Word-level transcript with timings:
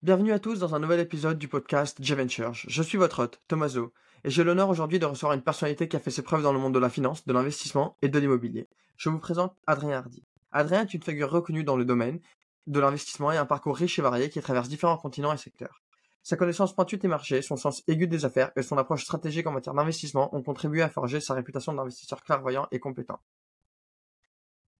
Bienvenue 0.00 0.30
à 0.30 0.38
tous 0.38 0.60
dans 0.60 0.76
un 0.76 0.78
nouvel 0.78 1.00
épisode 1.00 1.40
du 1.40 1.48
podcast 1.48 1.98
J-Ventures. 2.00 2.52
Je 2.54 2.82
suis 2.84 2.96
votre 2.96 3.24
hôte, 3.24 3.40
Tomaso, 3.48 3.92
et 4.22 4.30
j'ai 4.30 4.44
l'honneur 4.44 4.68
aujourd'hui 4.68 5.00
de 5.00 5.06
recevoir 5.06 5.32
une 5.32 5.42
personnalité 5.42 5.88
qui 5.88 5.96
a 5.96 5.98
fait 5.98 6.12
ses 6.12 6.22
preuves 6.22 6.44
dans 6.44 6.52
le 6.52 6.60
monde 6.60 6.72
de 6.72 6.78
la 6.78 6.88
finance, 6.88 7.26
de 7.26 7.32
l'investissement 7.32 7.96
et 8.00 8.08
de 8.08 8.16
l'immobilier. 8.20 8.68
Je 8.96 9.08
vous 9.08 9.18
présente 9.18 9.56
Adrien 9.66 9.98
Hardy. 9.98 10.22
Adrien 10.52 10.82
est 10.82 10.94
une 10.94 11.02
figure 11.02 11.28
reconnue 11.28 11.64
dans 11.64 11.76
le 11.76 11.84
domaine 11.84 12.20
de 12.68 12.78
l'investissement 12.78 13.32
et 13.32 13.38
un 13.38 13.44
parcours 13.44 13.76
riche 13.76 13.98
et 13.98 14.02
varié 14.02 14.30
qui 14.30 14.40
traverse 14.40 14.68
différents 14.68 14.98
continents 14.98 15.32
et 15.32 15.36
secteurs. 15.36 15.82
Sa 16.22 16.36
connaissance 16.36 16.76
pointue 16.76 16.98
des 16.98 17.08
marchés, 17.08 17.42
son 17.42 17.56
sens 17.56 17.82
aigu 17.88 18.06
des 18.06 18.24
affaires 18.24 18.52
et 18.54 18.62
son 18.62 18.78
approche 18.78 19.02
stratégique 19.02 19.48
en 19.48 19.52
matière 19.52 19.74
d'investissement 19.74 20.32
ont 20.32 20.44
contribué 20.44 20.82
à 20.82 20.88
forger 20.88 21.18
sa 21.20 21.34
réputation 21.34 21.72
d'investisseur 21.72 22.22
clairvoyant 22.22 22.68
et 22.70 22.78
compétent. 22.78 23.18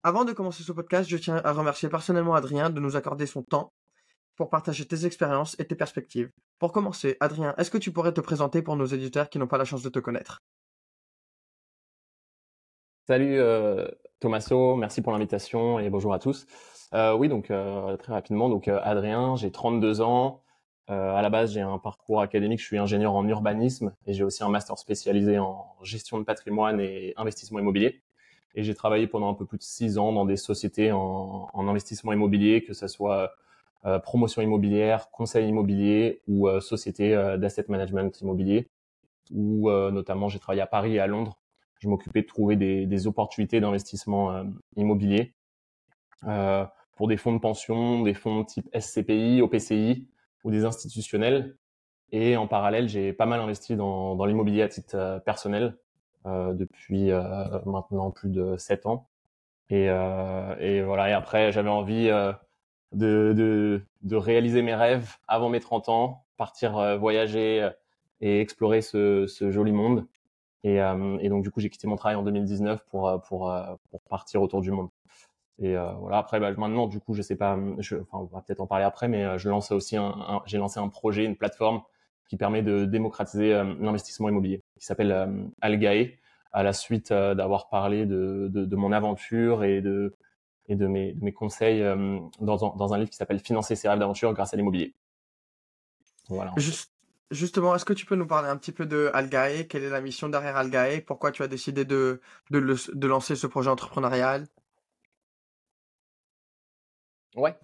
Avant 0.04 0.24
de 0.24 0.32
commencer 0.32 0.62
ce 0.62 0.70
podcast, 0.70 1.10
je 1.10 1.16
tiens 1.16 1.40
à 1.42 1.50
remercier 1.50 1.88
personnellement 1.88 2.36
Adrien 2.36 2.70
de 2.70 2.78
nous 2.78 2.94
accorder 2.94 3.26
son 3.26 3.42
temps 3.42 3.72
pour 4.38 4.48
partager 4.48 4.86
tes 4.86 5.04
expériences 5.04 5.56
et 5.58 5.66
tes 5.66 5.74
perspectives. 5.74 6.30
Pour 6.58 6.72
commencer, 6.72 7.16
Adrien, 7.20 7.54
est-ce 7.58 7.70
que 7.70 7.76
tu 7.76 7.90
pourrais 7.90 8.14
te 8.14 8.20
présenter 8.20 8.62
pour 8.62 8.76
nos 8.76 8.86
éditeurs 8.86 9.28
qui 9.28 9.38
n'ont 9.38 9.48
pas 9.48 9.58
la 9.58 9.64
chance 9.64 9.82
de 9.82 9.88
te 9.90 9.98
connaître? 9.98 10.42
Salut 13.08 13.38
euh, 13.38 13.88
Thomaso, 14.20 14.76
merci 14.76 15.02
pour 15.02 15.12
l'invitation 15.12 15.80
et 15.80 15.90
bonjour 15.90 16.14
à 16.14 16.18
tous. 16.18 16.46
Euh, 16.94 17.14
oui, 17.14 17.28
donc 17.28 17.50
euh, 17.50 17.96
très 17.96 18.12
rapidement, 18.12 18.48
donc 18.48 18.68
euh, 18.68 18.78
Adrien, 18.82 19.36
j'ai 19.36 19.50
32 19.50 20.00
ans. 20.00 20.42
À 20.90 21.20
la 21.20 21.28
base, 21.28 21.52
j'ai 21.52 21.60
un 21.60 21.76
parcours 21.76 22.22
académique, 22.22 22.60
je 22.60 22.64
suis 22.64 22.78
ingénieur 22.78 23.14
en 23.14 23.28
urbanisme 23.28 23.92
et 24.06 24.14
j'ai 24.14 24.24
aussi 24.24 24.42
un 24.42 24.48
master 24.48 24.78
spécialisé 24.78 25.38
en 25.38 25.76
gestion 25.82 26.18
de 26.18 26.24
patrimoine 26.24 26.80
et 26.80 27.12
investissement 27.18 27.58
immobilier. 27.58 28.00
Et 28.54 28.62
j'ai 28.64 28.74
travaillé 28.74 29.06
pendant 29.06 29.28
un 29.28 29.34
peu 29.34 29.44
plus 29.44 29.58
de 29.58 29.62
six 29.62 29.98
ans 29.98 30.14
dans 30.14 30.24
des 30.24 30.38
sociétés 30.38 30.90
en, 30.90 31.50
en 31.52 31.68
investissement 31.68 32.14
immobilier, 32.14 32.64
que 32.64 32.72
ce 32.72 32.88
soit 32.88 33.34
euh, 33.86 33.98
promotion 33.98 34.42
immobilière, 34.42 35.10
conseil 35.10 35.48
immobilier 35.48 36.22
ou 36.26 36.48
euh, 36.48 36.60
société 36.60 37.14
euh, 37.14 37.36
d'asset 37.36 37.66
management 37.68 38.20
immobilier. 38.20 38.68
Où 39.30 39.70
notamment 39.70 40.30
j'ai 40.30 40.38
travaillé 40.38 40.62
à 40.62 40.66
Paris 40.66 40.94
et 40.94 41.00
à 41.00 41.06
Londres. 41.06 41.38
Je 41.80 41.88
m'occupais 41.88 42.22
de 42.22 42.26
trouver 42.26 42.56
des, 42.56 42.86
des 42.86 43.06
opportunités 43.06 43.60
d'investissement 43.60 44.42
immobilier 44.74 45.34
pour 46.96 47.08
des 47.08 47.18
fonds 47.18 47.34
de 47.34 47.38
pension, 47.38 48.02
des 48.04 48.14
fonds 48.14 48.42
type 48.44 48.66
SCPI, 48.74 49.42
OPCI 49.42 50.08
ou 50.44 50.50
des 50.50 50.64
institutionnels. 50.64 51.58
Et 52.10 52.38
en 52.38 52.46
parallèle, 52.46 52.88
j'ai 52.88 53.12
pas 53.12 53.26
mal 53.26 53.38
investi 53.40 53.76
dans, 53.76 54.16
dans 54.16 54.24
l'immobilier 54.24 54.62
à 54.62 54.68
titre 54.68 55.20
personnel 55.26 55.76
euh, 56.26 56.52
depuis 56.52 57.12
euh, 57.12 57.22
maintenant 57.64 58.10
plus 58.10 58.28
de 58.28 58.56
sept 58.56 58.86
ans. 58.86 59.08
Et, 59.70 59.88
euh, 59.88 60.56
et 60.58 60.82
voilà. 60.82 61.10
Et 61.10 61.12
après, 61.12 61.52
j'avais 61.52 61.68
envie 61.68 62.10
de, 62.92 63.34
de, 63.36 63.82
de, 64.02 64.16
réaliser 64.16 64.62
mes 64.62 64.74
rêves 64.74 65.16
avant 65.26 65.48
mes 65.48 65.60
30 65.60 65.88
ans, 65.88 66.24
partir 66.36 66.78
euh, 66.78 66.96
voyager 66.96 67.62
euh, 67.62 67.70
et 68.20 68.40
explorer 68.40 68.80
ce, 68.80 69.26
ce 69.26 69.50
joli 69.50 69.72
monde. 69.72 70.06
Et, 70.64 70.80
euh, 70.80 71.18
et, 71.20 71.28
donc 71.28 71.42
du 71.42 71.50
coup, 71.50 71.60
j'ai 71.60 71.70
quitté 71.70 71.86
mon 71.86 71.96
travail 71.96 72.16
en 72.16 72.22
2019 72.22 72.84
pour 72.86 73.20
pour 73.22 73.54
pour 73.90 74.00
partir 74.02 74.42
autour 74.42 74.60
du 74.60 74.70
monde. 74.70 74.88
Et 75.60 75.74
voilà. 75.74 76.18
Après, 76.18 76.40
bah, 76.40 76.52
maintenant, 76.52 76.86
du 76.86 77.00
coup, 77.00 77.14
je 77.14 77.22
sais 77.22 77.36
pas. 77.36 77.58
Je, 77.78 77.96
enfin, 77.96 78.18
on 78.18 78.24
va 78.24 78.42
peut-être 78.42 78.60
en 78.60 78.66
parler 78.66 78.84
après, 78.84 79.08
mais 79.08 79.38
je 79.38 79.48
lance 79.48 79.70
aussi 79.72 79.96
un, 79.96 80.42
j'ai 80.46 80.58
lancé 80.58 80.80
un 80.80 80.88
projet, 80.88 81.24
une 81.24 81.36
plateforme 81.36 81.82
qui 82.28 82.36
permet 82.36 82.62
de 82.62 82.84
démocratiser 82.84 83.52
l'investissement 83.80 84.28
immobilier, 84.28 84.62
qui 84.78 84.86
s'appelle 84.86 85.50
Algae, 85.60 86.18
à 86.52 86.62
la 86.62 86.72
suite 86.72 87.12
d'avoir 87.12 87.68
parlé 87.68 88.06
de, 88.06 88.48
de, 88.52 88.64
de, 88.64 88.76
mon 88.76 88.92
aventure 88.92 89.64
et 89.64 89.80
de 89.80 90.14
et 90.68 90.76
de 90.76 90.86
mes, 90.86 91.14
mes 91.20 91.32
conseils 91.32 91.82
euh, 91.82 92.18
dans, 92.40 92.64
un, 92.64 92.76
dans, 92.76 92.92
un, 92.94 92.98
livre 92.98 93.10
qui 93.10 93.16
s'appelle 93.16 93.40
Financer 93.40 93.74
ses 93.74 93.88
rêves 93.88 93.98
d'aventure 93.98 94.32
grâce 94.34 94.52
à 94.52 94.56
l'immobilier. 94.56 94.94
Voilà. 96.28 96.52
Juste, 96.56 96.92
justement, 97.30 97.74
est-ce 97.74 97.86
que 97.86 97.94
tu 97.94 98.04
peux 98.04 98.16
nous 98.16 98.26
parler 98.26 98.48
un 98.48 98.56
petit 98.56 98.72
peu 98.72 98.84
de 98.86 99.10
Algae? 99.14 99.66
Quelle 99.68 99.82
est 99.82 99.90
la 99.90 100.02
mission 100.02 100.28
derrière 100.28 100.56
Algae? 100.56 101.02
Pourquoi 101.06 101.32
tu 101.32 101.42
as 101.42 101.48
décidé 101.48 101.84
de, 101.84 102.20
de, 102.50 102.58
le, 102.58 102.76
de 102.94 103.06
lancer 103.06 103.34
ce 103.34 103.46
projet 103.46 103.70
entrepreneurial? 103.70 104.46
Ouais. 107.34 107.56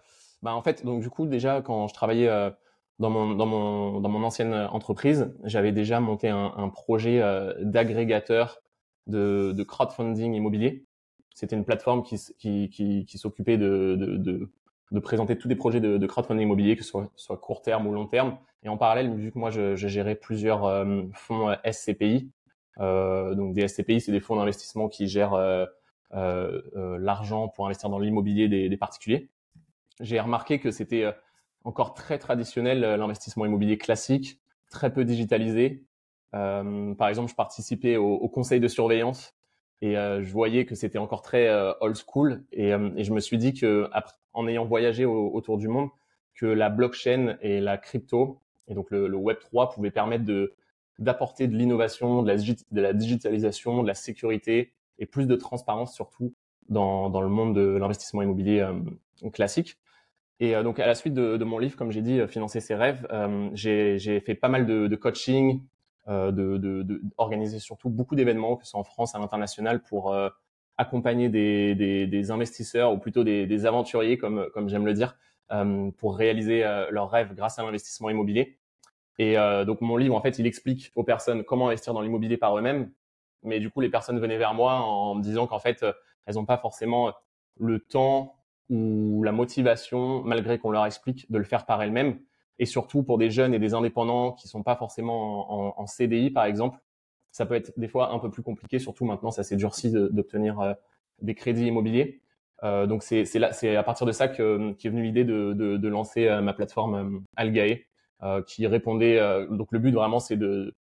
Bah, 0.43 0.55
en 0.55 0.63
fait, 0.63 0.85
donc 0.85 1.03
du 1.03 1.11
coup, 1.11 1.27
déjà, 1.27 1.61
quand 1.61 1.89
je 1.89 1.95
travaillais 1.95 2.29
euh, 2.29 2.51
dans, 2.99 3.11
mon, 3.11 3.35
dans, 3.35 3.47
mon, 3.47 4.01
dans 4.01 4.09
mon 4.09 4.23
ancienne 4.23 4.55
entreprise, 4.55 5.35
j'avais 5.45 5.73
déjà 5.73 6.01
monté 6.01 6.31
un, 6.31 6.55
un 6.57 6.69
projet 6.71 7.21
euh, 7.21 7.53
d'agrégateur 7.61 8.61
de, 9.07 9.53
de 9.53 9.63
crowdfunding 9.63 10.35
immobilier 10.35 10.87
c'était 11.35 11.57
une 11.57 11.65
plateforme 11.65 12.03
qui, 12.05 12.17
qui, 12.39 13.05
qui, 13.07 13.19
s'occupait 13.19 13.59
de, 13.59 13.97
de, 13.99 14.49
de, 14.91 15.01
présenter 15.01 15.37
tous 15.37 15.49
les 15.49 15.57
projets 15.57 15.81
de, 15.81 16.07
crowdfunding 16.07 16.45
immobilier, 16.45 16.77
que 16.77 16.85
ce 16.85 16.91
soit, 17.17 17.37
court 17.39 17.61
terme 17.61 17.87
ou 17.89 17.93
long 17.93 18.07
terme. 18.07 18.39
Et 18.63 18.69
en 18.69 18.77
parallèle, 18.77 19.13
vu 19.15 19.33
que 19.33 19.39
moi, 19.39 19.51
je, 19.51 19.75
je 19.75 19.89
gérais 19.89 20.15
plusieurs 20.15 20.65
euh, 20.65 21.03
fonds 21.13 21.51
euh, 21.51 21.57
SCPI, 21.71 22.31
euh, 22.81 23.35
donc 23.35 23.53
des 23.53 23.67
SCPI, 23.67 24.01
c'est 24.01 24.13
des 24.13 24.21
fonds 24.21 24.37
d'investissement 24.37 24.89
qui 24.89 25.09
gèrent 25.09 25.37
l'argent 26.13 27.49
pour 27.49 27.67
investir 27.67 27.91
dans 27.91 27.99
l'immobilier 27.99 28.49
des, 28.49 28.69
des, 28.69 28.77
particuliers. 28.77 29.29
J'ai 30.01 30.21
remarqué 30.21 30.61
que 30.61 30.71
c'était 30.71 31.13
encore 31.65 31.95
très 31.95 32.19
traditionnel 32.19 32.81
l'investissement 32.81 33.45
immobilier 33.45 33.77
classique, 33.77 34.41
très 34.71 34.93
peu 34.93 35.05
digitalisé. 35.05 35.83
par 36.31 37.09
exemple, 37.09 37.29
je 37.29 37.35
participais 37.35 37.97
au 37.97 38.29
conseil 38.29 38.61
de 38.61 38.69
surveillance 38.69 39.35
et 39.83 39.97
euh, 39.97 40.23
je 40.23 40.33
voyais 40.33 40.65
que 40.65 40.75
c'était 40.75 40.99
encore 40.99 41.23
très 41.23 41.49
euh, 41.49 41.73
old 41.81 41.97
school 41.97 42.45
et, 42.53 42.73
euh, 42.73 42.91
et, 42.97 43.05
je 43.05 43.13
me 43.13 43.21
suis 43.21 43.39
dit 43.39 43.55
que 43.55 43.89
après, 43.93 44.15
en 44.33 44.47
ayant 44.47 44.65
voyagé 44.65 45.05
autour 45.05 45.59
du 45.59 45.69
monde 45.69 45.91
que 46.35 46.47
la 46.47 46.71
blockchain 46.71 47.37
et 47.41 47.61
la 47.61 47.79
crypto 47.79 48.41
et 48.69 48.75
donc 48.75 48.91
le, 48.91 49.09
le 49.09 49.17
Web 49.17 49.39
3 49.41 49.71
pouvaient 49.71 49.91
permettre 49.91 50.25
de 50.25 50.55
d'apporter 51.01 51.49
de 51.49 51.57
l'innovation, 51.57 52.23
de 52.23 52.31
la, 52.31 52.37
de 52.37 52.81
la 52.81 52.93
digitalisation, 52.93 53.83
de 53.83 53.89
la 53.89 53.95
sécurité 53.95 54.73
et 54.99 55.07
plus 55.07 55.27
de 55.27 55.35
transparence 55.35 55.93
surtout 55.93 56.35
dans, 56.69 57.11
dans 57.11 57.21
le 57.21 57.29
monde 57.29 57.55
de 57.55 57.77
l'investissement 57.77 58.23
immobilier 58.23 58.61
euh, 58.61 59.31
classique. 59.31 59.77
Et 60.41 60.55
euh, 60.55 60.63
donc 60.63 60.79
à 60.79 60.87
la 60.87 60.95
suite 60.95 61.15
de, 61.15 61.37
de 61.37 61.45
mon 61.45 61.59
livre, 61.59 61.77
comme 61.77 61.91
j'ai 61.91 62.03
dit, 62.03 62.21
Financer 62.29 62.61
ses 62.61 62.75
rêves, 62.75 63.07
euh, 63.11 63.51
j'ai 63.55 64.21
fait 64.21 64.35
pas 64.35 64.49
mal 64.49 64.67
de, 64.67 64.87
de 64.87 64.97
coaching, 64.97 65.61
euh, 66.09 66.33
de, 66.33 66.59
de, 66.59 66.83
de, 66.83 67.01
organiser 67.17 67.59
surtout 67.59 67.89
beaucoup 67.89 68.15
d'événements, 68.15 68.57
que 68.57 68.65
ce 68.65 68.73
soit 68.73 68.81
en 68.81 68.85
France, 68.85 69.15
à 69.15 69.19
l'international, 69.19 69.83
pour 69.83 70.13
euh, 70.13 70.29
accompagner 70.77 71.31
des, 71.31 71.75
des, 71.75 72.07
des, 72.07 72.31
investisseurs 72.31 72.93
ou 72.93 72.99
plutôt 72.99 73.25
des, 73.25 73.47
des 73.47 73.65
aventuriers, 73.65 74.19
comme, 74.19 74.49
comme 74.53 74.69
j'aime 74.69 74.85
le 74.85 74.93
dire, 74.93 75.17
euh, 75.53 75.91
pour 75.93 76.17
réaliser 76.17 76.63
leurs 76.91 77.11
rêves 77.11 77.35
grâce 77.35 77.59
à 77.59 77.63
l'investissement 77.63 78.11
immobilier. 78.11 78.59
Et 79.19 79.37
donc 79.65 79.81
mon 79.81 79.97
livre, 79.97 80.17
en 80.17 80.21
fait, 80.21 80.41
il 80.41 80.47
explique 80.47 80.91
aux 80.97 81.05
personnes 81.05 81.45
comment 81.45 81.69
investir 81.69 81.95
dans 81.95 82.01
l'immobilier 82.01 82.37
par 82.37 82.59
eux-mêmes. 82.59 82.91
Mais 83.45 83.61
du 83.61 83.71
coup, 83.71 83.81
les 83.81 83.89
personnes 83.89 84.19
venaient 84.19 84.39
vers 84.39 84.55
moi 84.55 84.75
en 84.75 85.15
me 85.15 85.23
disant 85.23 85.47
qu'en 85.47 85.61
fait, 85.61 85.87
elles 86.27 86.35
n'ont 86.35 86.45
pas 86.45 86.59
forcément 86.59 87.13
le 87.61 87.79
temps 87.79 88.35
ou 88.71 89.23
la 89.23 89.31
motivation, 89.31 90.23
malgré 90.25 90.59
qu'on 90.59 90.73
leur 90.73 90.85
explique, 90.85 91.31
de 91.31 91.39
le 91.39 91.45
faire 91.45 91.65
par 91.65 91.81
elles-mêmes 91.81 92.19
et 92.59 92.67
surtout 92.67 93.03
pour 93.03 93.19
des 93.19 93.31
jeunes 93.31 93.55
et 93.55 93.59
des 93.59 93.75
indépendants 93.75 94.33
qui 94.33 94.49
sont 94.49 94.63
pas 94.63 94.77
forcément 94.77 95.79
en, 95.81 95.87
CDI 95.87 96.31
par 96.31 96.45
exemple, 96.45 96.79
ça 97.33 97.47
peut 97.47 97.55
être 97.55 97.73
des 97.77 97.89
fois 97.89 98.13
un 98.13 98.19
peu 98.19 98.31
plus 98.31 98.43
compliqué, 98.43 98.79
surtout 98.79 99.05
maintenant 99.05 99.31
ça 99.31 99.43
s'est 99.43 99.57
durci 99.57 99.91
d'obtenir 99.91 100.61
euh, 100.61 100.75
des 101.21 101.35
crédits 101.35 101.67
immobiliers. 101.67 102.21
Euh, 102.63 102.87
donc 102.87 103.03
c'est 103.03 103.25
là, 103.35 103.53
c'est 103.53 103.77
à 103.77 103.83
partir 103.83 104.07
de 104.07 104.13
ça 104.13 104.29
que 104.29 104.73
qu'est 104.73 104.89
venue 104.89 105.03
l'idée 105.03 105.25
de, 105.25 105.53
de, 105.53 105.77
de, 105.77 105.89
lancer 105.89 106.29
euh, 106.29 106.41
ma 106.41 106.55
plateforme 106.55 106.95
euh, 106.95 107.21
Algae, 107.37 107.85
qui 108.47 108.67
répondait. 108.67 109.19
donc 109.51 109.69
le 109.71 109.79
but 109.79 109.93
vraiment 109.93 110.19
c'est 110.19 110.39
de, 110.39 110.75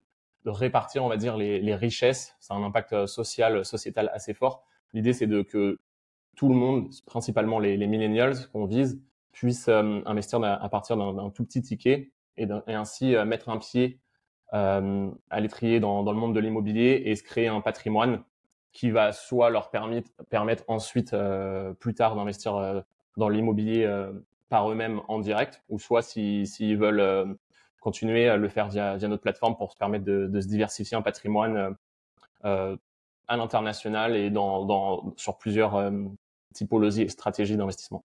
répartir, 0.46 1.04
on 1.04 1.08
va 1.08 1.18
dire, 1.18 1.36
les, 1.36 1.74
richesses. 1.74 2.34
A 2.48 2.54
un 2.54 2.62
impact 2.62 3.04
social, 3.04 3.66
sociétal 3.66 4.10
assez 4.14 4.32
fort. 4.32 4.64
L'idée 4.94 5.12
c'est 5.12 5.26
de 5.26 5.42
que 5.42 5.78
tout 6.36 6.48
le 6.48 6.54
monde, 6.54 6.88
principalement 7.04 7.58
les 7.58 7.86
millennials 7.86 8.48
qu'on 8.50 8.64
vise, 8.64 8.98
puisse 9.34 9.68
euh, 9.68 10.00
investir 10.06 10.42
à 10.42 10.68
partir 10.70 10.96
d'un 10.96 11.30
tout 11.30 11.44
petit 11.44 11.60
ticket 11.60 12.10
et, 12.38 12.46
ainsi 12.68 13.14
euh, 13.14 13.26
mettre 13.26 13.50
un 13.50 13.58
pied 13.58 14.00
euh, 14.54 15.10
à 15.28 15.40
l'étrier 15.40 15.80
dans, 15.80 16.02
le 16.02 16.18
monde 16.18 16.34
de 16.34 16.40
l'immobilier 16.40 17.02
et 17.04 17.16
se 17.16 17.22
créer 17.22 17.48
un 17.48 17.60
patrimoine 17.60 18.22
qui 18.72 18.90
va 18.90 19.12
soit 19.12 19.50
leur 19.50 19.70
permettre, 19.70 20.64
ensuite 20.66 21.14
plus 21.78 21.94
tard 21.94 22.16
d'investir 22.16 22.82
dans 23.16 23.28
l'immobilier 23.28 23.88
par 24.48 24.68
eux-mêmes 24.68 25.00
en 25.06 25.20
direct, 25.20 25.62
ou 25.68 25.78
soit 25.78 26.02
s'ils 26.02 26.48
si, 26.48 26.74
veulent 26.74 27.36
continuer 27.80 28.28
à 28.28 28.36
le 28.36 28.48
faire 28.48 28.68
via, 28.68 28.98
notre 28.98 29.22
plateforme 29.22 29.56
pour 29.56 29.70
se 29.70 29.76
permettre 29.76 30.04
de, 30.04 30.40
se 30.40 30.48
diversifier 30.48 30.96
un 30.96 31.02
patrimoine 31.02 31.76
à 32.42 33.36
l'international 33.36 34.16
et 34.16 34.30
dans, 34.30 35.14
sur 35.16 35.38
plusieurs 35.38 35.92
typologies 36.52 37.02
et 37.02 37.08
stratégies 37.08 37.56
d'investissement. 37.56 38.04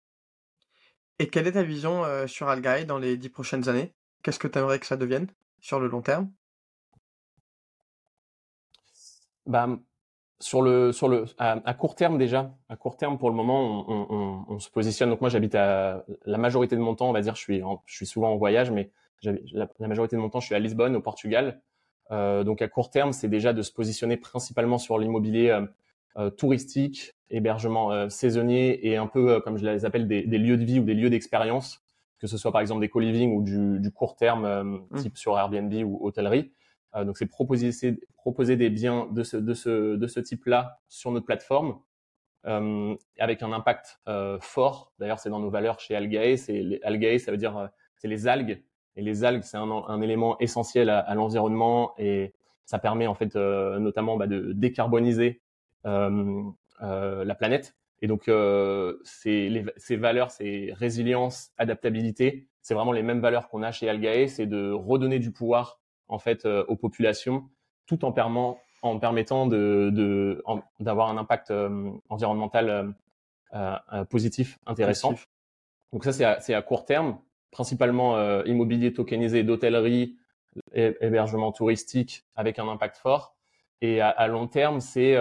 Et 1.19 1.27
quelle 1.27 1.47
est 1.47 1.53
ta 1.53 1.63
vision 1.63 2.03
sur 2.27 2.49
Algae 2.49 2.85
dans 2.85 2.97
les 2.97 3.17
dix 3.17 3.29
prochaines 3.29 3.69
années? 3.69 3.93
Qu'est-ce 4.23 4.39
que 4.39 4.47
tu 4.47 4.57
aimerais 4.57 4.79
que 4.79 4.85
ça 4.85 4.97
devienne 4.97 5.27
sur 5.59 5.79
le 5.79 5.87
long 5.87 6.01
terme? 6.01 6.31
Bah, 9.45 9.67
sur 10.39 10.61
le 10.61 10.91
sur 10.91 11.07
le 11.07 11.25
à, 11.37 11.73
court 11.73 11.95
terme 11.95 12.17
déjà, 12.17 12.53
à 12.67 12.75
court 12.75 12.97
terme 12.97 13.17
pour 13.17 13.29
le 13.29 13.35
moment, 13.35 13.85
on, 13.89 14.59
se 14.59 14.69
positionne. 14.69 15.09
Donc 15.09 15.21
moi, 15.21 15.29
j'habite 15.29 15.55
à 15.55 16.03
la 16.25 16.37
majorité 16.37 16.75
de 16.75 16.81
mon 16.81 16.95
temps, 16.95 17.09
on 17.09 17.13
va 17.13 17.21
dire, 17.21 17.35
je 17.35 17.41
suis 17.41 17.61
je 17.85 17.95
suis 17.95 18.05
souvent 18.05 18.31
en 18.31 18.37
voyage, 18.37 18.71
mais 18.71 18.91
la, 19.23 19.67
majorité 19.79 20.15
de 20.15 20.21
mon 20.21 20.29
temps, 20.29 20.39
je 20.39 20.47
suis 20.47 20.55
à 20.55 20.59
Lisbonne, 20.59 20.95
au 20.95 21.01
Portugal. 21.01 21.61
Euh, 22.11 22.43
donc 22.43 22.61
à 22.61 22.67
court 22.67 22.89
terme, 22.89 23.13
c'est 23.13 23.29
déjà 23.29 23.53
de 23.53 23.61
se 23.61 23.71
positionner 23.71 24.17
principalement 24.17 24.77
sur 24.77 24.97
l'immobilier 24.97 25.57
touristique, 26.37 27.13
hébergement 27.31 27.91
euh, 27.91 28.09
saisonnier 28.09 28.87
et 28.87 28.97
un 28.97 29.07
peu, 29.07 29.39
comme 29.41 29.57
je 29.57 29.65
les 29.65 29.85
appelle, 29.85 30.07
des, 30.07 30.23
des, 30.23 30.37
lieux 30.37 30.57
de 30.57 30.63
vie 30.63 30.79
ou 30.79 30.83
des 30.83 30.93
lieux 30.93 31.09
d'expérience, 31.09 31.81
que 32.19 32.27
ce 32.27 32.37
soit 32.37 32.51
par 32.51 32.61
exemple 32.61 32.81
des 32.81 32.89
co-living 32.89 33.33
ou 33.35 33.41
du, 33.41 33.79
du 33.79 33.91
court 33.91 34.15
terme, 34.15 34.87
mmh. 34.91 34.97
type 34.97 35.17
sur 35.17 35.37
Airbnb 35.37 35.73
ou 35.85 35.99
hôtellerie. 36.05 36.51
Euh, 36.95 37.05
donc 37.05 37.17
c'est 37.17 37.25
proposer, 37.25 37.71
proposer 38.15 38.57
des 38.57 38.69
biens 38.69 39.07
de 39.11 39.23
ce, 39.23 39.37
de 39.37 39.53
ce, 39.53 39.95
de 39.95 40.07
ce 40.07 40.19
type-là 40.19 40.79
sur 40.87 41.11
notre 41.11 41.25
plateforme 41.25 41.79
euh, 42.45 42.95
avec 43.19 43.43
un 43.43 43.51
impact 43.51 43.99
euh, 44.07 44.37
fort. 44.41 44.91
D'ailleurs, 44.99 45.19
c'est 45.19 45.29
dans 45.29 45.39
nos 45.39 45.49
valeurs 45.49 45.79
chez 45.79 45.95
Algae. 45.95 46.35
C'est 46.37 46.79
Algae, 46.83 47.17
ça 47.19 47.31
veut 47.31 47.37
dire 47.37 47.57
euh, 47.57 47.67
c'est 47.95 48.07
les 48.07 48.27
algues. 48.27 48.63
Et 48.97 49.01
les 49.01 49.23
algues, 49.23 49.43
c'est 49.43 49.57
un, 49.57 49.71
un, 49.71 50.01
élément 50.01 50.37
essentiel 50.39 50.89
à, 50.89 50.99
à 50.99 51.15
l'environnement 51.15 51.93
et 51.97 52.33
ça 52.65 52.77
permet 52.77 53.07
en 53.07 53.15
fait 53.15 53.35
euh, 53.35 53.79
notamment 53.79 54.17
bah, 54.17 54.27
de 54.27 54.51
décarboniser 54.53 55.40
la 55.83 57.35
planète. 57.35 57.75
Et 58.01 58.07
donc, 58.07 58.27
les, 58.27 59.65
ces 59.77 59.95
valeurs, 59.95 60.31
ces 60.31 60.73
résilience, 60.75 61.51
adaptabilité, 61.57 62.47
c'est 62.61 62.73
vraiment 62.73 62.91
les 62.91 63.03
mêmes 63.03 63.21
valeurs 63.21 63.49
qu'on 63.49 63.63
a 63.63 63.71
chez 63.71 63.89
Algae, 63.89 64.27
c'est 64.27 64.45
de 64.45 64.71
redonner 64.71 65.19
du 65.19 65.31
pouvoir 65.31 65.79
en 66.07 66.19
fait 66.19 66.45
euh, 66.45 66.63
aux 66.67 66.75
populations, 66.75 67.49
tout 67.85 68.05
en, 68.05 68.11
permettant, 68.11 68.59
en 68.81 68.99
permettant 68.99 69.47
de, 69.47 70.43
d'avoir 70.79 71.09
un 71.09 71.17
impact 71.17 71.51
euh, 71.51 71.91
environnemental 72.09 72.93
euh, 73.53 74.05
positif, 74.09 74.59
intéressant. 74.65 75.15
Donc 75.91 76.03
ça, 76.03 76.13
c'est 76.13 76.25
à, 76.25 76.39
c'est 76.39 76.53
à 76.53 76.61
court 76.61 76.85
terme, 76.85 77.17
principalement 77.51 78.43
immobilier 78.43 78.93
tokenisé 78.93 79.43
d'hôtellerie, 79.43 80.15
hébergement 80.73 81.51
touristique 81.51 82.25
avec 82.35 82.59
un 82.59 82.67
impact 82.69 82.97
fort. 82.97 83.35
Et 83.81 83.99
à, 83.99 84.27
long 84.27 84.47
terme, 84.47 84.79
c'est, 84.79 85.17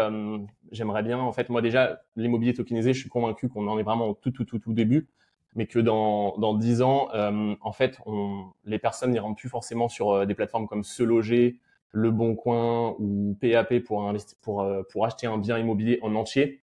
j'aimerais 0.70 1.02
bien, 1.02 1.18
en 1.18 1.32
fait, 1.32 1.48
moi 1.48 1.62
déjà, 1.62 2.02
l'immobilier 2.14 2.52
tokenisé, 2.52 2.92
je 2.92 3.00
suis 3.00 3.08
convaincu 3.08 3.48
qu'on 3.48 3.66
en 3.68 3.78
est 3.78 3.82
vraiment 3.82 4.08
au 4.08 4.14
tout, 4.14 4.30
tout, 4.30 4.44
tout, 4.44 4.58
tout 4.58 4.74
début 4.74 5.08
mais 5.54 5.66
que 5.66 5.78
dans 5.78 6.36
dans 6.38 6.54
dix 6.54 6.82
ans, 6.82 7.08
euh, 7.14 7.54
en 7.60 7.72
fait, 7.72 7.98
on, 8.06 8.46
les 8.64 8.78
personnes 8.78 9.10
n'iront 9.12 9.34
plus 9.34 9.48
forcément 9.48 9.88
sur 9.88 10.12
euh, 10.12 10.26
des 10.26 10.34
plateformes 10.34 10.68
comme 10.68 10.84
Se 10.84 11.02
Loger, 11.02 11.58
Le 11.90 12.10
Bon 12.10 12.34
Coin 12.36 12.94
ou 12.98 13.36
PAP 13.40 13.80
pour 13.80 14.08
investir, 14.08 14.38
pour 14.42 14.62
euh, 14.62 14.82
pour 14.90 15.04
acheter 15.06 15.26
un 15.26 15.38
bien 15.38 15.58
immobilier 15.58 15.98
en 16.02 16.14
entier. 16.14 16.62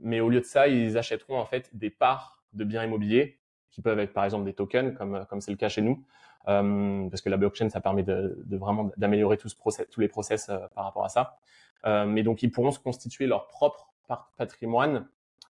Mais 0.00 0.20
au 0.20 0.28
lieu 0.28 0.40
de 0.40 0.44
ça, 0.46 0.68
ils 0.68 0.98
achèteront 0.98 1.38
en 1.38 1.46
fait 1.46 1.70
des 1.76 1.90
parts 1.90 2.42
de 2.52 2.64
biens 2.64 2.84
immobiliers 2.84 3.38
qui 3.70 3.82
peuvent 3.82 3.98
être 3.98 4.12
par 4.12 4.24
exemple 4.24 4.44
des 4.44 4.54
tokens, 4.54 4.94
comme 4.96 5.26
comme 5.28 5.40
c'est 5.40 5.50
le 5.50 5.56
cas 5.56 5.68
chez 5.68 5.82
nous, 5.82 5.92
euh, 5.92 6.33
parce 6.44 7.20
que 7.20 7.28
la 7.28 7.36
blockchain 7.36 7.68
ça 7.68 7.80
permet 7.80 8.02
de, 8.02 8.42
de 8.44 8.56
vraiment 8.56 8.90
d'améliorer 8.96 9.36
tout 9.36 9.48
ce 9.48 9.56
process, 9.56 9.86
tous 9.90 10.00
les 10.00 10.08
process 10.08 10.50
par 10.74 10.84
rapport 10.84 11.04
à 11.04 11.08
ça. 11.08 11.38
mais 11.84 12.22
donc 12.22 12.42
ils 12.42 12.50
pourront 12.50 12.70
se 12.70 12.78
constituer 12.78 13.26
leur 13.26 13.48
propre 13.48 13.94
patrimoine 14.36 15.06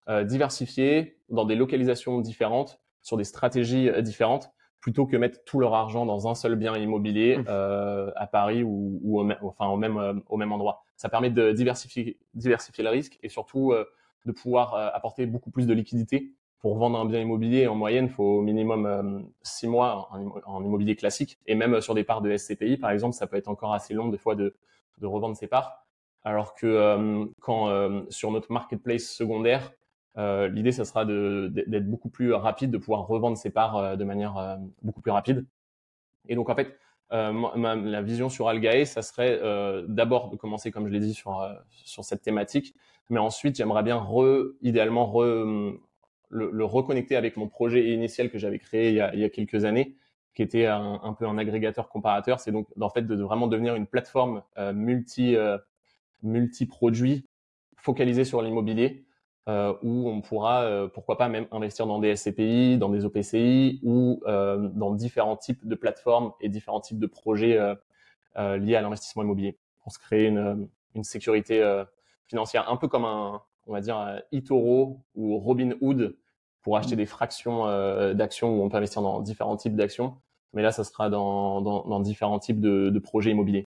euh, 0.07 0.23
diversifiés 0.23 1.17
dans 1.29 1.45
des 1.45 1.55
localisations 1.55 2.21
différentes, 2.21 2.79
sur 3.01 3.17
des 3.17 3.23
stratégies 3.23 3.89
euh, 3.89 4.01
différentes, 4.01 4.51
plutôt 4.79 5.07
que 5.07 5.17
mettre 5.17 5.43
tout 5.45 5.59
leur 5.59 5.73
argent 5.73 6.05
dans 6.05 6.27
un 6.27 6.35
seul 6.35 6.55
bien 6.55 6.77
immobilier 6.77 7.37
mmh. 7.37 7.45
euh, 7.49 8.11
à 8.15 8.27
Paris 8.27 8.61
ou, 8.61 8.99
ou 9.01 9.19
au, 9.19 9.27
enfin 9.41 9.65
au 9.65 9.77
même 9.77 9.97
euh, 9.97 10.13
au 10.27 10.37
même 10.37 10.51
endroit. 10.51 10.83
Ça 10.95 11.09
permet 11.09 11.31
de 11.31 11.51
diversifier 11.53 12.19
diversifier 12.35 12.83
le 12.83 12.91
risque 12.91 13.17
et 13.23 13.29
surtout 13.29 13.73
de 14.25 14.31
pouvoir 14.31 14.75
apporter 14.95 15.25
beaucoup 15.25 15.51
plus 15.51 15.67
de 15.67 15.73
liquidité. 15.73 16.31
Pour 16.59 16.77
vendre 16.77 16.99
un 16.99 17.05
bien 17.05 17.21
immobilier, 17.21 17.67
en 17.67 17.75
moyenne, 17.75 18.05
il 18.05 18.11
faut 18.11 18.39
au 18.39 18.41
minimum 18.41 19.29
six 19.43 19.67
mois 19.67 20.09
en, 20.45 20.63
immobilier 20.63 20.95
classique. 20.95 21.37
Et 21.45 21.53
même 21.53 21.79
sur 21.79 21.93
des 21.93 22.03
parts 22.03 22.21
de 22.21 22.35
SCPI, 22.35 22.77
par 22.77 22.89
exemple, 22.89 23.13
ça 23.13 23.27
peut 23.27 23.37
être 23.37 23.49
encore 23.49 23.73
assez 23.73 23.93
long 23.93 24.09
des 24.09 24.17
fois 24.17 24.35
de, 24.35 24.55
revendre 25.01 25.37
ses 25.37 25.47
parts. 25.47 25.85
Alors 26.23 26.55
que 26.55 27.27
quand 27.39 27.69
sur 28.09 28.31
notre 28.31 28.51
marketplace 28.51 29.03
secondaire, 29.03 29.71
euh, 30.17 30.47
L'idée, 30.47 30.71
ça 30.71 30.85
sera 30.85 31.05
d'être 31.05 31.89
beaucoup 31.89 32.09
plus 32.09 32.33
rapide, 32.33 32.71
de 32.71 32.77
pouvoir 32.77 33.07
revendre 33.07 33.37
ses 33.37 33.49
parts 33.49 33.77
euh, 33.77 33.95
de 33.95 34.03
manière 34.03 34.37
euh, 34.37 34.55
beaucoup 34.81 35.01
plus 35.01 35.11
rapide. 35.11 35.45
Et 36.27 36.35
donc, 36.35 36.49
en 36.49 36.55
fait, 36.55 36.77
euh, 37.11 37.31
ma, 37.55 37.75
la 37.75 38.01
vision 38.01 38.29
sur 38.29 38.47
Algae, 38.47 38.85
ça 38.85 39.01
serait 39.01 39.39
d'abord 39.87 40.29
de 40.29 40.37
commencer, 40.37 40.71
comme 40.71 40.87
je 40.87 40.93
l'ai 40.93 40.99
dit, 40.99 41.13
sur, 41.13 41.47
sur 41.69 42.03
cette 42.03 42.21
thématique. 42.21 42.75
Mais 43.09 43.19
ensuite, 43.19 43.57
j'aimerais 43.57 43.83
bien, 43.83 43.97
re, 43.97 44.53
idéalement, 44.61 45.05
re, 45.05 45.77
le, 46.29 46.65
reconnecter 46.65 47.15
avec 47.15 47.37
mon 47.37 47.47
projet 47.47 47.91
initial 47.93 48.29
que 48.29 48.37
j'avais 48.37 48.59
créé 48.59 48.89
il 48.89 48.95
y, 48.95 49.01
a, 49.01 49.13
il 49.13 49.19
y, 49.19 49.23
a, 49.23 49.29
quelques 49.29 49.65
années, 49.65 49.95
qui 50.33 50.41
était 50.41 50.65
un, 50.65 51.15
peu 51.17 51.25
un 51.25 51.37
agrégateur 51.37 51.89
comparateur. 51.89 52.39
C'est 52.39 52.51
donc, 52.51 52.67
en 52.79 52.89
fait, 52.89 53.03
de, 53.03 53.15
vraiment 53.23 53.47
devenir 53.47 53.75
une 53.75 53.87
plateforme 53.87 54.43
multi, 54.73 55.37
multi-produits 56.23 57.25
focalisée 57.77 58.25
sur 58.25 58.41
l'immobilier 58.41 59.05
euh, 59.47 59.75
où 59.83 60.09
on 60.09 60.21
pourra, 60.21 60.63
euh, 60.63 60.87
pourquoi 60.87 61.19
pas 61.19 61.29
même 61.29 61.45
investir 61.51 61.85
dans 61.85 61.99
des 61.99 62.15
SCPI, 62.15 62.79
dans 62.79 62.89
des 62.89 63.05
OPCI 63.05 63.79
ou 63.83 64.19
euh, 64.25 64.69
dans 64.73 64.91
différents 64.91 65.37
types 65.37 65.67
de 65.67 65.75
plateformes 65.75 66.33
et 66.41 66.49
différents 66.49 66.81
types 66.81 66.97
de 66.97 67.05
projets 67.05 67.59
liés 68.35 68.75
à 68.75 68.81
l'investissement 68.81 69.23
immobilier 69.23 69.57
pour 69.83 69.91
se 69.91 69.99
créer 69.99 70.27
une, 70.27 70.67
une 70.95 71.03
sécurité 71.03 71.63
financière, 72.25 72.69
un 72.69 72.75
peu 72.75 72.87
comme 72.87 73.05
un, 73.05 73.41
on 73.67 73.73
va 73.73 73.81
dire, 73.81 74.21
eToro 74.31 75.01
ou 75.15 75.37
Robinhood 75.37 76.17
pour 76.61 76.77
acheter 76.77 76.95
mmh. 76.95 76.97
des 76.97 77.05
fractions 77.05 77.65
d'actions 78.13 78.57
où 78.57 78.63
on 78.63 78.69
peut 78.69 78.77
investir 78.77 79.01
dans 79.01 79.21
différents 79.21 79.57
types 79.57 79.75
d'actions. 79.75 80.17
Mais 80.53 80.61
là, 80.61 80.71
ça 80.71 80.83
sera 80.83 81.09
dans, 81.09 81.61
dans, 81.61 81.85
dans 81.85 81.99
différents 81.99 82.39
types 82.39 82.59
de, 82.59 82.89
de, 82.89 82.99
projets 82.99 83.31
immobiliers. 83.31 83.65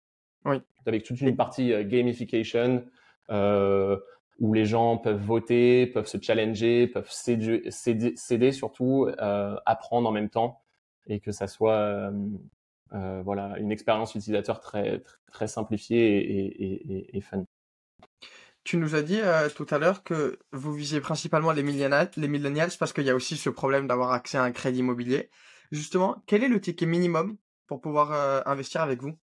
Oui. 0.46 0.58
Avec 0.86 1.04
toute 1.04 1.22
une 1.22 1.36
partie 1.36 1.74
gamification, 1.86 2.84
euh, 3.30 3.98
où 4.40 4.54
les 4.54 4.66
gens 4.66 4.98
peuvent 4.98 5.22
voter, 5.22 5.88
peuvent 5.88 6.08
se 6.08 6.18
challenger, 6.22 6.88
peuvent 6.88 7.12
céder, 7.12 7.64
céder, 7.70 8.52
surtout, 8.52 9.08
euh, 9.20 9.56
apprendre 9.66 10.10
en 10.10 10.12
même 10.12 10.30
temps, 10.30 10.62
et 11.08 11.20
que 11.20 11.32
ça 11.32 11.48
soit 11.48 11.76
euh, 11.76 12.12
euh, 12.94 13.22
voilà 13.24 13.58
une 13.60 13.72
expérience 13.72 14.16
utilisateur 14.16 14.60
très 14.60 15.02
très, 15.32 15.48
simplifiée 15.48 16.18
et, 16.18 16.64
et, 16.64 17.18
et, 17.18 17.22
fun. 17.22 17.46
Tu 18.64 18.78
nous 18.78 18.96
as 18.96 19.02
dit 19.02 19.20
euh, 19.20 19.50
tout 19.50 19.68
à 19.72 19.78
l'heure 19.78 20.04
que 20.04 20.40
vous 20.54 20.74
visiez 20.74 21.02
principalement 21.02 21.52
les 21.52 21.64
millennials, 21.64 22.10
les 22.16 22.30
millennials 22.30 22.72
parce 22.80 22.94
qu'il 22.94 23.04
y 23.04 23.10
a 23.10 23.16
aussi 23.16 23.36
ce 23.36 23.50
problème 23.50 23.88
d'avoir 23.88 24.12
accès 24.12 24.38
à 24.38 24.44
un 24.44 24.52
crédit 24.52 24.80
immobilier. 24.80 25.30
Justement, 25.72 26.24
quel 26.28 26.44
est 26.44 26.48
le 26.48 26.62
ticket 26.62 26.86
minimum 26.86 27.36
pour 27.68 27.82
pouvoir 27.82 28.14
euh, 28.14 28.42
investir 28.46 28.82
avec 28.82 29.02
vous? 29.02 29.18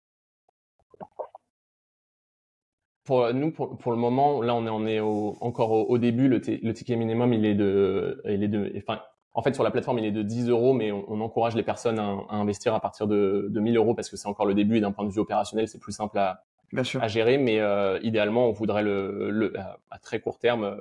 Pour 3.03 3.32
nous, 3.34 3.51
pour, 3.51 3.91
le 3.91 3.98
moment, 3.98 4.41
là, 4.41 4.53
on 4.53 4.86
est, 4.86 5.00
encore 5.00 5.89
au, 5.89 5.98
début. 5.98 6.27
Le, 6.27 6.41
ticket 6.74 6.98
minimum, 6.98 7.32
il 7.32 7.46
est 7.46 7.56
de, 7.56 8.22
il 8.25 8.44
est 8.44 8.50
de, 8.50 8.74
enfin, 8.75 9.00
en 9.34 9.41
fait, 9.41 9.53
sur 9.53 9.63
la 9.63 9.72
plateforme, 9.72 10.00
il 10.00 10.06
est 10.06 10.12
de 10.12 10.24
10 10.24 10.50
euros, 10.50 10.74
mais 10.74 10.91
on, 10.91 11.22
encourage 11.22 11.56
les 11.56 11.63
personnes 11.63 12.00
à, 12.00 12.17
à, 12.27 12.36
investir 12.36 12.74
à 12.74 12.82
partir 12.82 13.08
de, 13.08 13.48
de 13.50 13.60
1000 13.62 13.77
euros 13.77 13.96
parce 13.96 14.10
que 14.10 14.17
c'est 14.17 14.27
encore 14.27 14.46
le 14.46 14.53
début 14.53 14.77
et 14.77 14.82
d'un 14.82 14.91
point 14.91 15.06
de 15.06 15.12
vue 15.12 15.22
opérationnel, 15.22 15.70
c'est 15.70 15.79
plus 15.79 15.94
simple 15.94 16.17
à, 16.17 16.44
à 16.75 17.07
gérer. 17.07 17.38
Mais 17.38 17.59
euh, 17.59 18.00
idéalement, 18.01 18.47
on 18.47 18.51
voudrait 18.51 18.83
le, 18.83 19.29
le 19.29 19.53
à, 19.59 20.00
très 20.00 20.19
court 20.19 20.39
terme 20.39 20.63
euh, 20.63 20.77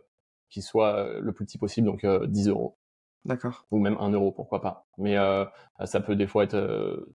qu'il 0.49 0.63
soit 0.63 0.97
euh, 0.97 1.21
le 1.21 1.33
plus 1.33 1.45
petit 1.45 1.59
possible, 1.59 1.87
donc 1.87 2.07
10 2.07 2.49
euros. 2.49 2.77
D'accord. 3.25 3.67
Ou 3.71 3.79
même 3.79 3.97
1 3.99 4.11
euro, 4.11 4.31
pourquoi 4.31 4.61
pas. 4.61 4.87
Mais 4.99 5.17
euh, 5.17 5.45
ça 5.85 6.01
peut 6.01 6.17
des 6.17 6.27
fois 6.27 6.45
être. 6.45 6.55
Euh, 6.55 7.15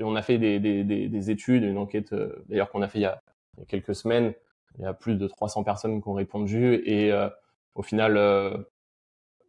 on 0.00 0.14
a 0.14 0.22
fait 0.22 0.38
des, 0.38 0.60
des, 0.60 0.84
des, 0.84 1.08
des 1.08 1.30
études, 1.30 1.64
une 1.64 1.78
enquête 1.78 2.14
d'ailleurs 2.48 2.70
qu'on 2.70 2.82
a 2.82 2.88
fait 2.88 3.00
il 3.00 3.02
y 3.02 3.06
a, 3.06 3.20
il 3.56 3.60
y 3.60 3.62
a 3.64 3.66
quelques 3.66 3.96
semaines 3.96 4.32
il 4.78 4.82
y 4.82 4.86
a 4.86 4.94
plus 4.94 5.16
de 5.16 5.26
300 5.26 5.64
personnes 5.64 6.00
qui 6.00 6.08
ont 6.08 6.14
répondu 6.14 6.74
et 6.84 7.12
euh, 7.12 7.28
au 7.74 7.82
final, 7.82 8.16
euh, 8.16 8.56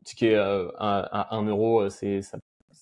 ticket 0.03 0.35
euh, 0.35 0.71
à, 0.77 1.35
1 1.35 1.43
euro, 1.45 1.89
c'est 1.89 2.21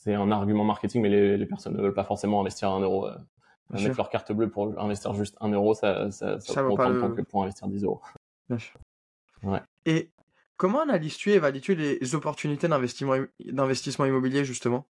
un 0.08 0.32
argument 0.32 0.64
marketing, 0.64 1.02
mais 1.02 1.10
les, 1.10 1.38
les, 1.38 1.46
personnes 1.46 1.76
ne 1.76 1.82
veulent 1.82 1.94
pas 1.94 2.04
forcément 2.04 2.40
investir 2.42 2.72
1 2.72 2.82
euro. 2.82 3.08
Mettre 3.70 3.98
leur 3.98 4.10
carte 4.10 4.32
bleue 4.32 4.50
pour 4.50 4.80
investir 4.80 5.14
juste 5.14 5.36
1 5.40 5.50
euro, 5.50 5.74
ça, 5.74 6.12
ça, 6.12 6.40
ça, 6.40 6.54
ça 6.54 6.64
prend 6.64 6.74
autant 6.74 6.90
de 6.90 7.00
temps 7.00 7.12
que 7.12 7.22
pour 7.22 7.44
investir 7.44 7.68
10 7.68 7.84
euros. 7.84 8.02
Bien 8.50 8.60
sûr. 8.60 8.80
Ouais. 9.44 9.62
Et 9.86 10.10
comment 10.56 10.82
analyses-tu 10.82 11.32
et 11.32 11.36
évalues-tu 11.36 11.76
les 11.76 12.16
opportunités 12.16 12.68
d'investissement 12.68 14.06
immobilier, 14.06 14.46
justement? 14.46 14.86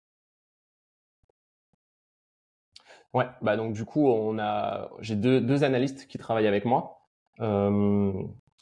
Ouais, 3.15 3.27
bah 3.41 3.57
donc 3.57 3.73
du 3.73 3.87
coup, 3.87 4.07
on 4.09 4.39
a, 4.39 4.91
j'ai 5.01 5.17
deux, 5.17 5.41
deux 5.41 5.65
analystes 5.65 6.07
qui 6.07 6.19
travaillent 6.19 6.47
avec 6.47 6.67
moi. 6.67 7.01
Euh, 7.41 8.13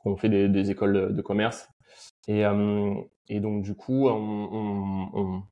on 0.04 0.16
fait 0.16 0.28
des, 0.28 0.48
des, 0.48 0.70
écoles 0.70 1.14
de 1.14 1.22
commerce. 1.22 1.68
Et, 2.28 2.44
euh, 2.44 2.94
et 3.28 3.40
donc, 3.40 3.62
du 3.62 3.74
coup, 3.74 4.08
on, 4.08 4.14
on, 4.14 5.10
on 5.14 5.42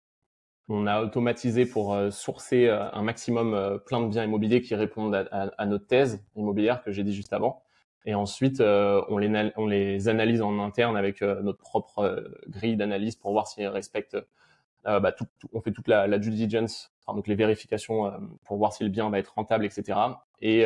a 0.86 1.02
automatisé 1.02 1.66
pour 1.66 1.94
euh, 1.94 2.10
sourcer 2.10 2.68
un 2.68 3.02
maximum 3.02 3.80
plein 3.86 4.00
de 4.00 4.08
biens 4.08 4.24
immobiliers 4.24 4.62
qui 4.62 4.74
répondent 4.74 5.28
à, 5.30 5.66
notre 5.66 5.86
thèse 5.86 6.24
immobilière 6.36 6.82
que 6.82 6.92
j'ai 6.92 7.04
dit 7.04 7.14
juste 7.14 7.32
avant. 7.32 7.62
Et 8.04 8.14
ensuite, 8.14 8.60
on 8.60 9.18
les, 9.18 9.52
on, 9.56 9.68
analyse 10.08 10.42
en 10.42 10.58
interne 10.58 10.96
avec 10.96 11.22
notre 11.22 11.58
propre 11.58 12.24
grille 12.48 12.76
d'analyse 12.76 13.14
pour 13.14 13.30
voir 13.30 13.46
s'ils 13.46 13.68
respectent 13.68 14.18
bah, 14.84 15.12
tout, 15.12 15.26
on 15.52 15.60
fait 15.60 15.70
toute 15.70 15.86
la, 15.86 16.18
due 16.18 16.30
diligence, 16.30 16.92
donc 17.06 17.28
les 17.28 17.36
vérifications 17.36 18.12
pour 18.44 18.56
voir 18.56 18.72
si 18.72 18.82
le 18.82 18.90
bien 18.90 19.08
va 19.08 19.20
être 19.20 19.34
rentable, 19.34 19.64
etc. 19.64 19.98
Et, 20.40 20.64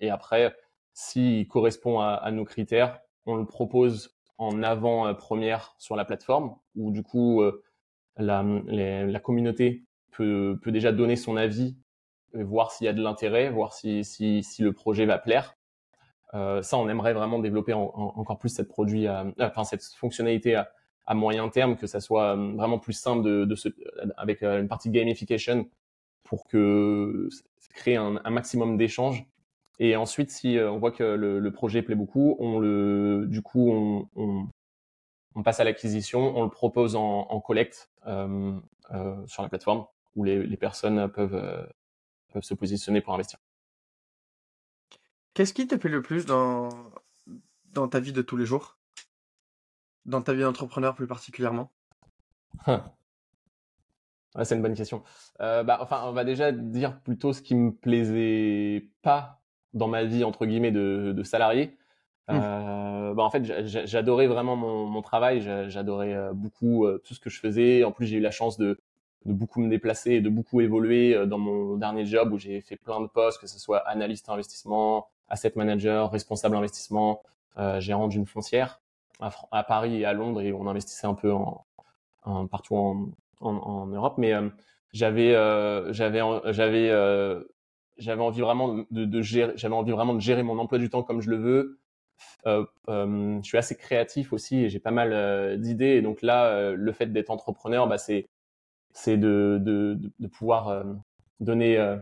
et 0.00 0.10
après, 0.10 0.56
s'il 0.92 1.46
correspond 1.46 2.00
à, 2.00 2.14
à, 2.14 2.32
nos 2.32 2.44
critères, 2.44 2.98
on 3.26 3.36
le 3.36 3.44
propose 3.44 4.16
en 4.38 4.62
avant-première 4.62 5.74
sur 5.78 5.94
la 5.94 6.04
plateforme, 6.04 6.56
où 6.74 6.90
du 6.90 7.04
coup, 7.04 7.42
euh, 8.20 8.60
la, 8.66 9.06
la, 9.06 9.20
communauté 9.20 9.84
peut, 10.12 10.58
peut, 10.62 10.72
déjà 10.72 10.92
donner 10.92 11.16
son 11.16 11.36
avis, 11.36 11.76
voir 12.34 12.72
s'il 12.72 12.86
y 12.86 12.88
a 12.88 12.92
de 12.92 13.02
l'intérêt, 13.02 13.50
voir 13.50 13.72
si, 13.72 14.04
si, 14.04 14.42
si, 14.42 14.62
le 14.62 14.72
projet 14.72 15.06
va 15.06 15.18
plaire. 15.18 15.56
Euh, 16.34 16.62
ça, 16.62 16.76
on 16.76 16.88
aimerait 16.88 17.14
vraiment 17.14 17.38
développer 17.38 17.72
encore 17.72 18.38
plus 18.38 18.48
cette 18.48 18.68
produit, 18.68 19.06
enfin 19.38 19.64
cette 19.64 19.84
fonctionnalité 19.84 20.56
à, 20.56 20.70
à, 21.06 21.14
moyen 21.14 21.48
terme, 21.48 21.76
que 21.76 21.86
ça 21.86 22.00
soit 22.00 22.36
euh, 22.36 22.52
vraiment 22.56 22.78
plus 22.78 22.92
simple 22.92 23.22
de, 23.22 23.44
de 23.44 23.54
se, 23.54 23.68
avec 24.16 24.42
une 24.42 24.68
partie 24.68 24.90
gamification 24.90 25.68
pour 26.24 26.46
que 26.46 27.28
créer 27.74 27.96
un, 27.96 28.20
un 28.24 28.30
maximum 28.30 28.76
d'échanges 28.76 29.26
et 29.78 29.96
ensuite, 29.96 30.30
si 30.30 30.56
euh, 30.56 30.70
on 30.70 30.78
voit 30.78 30.90
que 30.90 31.02
le, 31.02 31.38
le, 31.38 31.52
projet 31.52 31.82
plaît 31.82 31.94
beaucoup, 31.94 32.36
on 32.38 32.58
le, 32.58 33.26
du 33.28 33.42
coup, 33.42 33.70
on, 33.70 34.08
on, 34.16 34.46
on 35.36 35.42
passe 35.42 35.60
à 35.60 35.64
l'acquisition, 35.64 36.36
on 36.36 36.42
le 36.42 36.50
propose 36.50 36.96
en, 36.96 37.28
en 37.28 37.40
collecte 37.40 37.92
euh, 38.06 38.58
euh, 38.92 39.26
sur 39.26 39.42
la 39.42 39.48
plateforme 39.48 39.86
où 40.16 40.24
les, 40.24 40.44
les 40.44 40.56
personnes 40.56 41.08
peuvent, 41.08 41.34
euh, 41.34 41.64
peuvent 42.32 42.42
se 42.42 42.54
positionner 42.54 43.00
pour 43.02 43.14
investir. 43.14 43.38
Qu'est-ce 45.34 45.52
qui 45.52 45.66
te 45.66 45.74
plaît 45.74 45.90
le 45.90 46.02
plus 46.02 46.24
dans, 46.24 46.70
dans 47.66 47.86
ta 47.86 48.00
vie 48.00 48.12
de 48.12 48.22
tous 48.22 48.38
les 48.38 48.46
jours? 48.46 48.78
Dans 50.06 50.22
ta 50.22 50.32
vie 50.32 50.40
d'entrepreneur 50.40 50.94
plus 50.94 51.06
particulièrement? 51.06 51.70
C'est 54.42 54.54
une 54.54 54.62
bonne 54.62 54.74
question. 54.74 55.02
Euh, 55.40 55.62
bah, 55.62 55.78
enfin, 55.80 56.02
on 56.04 56.12
va 56.12 56.24
déjà 56.24 56.52
dire 56.52 56.98
plutôt 57.00 57.34
ce 57.34 57.42
qui 57.42 57.54
me 57.54 57.72
plaisait 57.72 58.88
pas 59.02 59.42
dans 59.74 59.88
ma 59.88 60.04
vie 60.04 60.24
entre 60.24 60.46
guillemets 60.46 60.72
de, 60.72 61.12
de 61.14 61.22
salarié. 61.22 61.76
Mmh. 62.28 62.34
Euh, 62.34 63.14
bah 63.14 63.22
en 63.22 63.30
fait, 63.30 63.44
j'adorais 63.86 64.26
vraiment 64.26 64.56
mon, 64.56 64.86
mon 64.86 65.02
travail, 65.02 65.40
j'adorais 65.68 66.12
euh, 66.12 66.32
beaucoup 66.32 66.84
euh, 66.84 67.00
tout 67.04 67.14
ce 67.14 67.20
que 67.20 67.30
je 67.30 67.38
faisais. 67.38 67.84
En 67.84 67.92
plus, 67.92 68.06
j'ai 68.06 68.16
eu 68.16 68.20
la 68.20 68.32
chance 68.32 68.58
de, 68.58 68.80
de, 69.26 69.32
beaucoup 69.32 69.60
me 69.60 69.68
déplacer 69.68 70.12
et 70.12 70.20
de 70.20 70.28
beaucoup 70.28 70.60
évoluer 70.60 71.14
euh, 71.14 71.26
dans 71.26 71.38
mon 71.38 71.76
dernier 71.76 72.04
job 72.04 72.32
où 72.32 72.38
j'ai 72.38 72.60
fait 72.62 72.76
plein 72.76 73.00
de 73.00 73.06
postes, 73.06 73.40
que 73.40 73.46
ce 73.46 73.60
soit 73.60 73.78
analyste 73.88 74.28
investissement, 74.28 75.06
asset 75.28 75.52
manager, 75.54 76.10
responsable 76.10 76.56
investissement, 76.56 77.22
euh, 77.58 77.78
gérant 77.80 78.08
d'une 78.08 78.26
foncière 78.26 78.80
à, 79.20 79.62
Paris 79.62 80.00
et 80.00 80.04
à 80.04 80.12
Londres 80.12 80.42
et 80.42 80.52
on 80.52 80.66
investissait 80.66 81.06
un 81.06 81.14
peu 81.14 81.32
en, 81.32 81.64
en 82.24 82.46
partout 82.48 82.76
en, 82.76 83.08
en, 83.40 83.86
Europe. 83.86 84.18
Mais 84.18 84.34
j'avais 84.92 85.32
j'avais 85.94 86.20
j'avais 86.52 86.90
j'avais 87.96 88.20
envie 88.20 88.42
de, 88.90 89.04
de 89.06 89.22
j'avais 89.22 89.74
envie 89.74 89.92
vraiment 89.92 90.12
de 90.12 90.20
gérer 90.20 90.42
mon 90.42 90.58
emploi 90.58 90.78
du 90.78 90.90
temps 90.90 91.02
comme 91.02 91.22
je 91.22 91.30
le 91.30 91.36
veux. 91.36 91.78
Euh, 92.46 92.64
euh, 92.88 93.38
je 93.42 93.46
suis 93.46 93.58
assez 93.58 93.76
créatif 93.76 94.32
aussi 94.32 94.64
et 94.64 94.68
j'ai 94.68 94.78
pas 94.78 94.90
mal 94.90 95.12
euh, 95.12 95.56
d'idées. 95.56 96.02
Donc 96.02 96.22
là, 96.22 96.72
le 96.72 96.92
fait 96.92 97.06
d'être 97.06 97.30
entrepreneur, 97.30 97.86
bah, 97.88 97.98
c'est 97.98 98.28
de, 99.16 99.98
pouvoir 100.32 100.84
donner 101.40 101.96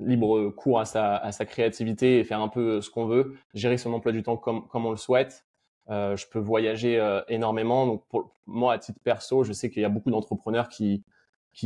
libre 0.00 0.50
cours 0.50 0.80
à 0.80 0.84
sa, 0.84 1.44
créativité 1.46 2.18
et 2.18 2.24
faire 2.24 2.40
un 2.40 2.48
peu 2.48 2.80
ce 2.80 2.90
qu'on 2.90 3.06
veut, 3.06 3.36
gérer 3.54 3.78
son 3.78 3.92
emploi 3.92 4.12
du 4.12 4.22
temps 4.22 4.36
comme, 4.36 4.66
on 4.72 4.90
le 4.90 4.96
souhaite. 4.96 5.44
je 5.88 6.28
peux 6.30 6.38
voyager 6.38 7.00
énormément. 7.28 7.86
Donc 7.86 8.06
pour 8.08 8.34
moi, 8.46 8.74
à 8.74 8.78
titre 8.78 9.00
perso, 9.02 9.44
je 9.44 9.52
sais 9.52 9.70
qu'il 9.70 9.82
y 9.82 9.84
a 9.84 9.90
beaucoup 9.90 10.10
d'entrepreneurs 10.10 10.68
qui 10.68 11.02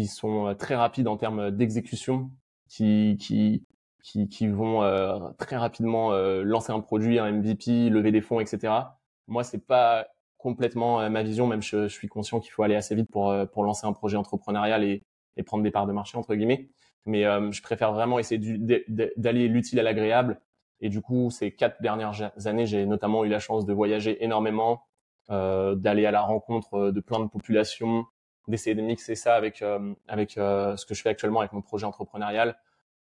sont 0.06 0.54
très 0.58 0.74
rapides 0.74 1.08
en 1.08 1.16
termes 1.16 1.50
d'exécution 1.50 2.30
qui, 2.68 3.62
qui, 4.06 4.28
qui 4.28 4.46
vont 4.46 4.84
euh, 4.84 5.18
très 5.36 5.56
rapidement 5.56 6.12
euh, 6.12 6.44
lancer 6.44 6.72
un 6.72 6.80
produit, 6.80 7.18
un 7.18 7.32
MVP, 7.32 7.90
lever 7.90 8.12
des 8.12 8.20
fonds, 8.20 8.38
etc. 8.38 8.72
Moi, 9.26 9.42
c'est 9.42 9.66
pas 9.66 10.06
complètement 10.38 11.00
euh, 11.00 11.08
ma 11.10 11.24
vision. 11.24 11.48
Même 11.48 11.62
je, 11.62 11.88
suis 11.88 12.06
conscient 12.06 12.38
qu'il 12.38 12.52
faut 12.52 12.62
aller 12.62 12.76
assez 12.76 12.94
vite 12.94 13.10
pour 13.10 13.34
pour 13.52 13.64
lancer 13.64 13.86
un 13.86 13.92
projet 13.92 14.16
entrepreneurial 14.16 14.84
et, 14.84 15.02
et 15.36 15.42
prendre 15.42 15.64
des 15.64 15.72
parts 15.72 15.86
de 15.86 15.92
marché 15.92 16.16
entre 16.16 16.34
guillemets. 16.36 16.68
Mais 17.04 17.22
je 17.22 17.62
préfère 17.62 17.92
vraiment 17.92 18.18
essayer 18.18 18.40
d'aller 19.16 19.48
l'utile 19.48 19.78
à 19.80 19.82
l'agréable. 19.82 20.40
Et 20.80 20.88
du 20.88 21.00
coup, 21.00 21.30
ces 21.30 21.52
quatre 21.52 21.80
dernières 21.80 22.30
années, 22.46 22.66
j'ai 22.66 22.84
notamment 22.86 23.24
eu 23.24 23.28
la 23.28 23.38
chance 23.38 23.64
de 23.64 23.72
voyager 23.72 24.22
énormément, 24.24 24.82
euh, 25.30 25.74
d'aller 25.74 26.06
à 26.06 26.10
la 26.10 26.22
rencontre 26.22 26.90
de 26.90 27.00
plein 27.00 27.20
de 27.20 27.28
populations, 27.28 28.06
d'essayer 28.48 28.76
de 28.76 28.82
mixer 28.82 29.14
ça 29.14 29.34
avec 29.34 29.62
euh, 29.62 29.94
avec 30.06 30.38
euh, 30.38 30.76
ce 30.76 30.86
que 30.86 30.94
je 30.94 31.02
fais 31.02 31.08
actuellement 31.08 31.40
avec 31.40 31.52
mon 31.52 31.62
projet 31.62 31.86
entrepreneurial, 31.86 32.56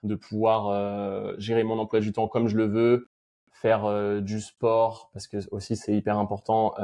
de 0.05 0.15
pouvoir 0.15 0.69
euh, 0.69 1.35
gérer 1.39 1.65
mon 1.65 1.79
emploi 1.79 2.01
du 2.01 2.13
temps 2.13 2.29
comme 2.29 2.49
je 2.49 2.57
le 2.57 2.67
veux, 2.67 3.09
faire 3.51 4.21
du 4.21 4.41
sport 4.41 5.11
parce 5.13 5.27
que 5.27 5.39
aussi 5.51 5.77
c'est 5.77 5.97
hyper 5.97 6.19
important 6.19 6.75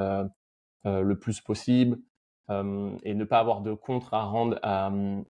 le 0.84 1.14
plus 1.14 1.40
possible 1.40 1.98
et 2.48 3.14
ne 3.14 3.24
pas 3.24 3.38
avoir 3.38 3.60
de 3.60 3.74
contre 3.74 4.14
à 4.14 4.24
rendre 4.24 4.58
à, 4.62 4.86
un, 4.86 5.24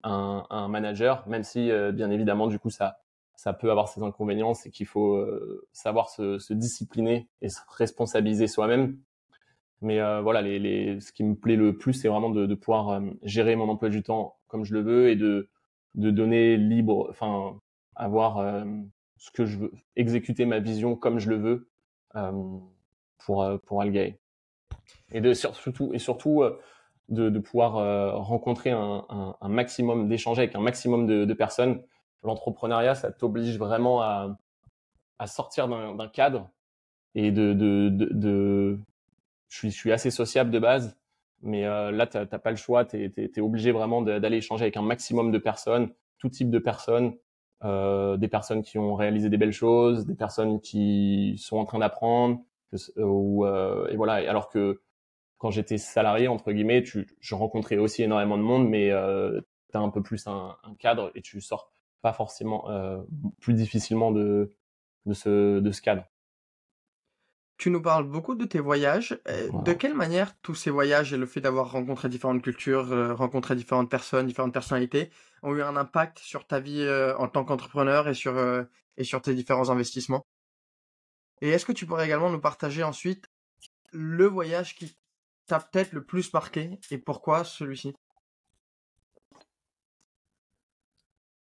un, 0.50 0.68
manager, 0.68 1.28
même 1.28 1.44
si 1.44 1.70
bien 1.92 2.10
évidemment 2.10 2.48
du 2.48 2.58
coup 2.58 2.70
ça 2.70 2.98
ça 3.36 3.52
peut 3.52 3.70
avoir 3.70 3.88
ses 3.88 4.02
inconvénients, 4.02 4.54
c'est 4.54 4.70
qu'il 4.70 4.86
faut 4.86 5.24
savoir 5.72 6.08
se, 6.08 6.38
se, 6.38 6.54
discipliner 6.54 7.28
et 7.42 7.50
se 7.50 7.60
responsabiliser 7.68 8.46
soi-même. 8.48 8.98
Mais 9.82 10.00
euh, 10.00 10.20
voilà, 10.22 10.42
les, 10.42 10.58
les, 10.58 11.00
ce 11.00 11.12
qui 11.12 11.22
me 11.24 11.34
plaît 11.34 11.56
le 11.56 11.76
plus, 11.76 11.92
c'est 11.92 12.08
vraiment 12.08 12.30
de, 12.30 12.46
de 12.46 12.54
pouvoir 12.54 12.90
euh, 12.90 13.00
gérer 13.22 13.56
mon 13.56 13.68
emploi 13.68 13.88
du 13.88 14.02
temps 14.02 14.36
comme 14.48 14.64
je 14.64 14.74
le 14.74 14.80
veux 14.80 15.10
et 15.10 15.16
de, 15.16 15.48
de 15.94 16.10
donner 16.10 16.56
libre, 16.56 17.08
enfin, 17.10 17.60
avoir 17.96 18.38
euh, 18.38 18.64
ce 19.16 19.30
que 19.30 19.44
je 19.44 19.58
veux, 19.58 19.72
exécuter 19.96 20.44
ma 20.46 20.60
vision 20.60 20.94
comme 20.96 21.18
je 21.18 21.30
le 21.30 21.36
veux 21.36 21.70
pour, 23.18 23.46
pour 23.66 23.82
Algae. 23.82 24.14
Et 25.12 25.20
de, 25.20 25.34
surtout, 25.34 25.92
et 25.92 25.98
surtout 25.98 26.42
de, 27.08 27.28
de 27.28 27.38
pouvoir 27.38 28.16
rencontrer 28.24 28.70
un, 28.70 29.04
un, 29.08 29.36
un 29.40 29.48
maximum, 29.48 30.08
d'échanger 30.08 30.42
avec 30.42 30.54
un 30.54 30.60
maximum 30.60 31.06
de, 31.06 31.24
de 31.24 31.34
personnes. 31.34 31.82
L'entrepreneuriat, 32.22 32.94
ça 32.94 33.12
t'oblige 33.12 33.58
vraiment 33.58 34.00
à, 34.00 34.38
à 35.18 35.26
sortir 35.26 35.68
d'un 35.68 36.08
cadre 36.08 36.50
et 37.14 37.30
de, 37.30 37.52
de, 37.52 37.88
de, 37.88 38.08
de, 38.12 38.78
je 39.48 39.56
suis, 39.56 39.70
je 39.70 39.76
suis 39.76 39.92
assez 39.92 40.10
sociable 40.10 40.50
de 40.50 40.58
base, 40.58 40.96
mais 41.42 41.64
euh, 41.64 41.90
là, 41.90 42.06
tu 42.06 42.18
n'as 42.18 42.26
pas 42.26 42.50
le 42.50 42.56
choix, 42.56 42.84
tu 42.84 43.12
es, 43.16 43.40
obligé 43.40 43.72
vraiment 43.72 44.02
d'aller 44.02 44.38
échanger 44.38 44.64
avec 44.64 44.76
un 44.76 44.82
maximum 44.82 45.30
de 45.30 45.38
personnes, 45.38 45.90
tout 46.18 46.28
type 46.28 46.50
de 46.50 46.58
personnes, 46.58 47.16
euh, 47.64 48.16
des 48.16 48.28
personnes 48.28 48.62
qui 48.62 48.78
ont 48.78 48.94
réalisé 48.94 49.30
des 49.30 49.36
belles 49.38 49.52
choses, 49.52 50.06
des 50.06 50.14
personnes 50.14 50.60
qui 50.60 51.36
sont 51.38 51.56
en 51.56 51.64
train 51.64 51.78
d'apprendre, 51.78 52.40
ou 52.96 53.44
euh, 53.44 53.88
et 53.88 53.96
voilà. 53.96 54.14
Alors 54.28 54.48
que 54.48 54.80
quand 55.38 55.50
j'étais 55.50 55.78
salarié 55.78 56.28
entre 56.28 56.52
guillemets, 56.52 56.82
tu, 56.82 57.06
je 57.20 57.34
rencontrais 57.34 57.78
aussi 57.78 58.02
énormément 58.02 58.38
de 58.38 58.42
monde, 58.42 58.68
mais 58.68 58.90
euh, 58.90 59.40
tu 59.72 59.78
un 59.78 59.90
peu 59.90 60.02
plus 60.02 60.26
un, 60.26 60.56
un, 60.62 60.74
cadre 60.74 61.10
et 61.14 61.22
tu 61.22 61.40
sors 61.40 61.70
pas 62.02 62.12
forcément 62.12 62.70
euh, 62.70 62.98
plus 63.40 63.54
difficilement 63.54 64.10
de 64.12 64.52
de 65.06 65.14
ce 65.14 65.60
de 65.60 65.70
ce 65.70 65.82
cadre. 65.82 66.04
Tu 67.58 67.70
nous 67.70 67.80
parles 67.80 68.04
beaucoup 68.04 68.34
de 68.34 68.44
tes 68.44 68.60
voyages. 68.60 69.18
Euh, 69.28 69.48
de 69.64 69.72
quelle 69.72 69.94
manière 69.94 70.38
tous 70.40 70.54
ces 70.54 70.68
voyages 70.70 71.14
et 71.14 71.16
le 71.16 71.24
fait 71.24 71.40
d'avoir 71.40 71.70
rencontré 71.70 72.10
différentes 72.10 72.42
cultures, 72.42 72.92
euh, 72.92 73.14
rencontré 73.14 73.56
différentes 73.56 73.90
personnes, 73.90 74.26
différentes 74.26 74.52
personnalités, 74.52 75.10
ont 75.42 75.54
eu 75.54 75.62
un 75.62 75.74
impact 75.76 76.18
sur 76.18 76.46
ta 76.46 76.60
vie 76.60 76.82
euh, 76.82 77.16
en 77.16 77.28
tant 77.28 77.44
qu'entrepreneur 77.44 78.08
et 78.08 78.14
sur 78.14 78.36
et 78.98 79.04
sur 79.04 79.22
tes 79.22 79.34
différents 79.34 79.70
investissements? 79.70 80.26
Et 81.40 81.48
est-ce 81.48 81.64
que 81.64 81.72
tu 81.72 81.86
pourrais 81.86 82.04
également 82.04 82.30
nous 82.30 82.40
partager 82.40 82.82
ensuite 82.82 83.26
le 83.92 84.26
voyage 84.26 84.74
qui 84.74 84.96
t'a 85.46 85.60
peut-être 85.60 85.92
le 85.92 86.04
plus 86.04 86.32
marqué 86.34 86.78
et 86.90 86.98
pourquoi 86.98 87.44
celui-ci? 87.44 87.94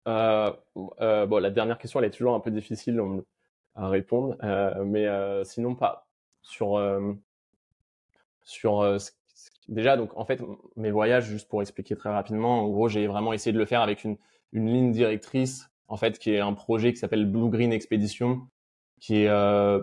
Bon, 0.06 0.58
la 1.38 1.50
dernière 1.50 1.78
question, 1.78 1.98
elle 1.98 2.06
est 2.06 2.10
toujours 2.10 2.34
un 2.34 2.40
peu 2.40 2.50
difficile 2.50 3.00
à 3.74 3.88
répondre, 3.88 4.36
mais 4.84 5.06
sinon 5.44 5.74
pas 5.74 6.04
sur 6.44 6.76
euh, 6.76 7.12
sur 8.42 8.82
euh, 8.82 8.98
déjà 9.68 9.96
donc 9.96 10.16
en 10.16 10.24
fait 10.24 10.40
mes 10.76 10.90
voyages 10.90 11.26
juste 11.26 11.48
pour 11.48 11.62
expliquer 11.62 11.96
très 11.96 12.10
rapidement 12.10 12.62
en 12.62 12.68
gros 12.68 12.88
j'ai 12.88 13.06
vraiment 13.06 13.32
essayé 13.32 13.52
de 13.52 13.58
le 13.58 13.64
faire 13.64 13.80
avec 13.80 14.04
une 14.04 14.16
une 14.52 14.68
ligne 14.68 14.92
directrice 14.92 15.70
en 15.88 15.96
fait 15.96 16.18
qui 16.18 16.30
est 16.30 16.40
un 16.40 16.52
projet 16.52 16.92
qui 16.92 16.98
s'appelle 16.98 17.26
Blue 17.26 17.48
Green 17.48 17.72
Expedition 17.72 18.42
qui 19.00 19.22
est 19.22 19.28
euh, 19.28 19.82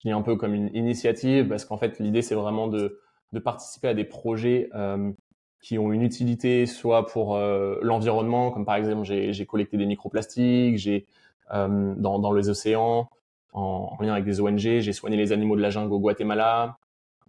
qui 0.00 0.08
est 0.08 0.12
un 0.12 0.22
peu 0.22 0.36
comme 0.36 0.54
une 0.54 0.74
initiative 0.74 1.48
parce 1.48 1.64
qu'en 1.64 1.76
fait 1.76 1.98
l'idée 1.98 2.22
c'est 2.22 2.36
vraiment 2.36 2.68
de 2.68 3.00
de 3.32 3.38
participer 3.40 3.88
à 3.88 3.94
des 3.94 4.04
projets 4.04 4.70
euh, 4.74 5.12
qui 5.60 5.76
ont 5.76 5.92
une 5.92 6.02
utilité 6.02 6.66
soit 6.66 7.06
pour 7.06 7.34
euh, 7.34 7.78
l'environnement 7.82 8.52
comme 8.52 8.64
par 8.64 8.76
exemple 8.76 9.02
j'ai 9.04 9.46
collecté 9.46 9.76
des 9.76 9.86
microplastiques 9.86 10.78
j'ai 10.78 11.06
dans 11.50 12.18
dans 12.18 12.32
les 12.32 12.48
océans 12.48 13.08
en, 13.52 13.96
lien 14.00 14.12
avec 14.12 14.24
des 14.24 14.40
ONG. 14.40 14.58
J'ai 14.58 14.92
soigné 14.92 15.16
les 15.16 15.32
animaux 15.32 15.56
de 15.56 15.62
la 15.62 15.70
jungle 15.70 15.92
au 15.92 16.00
Guatemala. 16.00 16.78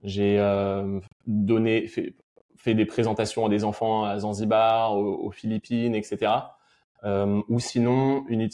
J'ai 0.03 0.37
donné, 1.27 1.87
fait, 1.87 2.15
fait, 2.55 2.73
des 2.73 2.85
présentations 2.85 3.45
à 3.45 3.49
des 3.49 3.63
enfants 3.63 4.05
à 4.05 4.19
Zanzibar, 4.19 4.97
aux, 4.97 5.31
Philippines, 5.31 5.95
etc. 5.95 6.31
ou 7.03 7.59
sinon, 7.59 8.25
une, 8.27 8.49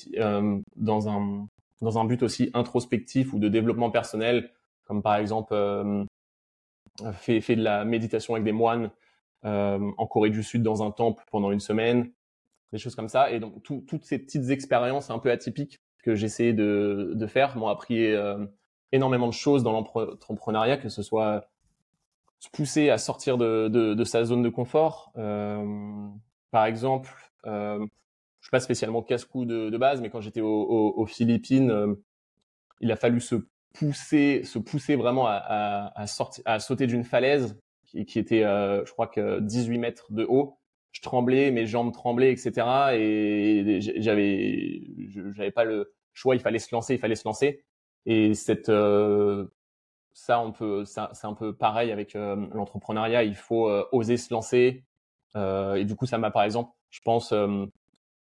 dans 0.76 1.10
un 1.10 1.48
dans 1.82 2.00
un 2.00 2.06
but 2.06 2.24
aussi 2.24 2.50
introspectif 2.54 3.34
ou 3.34 3.40
de 3.40 3.50
développement 3.50 3.92
personnel, 3.92 4.52
comme 4.86 5.02
par 5.02 5.16
exemple 5.16 5.54
fait, 7.14 7.42
fait 7.42 7.56
de 7.56 7.64
la 7.64 7.86
méditation 7.86 8.34
avec 8.34 8.44
des 8.44 8.52
moines 8.52 8.92
euh, 9.46 9.92
en 9.98 10.08
Corée 10.08 10.30
du 10.30 10.44
Sud 10.44 10.64
dans 10.64 10.84
un 10.84 10.92
temple 10.92 11.24
pendant 11.32 11.52
une 11.52 11.60
semaine, 11.60 12.12
des 12.72 12.80
choses 12.80 12.96
comme 12.96 13.10
ça. 13.10 13.32
Et 13.32 13.40
donc 13.40 13.64
toutes 13.64 14.04
ces 14.04 14.20
petites 14.20 14.50
expériences 14.50 15.10
un 15.10 15.20
peu 15.20 15.32
atypiques 15.32 15.80
que 16.06 16.16
j'essayais 16.16 16.54
de, 16.54 17.28
faire 17.28 17.58
m'ont 17.58 17.68
appris 17.68 18.14
euh, 18.14 18.46
énormément 18.92 19.28
de 19.28 19.34
choses 19.34 19.64
dans 19.64 19.72
l'entrepreneuriat, 19.72 20.78
que 20.78 20.90
ce 20.90 21.02
soit 21.02 21.50
se 22.40 22.50
pousser 22.50 22.92
à 22.92 23.00
sortir 23.00 23.40
de, 23.40 23.68
de, 23.68 24.04
sa 24.04 24.24
zone 24.24 24.44
de 24.44 24.50
confort. 24.50 25.12
Euh, 25.18 26.08
par 26.52 26.66
exemple, 26.66 27.12
euh, 27.48 27.80
je 28.40 28.46
suis 28.46 28.52
pas 28.52 28.60
spécialement 28.60 29.02
casse-cou 29.02 29.46
de, 29.46 29.78
base, 29.78 30.00
mais 30.00 30.12
quand 30.12 30.22
j'étais 30.22 30.42
aux 30.42 31.06
Philippines, 31.08 31.96
il 32.82 32.92
a 32.92 32.96
fallu 32.96 33.20
se 33.20 33.36
pousser, 33.74 34.44
se 34.44 34.60
pousser 34.60 34.96
vraiment 34.96 35.26
à, 35.26 35.34
à, 35.34 36.06
à, 36.46 36.60
sauter 36.60 36.86
d'une 36.86 37.04
falaise 37.04 37.60
qui, 37.86 38.06
qui 38.06 38.20
était, 38.20 38.44
je 38.44 38.92
crois 38.92 39.08
que 39.08 39.40
18 39.40 39.80
mètres 39.80 40.14
de 40.14 40.24
haut. 40.24 40.60
Je 40.96 41.02
tremblais, 41.02 41.52
mes 41.52 41.66
jambes 41.66 41.92
tremblaient, 41.92 42.32
etc. 42.32 42.54
Et 42.94 43.80
j'avais, 43.98 44.82
j'avais 45.36 45.52
pas 45.52 45.66
le 45.66 45.94
choix. 46.14 46.36
Il 46.36 46.42
fallait 46.42 46.60
se 46.60 46.74
lancer, 46.74 46.94
il 46.96 47.00
fallait 47.00 47.16
se 47.16 47.28
lancer. 47.28 47.66
Et 48.06 48.34
cette, 48.34 48.70
euh, 48.70 49.48
ça, 50.14 50.40
on 50.40 50.54
peut, 50.54 50.86
c'est 50.86 51.26
un 51.26 51.34
peu 51.34 51.54
pareil 51.54 51.92
avec 51.92 52.16
euh, 52.16 52.48
l'entrepreneuriat. 52.54 53.24
Il 53.24 53.36
faut 53.36 53.70
oser 53.92 54.16
se 54.16 54.34
lancer. 54.34 54.86
et 55.36 55.84
du 55.86 55.96
coup, 55.96 56.06
ça 56.06 56.18
m'a, 56.18 56.32
par 56.32 56.44
exemple, 56.44 56.72
je 56.92 57.02
pense, 57.02 57.34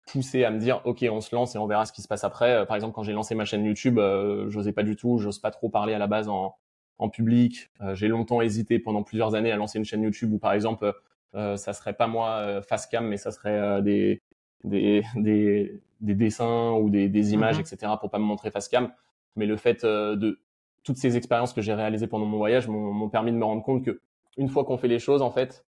poussé 0.07 0.45
à 0.45 0.51
me 0.51 0.59
dire 0.59 0.81
ok 0.85 1.05
on 1.11 1.21
se 1.21 1.35
lance 1.35 1.55
et 1.55 1.59
on 1.59 1.67
verra 1.67 1.87
ce 1.87 1.93
qui 1.93 2.03
se 2.03 2.09
passe 2.09 2.25
après 2.25 2.67
par 2.67 2.75
exemple 2.75 2.93
quand 2.93 3.05
j'ai 3.05 3.13
lancé 3.13 3.37
ma 3.37 3.45
chaîne 3.45 3.65
YouTube 3.65 4.01
euh, 4.01 4.51
j'osais 4.51 4.73
pas 4.73 4.83
du 4.83 4.97
tout 4.97 5.19
j'ose 5.19 5.39
pas 5.39 5.53
trop 5.53 5.69
parler 5.69 5.95
à 5.95 5.99
la 5.99 6.09
base 6.09 6.29
en, 6.29 6.57
en 7.03 7.09
public. 7.09 7.71
Euh, 7.81 7.95
j'ai 7.95 8.09
longtemps 8.09 8.41
hésité 8.41 8.79
pendant 8.79 9.03
plusieurs 9.03 9.35
années 9.35 9.53
à 9.53 9.57
lancer 9.57 9.79
une 9.79 9.85
chaîne 9.85 10.03
YouTube 10.03 10.33
où, 10.33 10.39
par 10.39 10.53
exemple, 10.53 10.85
euh, 10.85 10.93
ça 11.35 11.73
serait 11.73 11.95
pas 11.95 12.07
moi 12.07 12.37
euh, 12.37 12.63
face 12.63 12.87
cam, 12.87 13.07
mais 13.07 13.17
ça 13.17 13.31
serait 13.31 13.83
des, 13.83 14.23
des, 14.65 15.03
des, 15.17 15.81
des, 16.01 16.15
dessins 16.15 16.73
ou 16.73 16.91
des, 16.91 17.09
des 17.09 17.33
images, 17.33 17.57
mhm. 17.57 17.63
etc. 17.63 17.93
pour 18.01 18.11
pas 18.11 18.19
me 18.19 18.25
montrer 18.25 18.51
face 18.51 18.69
cam. 18.69 18.93
Mais 19.37 19.47
le 19.47 19.57
fait 19.57 19.85
de 19.85 20.41
toutes 20.83 20.97
ces 20.97 21.17
expériences 21.17 21.53
que 21.53 21.63
j'ai 21.63 21.75
réalisées 21.75 22.07
pendant 22.07 22.27
mon 22.27 22.39
voyage 22.39 22.69
m'ont 22.69 23.09
permis 23.09 23.33
de 23.33 23.37
me 23.37 23.45
rendre 23.45 23.63
compte 23.63 23.85
que 23.85 24.01
une 24.37 24.49
fois 24.49 24.65
qu'on 24.65 24.79
fait 24.79 24.89
les 24.89 24.99
choses, 24.99 25.23
en 25.23 25.31
fait, 25.31 25.65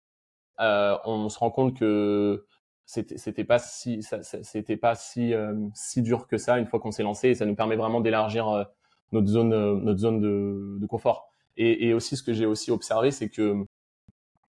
euh, 0.60 0.98
on 1.06 1.30
se 1.30 1.38
rend 1.38 1.52
compte 1.52 1.78
que 1.78 2.46
c'était 2.86 3.44
pas 3.44 3.60
si 3.60 4.02
c'était 4.42 4.78
pas 4.78 4.96
si 4.96 5.34
si 5.74 6.02
dur 6.02 6.28
que 6.28 6.38
ça 6.38 6.58
une 6.60 6.66
fois 6.66 6.80
qu'on 6.80 6.92
s'est 6.92 7.04
lancé 7.04 7.30
et 7.30 7.36
ça 7.36 7.46
nous 7.46 7.56
permet 7.56 7.76
vraiment 7.76 8.02
d'élargir 8.02 8.66
notre 9.12 9.28
zone, 9.28 9.54
euh, 9.54 9.76
notre 9.76 10.00
zone 10.00 10.20
de, 10.20 10.78
de 10.80 10.86
confort. 10.86 11.30
Et, 11.58 11.88
et, 11.88 11.94
aussi, 11.94 12.16
ce 12.16 12.24
que 12.24 12.34
j'ai 12.34 12.46
aussi 12.46 12.72
observé, 12.72 13.12
c'est 13.12 13.30
que 13.30 13.66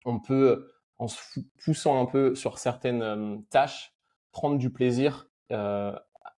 on 0.06 0.20
peut, 0.20 0.72
en 1.01 1.08
se 1.08 1.39
poussant 1.65 2.00
un 2.00 2.05
peu 2.05 2.36
sur 2.36 2.60
certaines 2.60 3.01
euh, 3.01 3.36
tâches, 3.50 3.91
prendre 4.31 4.60
du 4.60 4.70
plaisir 4.70 5.27
euh, 5.51 5.91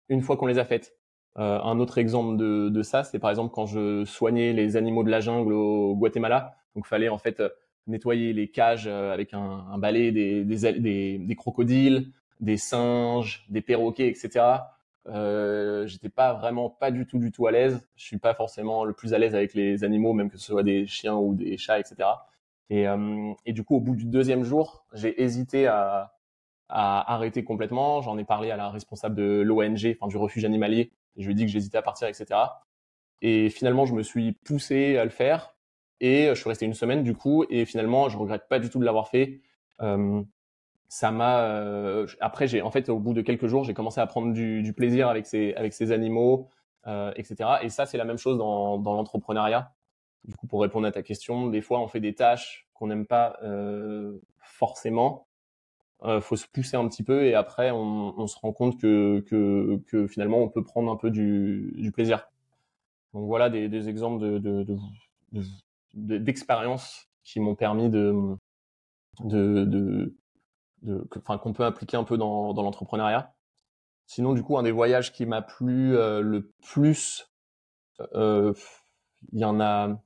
une 0.07 0.21
fois 0.21 0.37
qu'on 0.37 0.45
les 0.45 0.57
a 0.57 0.63
faites. 0.63 0.95
Euh, 1.37 1.59
un 1.61 1.79
autre 1.79 1.97
exemple 1.97 2.37
de, 2.37 2.69
de 2.69 2.81
ça, 2.81 3.03
c'est 3.03 3.19
par 3.19 3.29
exemple 3.29 3.53
quand 3.53 3.65
je 3.65 4.05
soignais 4.05 4.53
les 4.53 4.77
animaux 4.77 5.03
de 5.03 5.09
la 5.09 5.19
jungle 5.19 5.51
au 5.51 5.95
Guatemala. 5.95 6.55
Donc, 6.75 6.87
fallait 6.87 7.09
en 7.09 7.17
fait 7.17 7.43
nettoyer 7.87 8.31
les 8.31 8.49
cages 8.49 8.87
avec 8.87 9.33
un, 9.33 9.65
un 9.69 9.77
balai 9.77 10.13
des, 10.13 10.45
des, 10.45 10.79
des, 10.79 11.17
des, 11.17 11.35
crocodiles, 11.35 12.11
des 12.39 12.55
singes, 12.55 13.45
des 13.49 13.61
perroquets, 13.61 14.07
etc. 14.07 14.45
Euh, 15.09 15.85
j'étais 15.87 16.07
pas 16.07 16.33
vraiment 16.33 16.69
pas 16.69 16.89
du 16.89 17.05
tout 17.05 17.19
du 17.19 17.33
tout 17.33 17.47
à 17.47 17.51
l'aise. 17.51 17.85
Je 17.97 18.05
suis 18.05 18.17
pas 18.17 18.33
forcément 18.33 18.85
le 18.85 18.93
plus 18.93 19.13
à 19.13 19.17
l'aise 19.17 19.35
avec 19.35 19.53
les 19.55 19.83
animaux, 19.83 20.13
même 20.13 20.29
que 20.29 20.37
ce 20.37 20.45
soit 20.45 20.63
des 20.63 20.87
chiens 20.87 21.15
ou 21.15 21.35
des 21.35 21.57
chats, 21.57 21.79
etc. 21.79 22.07
Et, 22.73 22.87
euh, 22.87 23.33
et 23.45 23.53
du 23.53 23.63
coup, 23.63 23.75
au 23.75 23.79
bout 23.79 23.95
du 23.95 24.05
deuxième 24.05 24.43
jour, 24.43 24.83
j'ai 24.93 25.21
hésité 25.21 25.67
à, 25.67 26.11
arrêter 26.69 27.43
complètement. 27.43 28.01
J'en 28.01 28.17
ai 28.17 28.23
parlé 28.23 28.49
à 28.49 28.57
la 28.57 28.69
responsable 28.69 29.13
de 29.13 29.41
l'ONG, 29.41 29.95
enfin 29.99 30.07
du 30.07 30.17
refuge 30.17 30.43
animalier. 30.43 30.91
Je 31.15 31.25
lui 31.25 31.33
ai 31.33 31.35
dit 31.35 31.45
que 31.45 31.51
j'hésitais 31.51 31.77
à 31.77 31.83
partir, 31.83 32.07
etc. 32.07 32.25
Et 33.21 33.51
finalement, 33.51 33.85
je 33.85 33.93
me 33.93 34.01
suis 34.01 34.31
poussé 34.31 34.97
à 34.97 35.03
le 35.03 35.11
faire. 35.11 35.55
Et 35.99 36.29
je 36.29 36.33
suis 36.33 36.49
resté 36.49 36.65
une 36.65 36.73
semaine 36.73 37.03
du 37.03 37.13
coup. 37.13 37.45
Et 37.51 37.65
finalement, 37.65 38.09
je 38.09 38.17
regrette 38.17 38.47
pas 38.49 38.57
du 38.57 38.71
tout 38.71 38.79
de 38.79 38.85
l'avoir 38.85 39.07
fait. 39.07 39.41
Euh, 39.81 40.23
ça 40.87 41.11
m'a 41.11 41.41
euh, 41.41 42.07
après 42.21 42.47
j'ai 42.47 42.63
en 42.63 42.71
fait 42.71 42.89
au 42.89 42.99
bout 42.99 43.13
de 43.13 43.21
quelques 43.21 43.47
jours 43.47 43.63
j'ai 43.63 43.73
commencé 43.73 43.99
à 43.99 44.05
prendre 44.05 44.31
du, 44.31 44.73
plaisir 44.77 45.07
avec 45.09 45.25
ces 45.25 45.55
avec 45.55 45.73
ces 45.73 45.91
animaux 45.91 46.49
etc 47.15 47.49
et 47.63 47.69
ça 47.69 47.87
c'est 47.87 47.97
la 47.97 48.05
même 48.05 48.19
chose 48.19 48.37
dans 48.37 48.77
l'entrepreneuriat 48.77 49.71
du 50.25 50.35
coup 50.35 50.47
pour 50.47 50.61
répondre 50.61 50.87
à 50.87 50.91
ta 50.91 51.03
question 51.03 51.47
des 51.47 51.61
fois 51.61 51.79
on 51.79 51.87
fait 51.87 51.99
des 51.99 52.15
tâches 52.15 52.67
qu'on 52.73 52.87
n'aime 52.87 53.05
pas 53.05 53.37
euh, 53.43 54.19
forcément 54.39 55.27
euh, 56.03 56.21
faut 56.21 56.35
se 56.35 56.47
pousser 56.47 56.75
un 56.77 56.87
petit 56.87 57.03
peu 57.03 57.25
et 57.25 57.35
après 57.35 57.71
on, 57.71 58.27
se 58.27 58.37
rend 58.39 58.53
compte 58.53 58.79
que, 58.79 59.23
finalement 60.09 60.39
on 60.39 60.49
peut 60.49 60.63
prendre 60.63 60.91
un 60.91 60.97
peu 60.97 61.11
du, 61.11 61.91
plaisir 61.93 62.27
donc 63.13 63.27
voilà 63.27 63.49
des, 63.49 63.89
exemples 63.89 64.21
de, 64.21 64.37
de, 64.39 64.63
de 65.31 66.17
d'expériences 66.17 67.07
qui 67.23 67.39
m'ont 67.39 67.55
permis 67.55 67.89
de, 67.89 68.37
enfin 71.17 71.37
qu'on 71.37 71.53
peut 71.53 71.65
appliquer 71.65 71.97
un 71.97 72.03
peu 72.03 72.17
dans, 72.17 72.53
dans 72.53 72.63
l'entrepreneuriat. 72.63 73.33
Sinon, 74.05 74.33
du 74.33 74.43
coup, 74.43 74.57
un 74.57 74.63
des 74.63 74.71
voyages 74.71 75.13
qui 75.13 75.25
m'a 75.25 75.41
plu 75.41 75.95
euh, 75.95 76.21
le 76.21 76.51
plus, 76.61 77.31
euh, 78.15 78.53
il 79.31 79.39
y 79.39 79.45
en 79.45 79.59
a, 79.61 79.97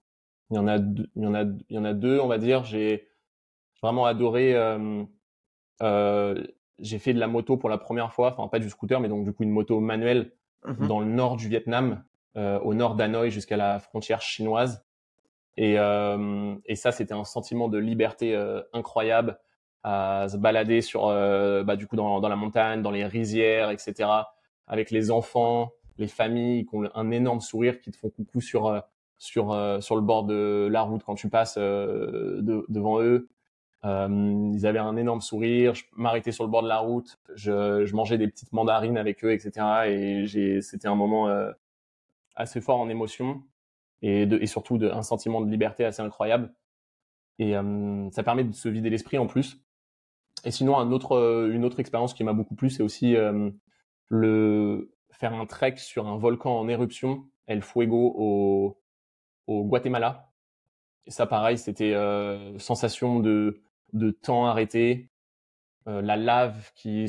il 0.52 0.56
y 0.56 0.60
en 0.60 0.68
a, 0.68 0.78
il 0.78 1.10
y 1.16 1.28
en 1.28 1.34
a, 1.34 1.44
il 1.44 1.76
y 1.76 1.78
en 1.78 1.86
a 1.86 1.94
deux, 1.94 2.20
on 2.20 2.28
va 2.28 2.38
dire. 2.38 2.64
J'ai 2.64 3.08
vraiment 3.82 4.06
adoré. 4.06 4.56
Euh, 4.56 5.04
euh, 5.82 6.44
j'ai 6.80 7.00
fait 7.00 7.14
de 7.14 7.20
la 7.20 7.28
moto 7.28 7.58
pour 7.58 7.70
la 7.70 7.78
première 7.78 8.14
fois, 8.14 8.36
enfin 8.38 8.48
pas 8.48 8.60
du 8.60 8.70
scooter, 8.70 9.00
mais 9.00 9.10
donc 9.10 9.26
du 9.26 9.34
coup 9.34 9.44
une 9.44 9.52
moto 9.52 9.80
manuelle 9.80 10.32
mmh 10.66 10.88
dans 10.88 11.00
le 11.00 11.06
nord 11.06 11.38
du 11.38 11.50
Vietnam, 11.50 12.04
euh, 12.36 12.60
au 12.60 12.74
nord 12.74 12.96
d'Hanoï 12.96 13.32
jusqu'à 13.32 13.58
la 13.58 13.80
frontière 13.80 14.22
chinoise. 14.22 14.84
Et, 15.60 15.74
et 15.74 16.76
ça, 16.76 16.92
c'était 16.92 17.16
un 17.16 17.24
sentiment 17.24 17.68
de 17.68 17.80
liberté 17.80 18.36
incroyable 18.74 19.40
à 19.90 20.28
se 20.28 20.36
balader 20.36 20.82
sur, 20.82 21.08
euh, 21.08 21.64
bah, 21.64 21.78
du 21.78 21.88
coup, 21.88 21.96
dans, 21.96 22.20
dans, 22.20 22.28
la 22.28 22.36
montagne, 22.36 22.82
dans 22.82 22.92
les 22.92 23.06
rizières, 23.06 23.70
etc., 23.70 24.10
avec 24.68 24.92
les 24.92 25.12
enfants, 25.12 25.72
les 25.98 26.08
familles 26.08 26.66
qui 26.66 26.76
ont 26.76 26.90
un 26.94 27.12
énorme 27.12 27.40
sourire, 27.40 27.80
qui 27.80 27.92
te 27.92 27.98
font 27.98 28.10
coucou 28.10 28.42
sur, 28.42 28.68
euh, 28.68 28.80
sur, 29.18 29.52
euh, 29.52 29.82
sur 29.82 29.96
le 29.96 30.02
bord 30.02 30.24
de 30.24 30.68
la 30.72 30.82
route 30.82 31.04
quand 31.04 31.16
tu 31.16 31.30
passes 31.30 31.58
de, 31.58 32.66
devant 32.70 33.02
eux. 33.02 33.30
ils 33.84 34.66
avaient 34.66 34.80
un 34.80 34.98
énorme 34.98 35.22
sourire. 35.22 35.76
Je 35.76 35.86
m'arrêtais 35.96 36.32
sur 36.32 36.44
le 36.44 36.50
bord 36.50 36.64
de 36.64 36.68
la 36.68 36.80
route. 36.80 37.20
Je, 37.36 37.86
je, 37.86 37.96
mangeais 37.96 38.18
des 38.18 38.28
petites 38.28 38.54
mandarines 38.54 38.98
avec 38.98 39.24
eux, 39.24 39.32
etc. 39.32 39.88
Et 39.88 40.62
c'était 40.62 40.88
un 40.88 40.96
moment 40.96 41.30
assez 42.36 42.62
fort 42.62 42.80
en 42.80 42.90
émotion 42.90 43.44
et, 44.02 44.26
de, 44.26 44.38
et 44.42 44.48
surtout 44.48 44.78
de, 44.78 44.90
un 44.90 45.04
sentiment 45.04 45.42
de 45.42 45.50
liberté 45.50 45.86
assez 45.86 46.02
incroyable. 46.02 46.54
Et 47.40 47.54
ça 48.12 48.24
permet 48.24 48.44
de 48.44 48.54
se 48.54 48.68
vider 48.68 48.90
l'esprit 48.90 49.18
en 49.18 49.28
plus. 49.28 49.62
Et 50.44 50.52
sinon, 50.52 50.78
un 50.78 50.92
autre, 50.92 51.14
euh, 51.14 51.52
une 51.52 51.66
autre 51.66 51.80
expérience 51.80 52.14
qui 52.14 52.24
m'a 52.24 52.34
beaucoup 52.34 52.56
plu, 52.56 52.70
c'est 52.70 52.84
aussi 52.84 53.16
euh, 53.16 53.50
le 54.08 54.94
faire 55.12 55.34
un 55.34 55.46
trek 55.46 55.76
sur 55.78 56.08
un 56.08 56.18
volcan 56.18 56.60
en 56.60 56.68
éruption, 56.68 57.28
El 57.48 57.62
Fuego, 57.62 58.14
au, 58.18 58.78
au 59.48 59.64
Guatemala. 59.64 60.30
Et 61.06 61.12
ça, 61.12 61.26
pareil, 61.26 61.58
c'était 61.58 61.94
euh, 61.94 62.60
sensation 62.60 63.20
de, 63.20 63.62
de 63.94 64.12
temps 64.12 64.46
arrêté, 64.46 65.10
euh, 65.88 66.02
la 66.02 66.18
lave 66.18 66.72
qui, 66.76 67.06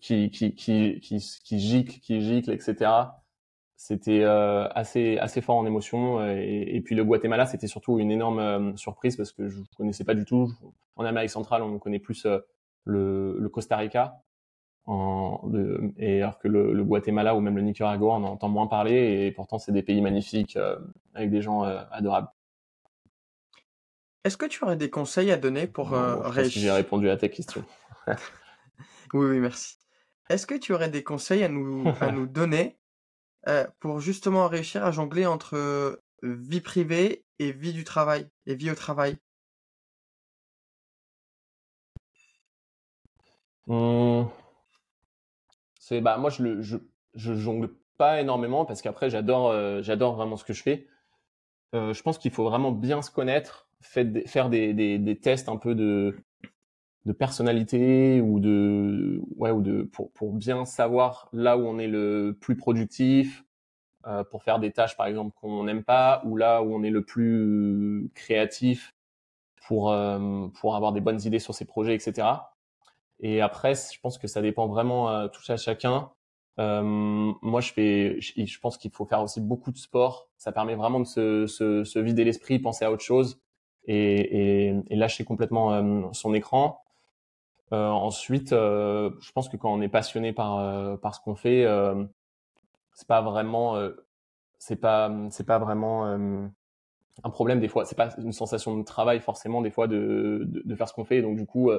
qui, 0.00 0.30
qui, 0.30 0.54
qui, 0.54 1.00
qui, 1.00 1.58
gicle, 1.58 2.00
qui 2.00 2.20
gicle, 2.20 2.50
etc. 2.50 2.90
C'était 3.76 4.22
euh, 4.22 4.68
assez, 4.68 5.18
assez 5.18 5.40
fort 5.42 5.56
en 5.56 5.66
émotion. 5.66 6.24
Et, 6.26 6.80
puis 6.84 6.94
le 6.94 7.04
Guatemala, 7.04 7.46
c'était 7.46 7.66
surtout 7.66 7.98
une 7.98 8.10
énorme 8.10 8.76
surprise 8.76 9.16
parce 9.16 9.32
que 9.32 9.48
je 9.48 9.60
ne 9.60 9.64
connaissais 9.76 10.04
pas 10.04 10.14
du 10.14 10.24
tout. 10.24 10.50
En 10.96 11.04
Amérique 11.04 11.30
centrale, 11.30 11.62
on 11.62 11.78
connaît 11.78 11.98
plus 11.98 12.26
le 12.84 13.48
Costa 13.48 13.76
Rica, 13.76 14.22
en, 14.86 15.40
de, 15.44 15.92
et 15.96 16.22
alors 16.22 16.38
que 16.38 16.48
le, 16.48 16.72
le, 16.72 16.84
Guatemala 16.84 17.34
ou 17.36 17.40
même 17.40 17.56
le 17.56 17.62
Nicaragua, 17.62 18.14
on 18.14 18.24
entend 18.24 18.48
moins 18.48 18.66
parler, 18.66 19.26
et 19.26 19.32
pourtant 19.32 19.58
c'est 19.58 19.72
des 19.72 19.82
pays 19.82 20.00
magnifiques 20.00 20.56
euh, 20.56 20.78
avec 21.14 21.30
des 21.30 21.42
gens 21.42 21.64
euh, 21.64 21.80
adorables. 21.90 22.28
Est-ce 24.24 24.36
que 24.36 24.46
tu 24.46 24.62
aurais 24.64 24.76
des 24.76 24.90
conseils 24.90 25.32
à 25.32 25.36
donner 25.36 25.66
pour 25.66 25.94
euh, 25.94 26.16
réussir 26.28 26.62
J'ai 26.62 26.70
répondu 26.70 27.10
à 27.10 27.16
ta 27.16 27.28
question. 27.28 27.64
oui, 28.06 29.26
oui, 29.26 29.38
merci. 29.40 29.78
Est-ce 30.28 30.46
que 30.46 30.54
tu 30.54 30.72
aurais 30.72 30.90
des 30.90 31.02
conseils 31.02 31.42
à 31.42 31.48
nous, 31.48 31.84
à 32.00 32.12
nous 32.12 32.26
donner 32.28 32.78
euh, 33.48 33.66
pour 33.80 34.00
justement 34.00 34.46
réussir 34.46 34.84
à 34.84 34.92
jongler 34.92 35.26
entre 35.26 36.00
vie 36.22 36.60
privée 36.60 37.24
et 37.40 37.50
vie 37.50 37.72
du 37.72 37.82
travail 37.82 38.28
et 38.46 38.54
vie 38.54 38.70
au 38.70 38.76
travail? 38.76 39.16
Mmh. 43.66 44.24
C'est 45.82 46.00
bah 46.00 46.16
moi 46.16 46.30
je 46.30 46.44
le 46.44 46.62
je, 46.62 46.76
je 47.16 47.34
jongle 47.34 47.68
pas 47.98 48.20
énormément 48.20 48.64
parce 48.64 48.82
qu'après 48.82 49.10
j'adore 49.10 49.52
j'adore 49.82 50.14
vraiment 50.14 50.36
ce 50.36 50.44
que 50.44 50.52
je 50.52 50.62
fais. 50.62 50.86
je 51.72 52.02
pense 52.02 52.18
qu'il 52.18 52.30
faut 52.30 52.44
vraiment 52.44 52.70
bien 52.70 53.02
se 53.02 53.10
connaître, 53.10 53.66
faire 53.80 54.48
des, 54.48 54.74
des, 54.74 54.98
des 55.00 55.18
tests 55.18 55.48
un 55.48 55.56
peu 55.56 55.74
de 55.74 56.16
de 57.04 57.12
personnalité 57.12 58.20
ou 58.20 58.38
de 58.38 59.20
ouais 59.36 59.50
ou 59.50 59.60
de 59.60 59.82
pour 59.82 60.12
pour 60.12 60.32
bien 60.32 60.64
savoir 60.64 61.28
là 61.32 61.58
où 61.58 61.62
on 61.66 61.80
est 61.80 61.88
le 61.88 62.36
plus 62.40 62.56
productif 62.56 63.44
euh, 64.06 64.22
pour 64.22 64.44
faire 64.44 64.60
des 64.60 64.70
tâches 64.70 64.96
par 64.96 65.06
exemple 65.06 65.34
qu'on 65.40 65.64
n'aime 65.64 65.82
pas 65.82 66.22
ou 66.24 66.36
là 66.36 66.62
où 66.62 66.72
on 66.72 66.84
est 66.84 66.90
le 66.90 67.02
plus 67.02 68.08
créatif 68.14 68.94
pour 69.66 69.90
euh, 69.90 70.46
pour 70.60 70.76
avoir 70.76 70.92
des 70.92 71.00
bonnes 71.00 71.20
idées 71.22 71.40
sur 71.40 71.54
ses 71.54 71.64
projets 71.64 71.96
etc 71.96 72.28
et 73.22 73.40
après 73.40 73.74
je 73.74 73.98
pense 74.00 74.18
que 74.18 74.26
ça 74.26 74.42
dépend 74.42 74.66
vraiment 74.66 75.08
euh, 75.08 75.28
tout 75.28 75.50
à 75.50 75.56
chacun 75.56 76.10
euh, 76.58 76.82
moi 76.82 77.60
je 77.60 77.72
fais 77.72 78.20
je, 78.20 78.60
pense 78.60 78.76
qu'il 78.76 78.90
faut 78.90 79.06
faire 79.06 79.22
aussi 79.22 79.40
beaucoup 79.40 79.70
de 79.70 79.78
sport 79.78 80.28
ça 80.36 80.52
permet 80.52 80.74
vraiment 80.74 81.00
de 81.00 81.06
se, 81.06 81.46
se, 81.46 81.98
vider 81.98 82.24
l'esprit 82.24 82.58
penser 82.58 82.84
à 82.84 82.92
autre 82.92 83.02
chose 83.02 83.40
et, 83.86 84.74
lâcher 84.90 85.24
complètement 85.24 85.72
euh, 85.72 86.02
son 86.12 86.34
écran 86.34 86.78
ensuite, 87.74 88.50
je 88.50 89.32
pense 89.32 89.48
que 89.48 89.56
quand 89.56 89.72
on 89.72 89.80
est 89.80 89.88
passionné 89.88 90.34
par 90.34 91.00
par 91.00 91.14
ce 91.14 91.22
qu'on 91.22 91.34
fait, 91.34 91.66
c'est 92.92 93.08
pas 93.08 93.22
vraiment 93.22 93.82
c'est 94.58 94.76
pas 94.76 95.10
c'est 95.30 95.46
pas 95.46 95.58
vraiment 95.58 96.04
un 96.04 97.30
problème 97.30 97.60
des 97.60 97.68
fois. 97.68 97.86
C'est 97.86 97.96
pas 97.96 98.10
une 98.18 98.32
sensation 98.34 98.76
de 98.76 98.82
travail 98.82 99.20
forcément 99.20 99.62
des 99.62 99.70
fois 99.70 99.86
de 99.86 100.42
de, 100.44 100.62
de 100.66 100.74
faire 100.76 100.86
ce 100.86 100.92
qu'on 100.92 101.06
fait. 101.06 101.22
Donc 101.22 101.38
du 101.38 101.46
coup, 101.46 101.70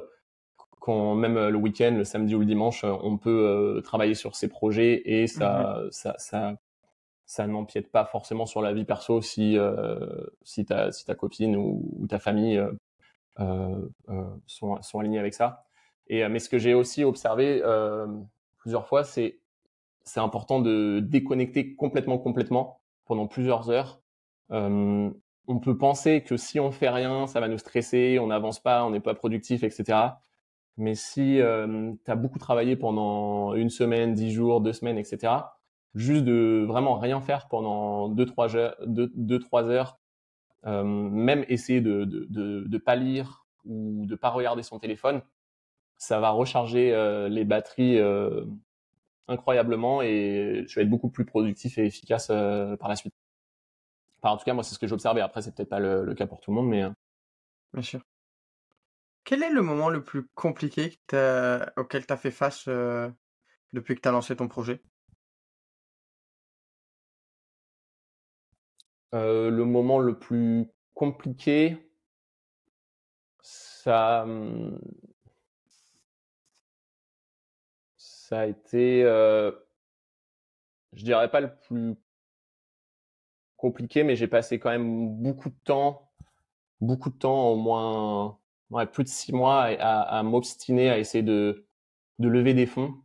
quand 0.84 1.16
même 1.16 1.48
le 1.48 1.58
week-end, 1.58 1.94
le 1.96 2.04
samedi 2.04 2.36
ou 2.36 2.40
le 2.40 2.46
dimanche, 2.46 2.84
on 2.84 3.18
peut 3.18 3.82
travailler 3.86 4.16
sur 4.16 4.36
ses 4.36 4.50
projets 4.50 5.02
et 5.06 5.28
ça 5.28 5.80
mmh 5.86 5.92
ça 5.92 6.16
ça 6.18 6.58
ça 7.26 7.48
n'empiète 7.48 7.90
pas 7.90 8.04
forcément 8.04 8.46
sur 8.46 8.62
la 8.62 8.74
vie 8.74 8.84
perso 8.84 9.22
si 9.22 9.58
si 10.44 10.66
ta 10.66 10.92
si 10.92 11.06
ta 11.06 11.16
copine 11.16 11.56
ou, 11.56 11.90
ou 12.00 12.08
ta 12.08 12.20
famille 12.20 12.62
euh, 13.40 13.88
sont 14.46 14.82
sont 14.82 15.00
alignés 15.00 15.20
avec 15.20 15.34
ça. 15.34 15.66
Et, 16.08 16.24
euh, 16.24 16.30
mais 16.30 16.40
ce 16.40 16.50
que 16.50 16.58
j'ai 16.58 16.74
aussi 16.74 17.04
observé 17.04 17.62
euh, 17.64 18.08
plusieurs 18.58 18.88
fois, 18.88 19.04
c'est 19.04 19.40
c'est 20.04 20.20
important 20.20 20.60
de 20.60 21.00
déconnecter 21.02 21.76
complètement, 21.76 22.18
complètement 22.18 22.82
pendant 23.06 23.26
plusieurs 23.28 23.70
heures. 23.70 24.02
Euh, 24.52 25.10
on 25.48 25.60
peut 25.60 25.78
penser 25.78 26.24
que 26.24 26.36
si 26.36 26.60
on 26.60 26.72
fait 26.72 26.90
rien, 26.90 27.26
ça 27.28 27.40
va 27.40 27.48
nous 27.48 27.58
stresser, 27.58 28.20
on 28.20 28.28
n'avance 28.28 28.60
pas, 28.60 28.86
on 28.86 28.90
n'est 28.90 29.00
pas 29.00 29.14
productif, 29.14 29.64
etc. 29.64 29.98
Mais 30.78 30.96
si 30.96 31.40
euh, 31.40 31.94
tu 32.04 32.12
as 32.12 32.16
beaucoup 32.16 32.40
travaillé 32.40 32.76
pendant 32.76 33.54
une 33.54 33.70
semaine, 33.70 34.14
dix 34.14 34.32
jours, 34.32 34.62
deux 34.62 34.74
semaines, 34.74 34.98
etc., 34.98 35.34
juste 35.96 36.24
de 36.26 36.66
vraiment 36.68 36.98
rien 36.98 37.22
faire 37.22 37.48
pendant 37.48 38.10
deux, 38.10 38.26
trois 38.26 38.56
heures, 38.56 38.76
deux, 38.86 39.40
trois 39.40 39.70
heures 39.70 40.00
euh, 40.66 40.84
même 40.84 41.46
essayer 41.50 41.82
de, 41.82 42.06
de, 42.06 42.26
de, 42.30 42.64
de 42.68 42.78
pas 42.78 42.96
lire 42.96 43.46
ou 43.66 44.06
de 44.06 44.16
pas 44.16 44.30
regarder 44.30 44.64
son 44.64 44.80
téléphone, 44.80 45.22
ça 45.98 46.20
va 46.20 46.32
recharger 46.32 46.94
euh, 46.94 47.30
les 47.30 47.46
batteries 47.46 47.98
euh, 47.98 48.46
incroyablement 49.28 50.02
et 50.02 50.66
je 50.68 50.76
vais 50.76 50.84
être 50.84 50.90
beaucoup 50.90 51.10
plus 51.10 51.26
productif 51.26 51.78
et 51.78 51.86
efficace 51.86 52.28
euh, 52.30 52.76
par 52.78 52.90
la 52.90 52.96
suite. 52.96 53.14
Enfin, 54.22 54.34
en 54.34 54.38
tout 54.38 54.46
cas, 54.46 54.54
moi, 54.54 54.64
c'est 54.64 54.74
ce 54.76 54.80
que 54.80 54.88
j'observe. 54.88 55.18
Après, 55.18 55.42
c'est 55.42 55.54
peut-être 55.54 55.70
pas 55.70 55.80
le, 55.80 56.14
cas 56.16 56.28
pour 56.28 56.40
tout 56.40 56.52
le 56.52 56.56
monde, 56.56 56.70
mais. 56.70 56.84
Bien 57.74 57.82
sûr. 57.82 58.02
Quel 59.26 59.44
est 59.44 59.50
le 59.50 59.62
moment 59.62 59.90
le 59.90 60.04
plus 60.04 60.28
compliqué 60.36 61.00
auquel 61.78 62.06
tu 62.06 62.14
as 62.14 62.18
fait 62.18 62.32
face 62.32 62.68
depuis 62.68 63.96
que 63.96 64.02
tu 64.02 64.08
as 64.08 64.12
lancé 64.12 64.36
ton 64.36 64.48
projet? 64.48 64.82
Le 69.14 69.64
moment 69.64 70.00
le 70.00 70.18
plus 70.20 70.66
compliqué, 70.94 71.78
ça, 73.42 74.24
hum, 74.24 74.80
ça 77.98 78.42
a 78.42 78.46
été, 78.48 79.04
euh, 79.04 79.52
je 80.94 81.04
dirais 81.04 81.30
pas 81.30 81.42
le 81.42 81.56
plus 81.56 81.96
compliqué, 83.58 84.04
mais 84.04 84.16
j'ai 84.16 84.28
passé 84.28 84.60
quand 84.60 84.70
même 84.70 85.10
beaucoup 85.22 85.50
de 85.50 85.58
temps, 85.64 86.12
beaucoup 86.82 87.10
de 87.10 87.18
temps, 87.18 87.50
au 87.50 87.56
moins 87.58 88.40
ouais, 88.72 88.86
plus 88.88 89.04
de 89.04 89.10
six 89.10 89.34
mois, 89.34 89.64
à, 89.80 90.02
à 90.02 90.24
m'obstiner 90.24 90.90
à 90.90 90.98
essayer 91.00 91.24
de, 91.24 91.66
de 92.20 92.28
lever 92.28 92.54
des 92.54 92.66
fonds. 92.66 92.96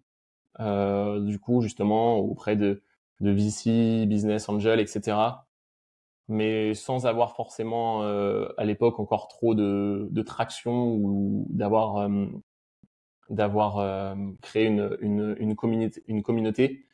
Euh, 0.60 1.20
du 1.20 1.38
coup, 1.40 1.62
justement, 1.62 2.16
auprès 2.18 2.56
de, 2.56 2.82
de 3.20 3.30
VC, 3.30 4.06
business 4.06 4.48
angel, 4.48 4.80
etc. 4.80 5.46
Mais 6.28 6.74
sans 6.74 7.06
avoir 7.06 7.34
forcément 7.36 8.02
euh, 8.04 8.48
à 8.58 8.64
l'époque 8.64 9.00
encore 9.00 9.28
trop 9.28 9.54
de, 9.54 10.08
de 10.10 10.22
traction 10.22 10.94
ou 10.94 11.46
d'avoir 11.50 11.96
euh, 11.98 12.26
d'avoir 13.30 13.78
euh, 13.78 14.14
créé 14.42 14.66
une, 14.66 14.96
une, 15.00 15.36
une, 15.38 15.54
communauté, 15.56 16.02
une 16.06 16.22
communauté. 16.22 16.86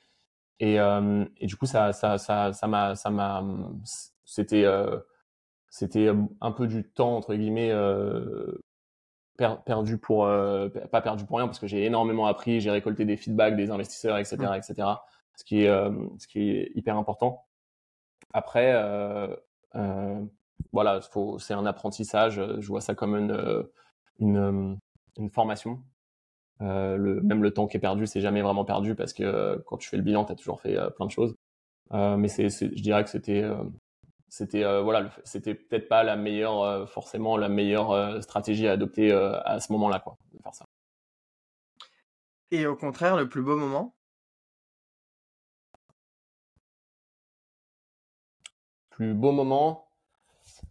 Et, 0.60 0.80
euh, 0.80 1.24
et 1.38 1.46
du 1.46 1.56
coup, 1.56 1.66
ça, 1.66 1.92
ça, 1.92 2.18
ça, 2.18 2.52
ça 2.52 2.66
m'a, 2.68 2.96
ça 2.96 3.10
m'a, 3.10 3.44
c'était, 4.24 4.64
euh, 4.64 4.98
c'était 5.74 6.10
un 6.40 6.52
peu 6.52 6.66
du 6.66 6.84
temps 6.84 7.16
entre 7.16 7.34
guillemets 7.34 7.72
perdu 9.66 9.98
pour, 9.98 10.24
pas 10.92 11.00
perdu 11.00 11.24
pour 11.24 11.38
rien 11.38 11.46
parce 11.46 11.58
que 11.58 11.66
j'ai 11.66 11.84
énormément 11.84 12.26
appris, 12.26 12.60
j'ai 12.60 12.70
récolté 12.70 13.04
des 13.04 13.16
feedbacks 13.16 13.56
des 13.56 13.70
investisseurs, 13.70 14.18
etc., 14.18 14.36
mmh. 14.36 14.54
etc. 14.54 14.88
Ce 15.36 15.44
qui 15.44 15.62
est, 15.62 15.90
ce 16.18 16.28
qui 16.28 16.50
est 16.50 16.70
hyper 16.76 16.96
important. 16.96 17.44
Après, 18.32 18.72
voilà, 20.72 21.00
c'est 21.38 21.54
un 21.54 21.66
apprentissage. 21.66 22.40
Je 22.58 22.66
vois 22.68 22.80
ça 22.80 22.94
comme 22.94 23.16
une, 23.16 23.66
une, 24.20 24.78
une 25.16 25.30
formation. 25.30 25.82
Euh, 26.60 26.96
le, 26.96 27.20
même 27.20 27.42
le 27.42 27.52
temps 27.52 27.66
qui 27.66 27.76
est 27.76 27.80
perdu, 27.80 28.06
c'est 28.06 28.20
jamais 28.20 28.42
vraiment 28.42 28.64
perdu 28.64 28.94
parce 28.94 29.12
que 29.12 29.24
euh, 29.24 29.58
quand 29.66 29.76
tu 29.76 29.88
fais 29.88 29.96
le 29.96 30.02
bilan, 30.02 30.24
tu 30.24 30.32
as 30.32 30.36
toujours 30.36 30.60
fait 30.60 30.76
euh, 30.76 30.88
plein 30.90 31.06
de 31.06 31.10
choses. 31.10 31.34
mais 31.92 32.28
c'est, 32.28 32.48
je 32.48 32.82
dirais 32.82 33.04
que 33.04 33.10
c'était, 33.10 33.44
c'était 34.36 34.62
voilà, 34.82 35.10
c'était 35.24 35.54
peut-être 35.54 35.88
pas 35.88 36.02
la 36.02 36.16
meilleure, 36.16 36.88
forcément 36.88 37.36
la 37.36 37.48
meilleure 37.48 38.22
stratégie 38.22 38.66
à 38.68 38.72
adopter 38.72 39.12
à 39.12 39.60
ce 39.60 39.72
moment-là, 39.72 40.00
quoi, 40.00 40.16
de 40.32 40.42
faire 40.42 40.54
ça. 40.54 40.66
Et 42.50 42.66
au 42.66 42.76
contraire, 42.76 43.16
le 43.16 43.28
plus 43.28 43.42
beau 43.42 43.56
moment? 43.56 43.94
Plus 48.90 49.14
beau 49.14 49.32
moment, 49.32 49.88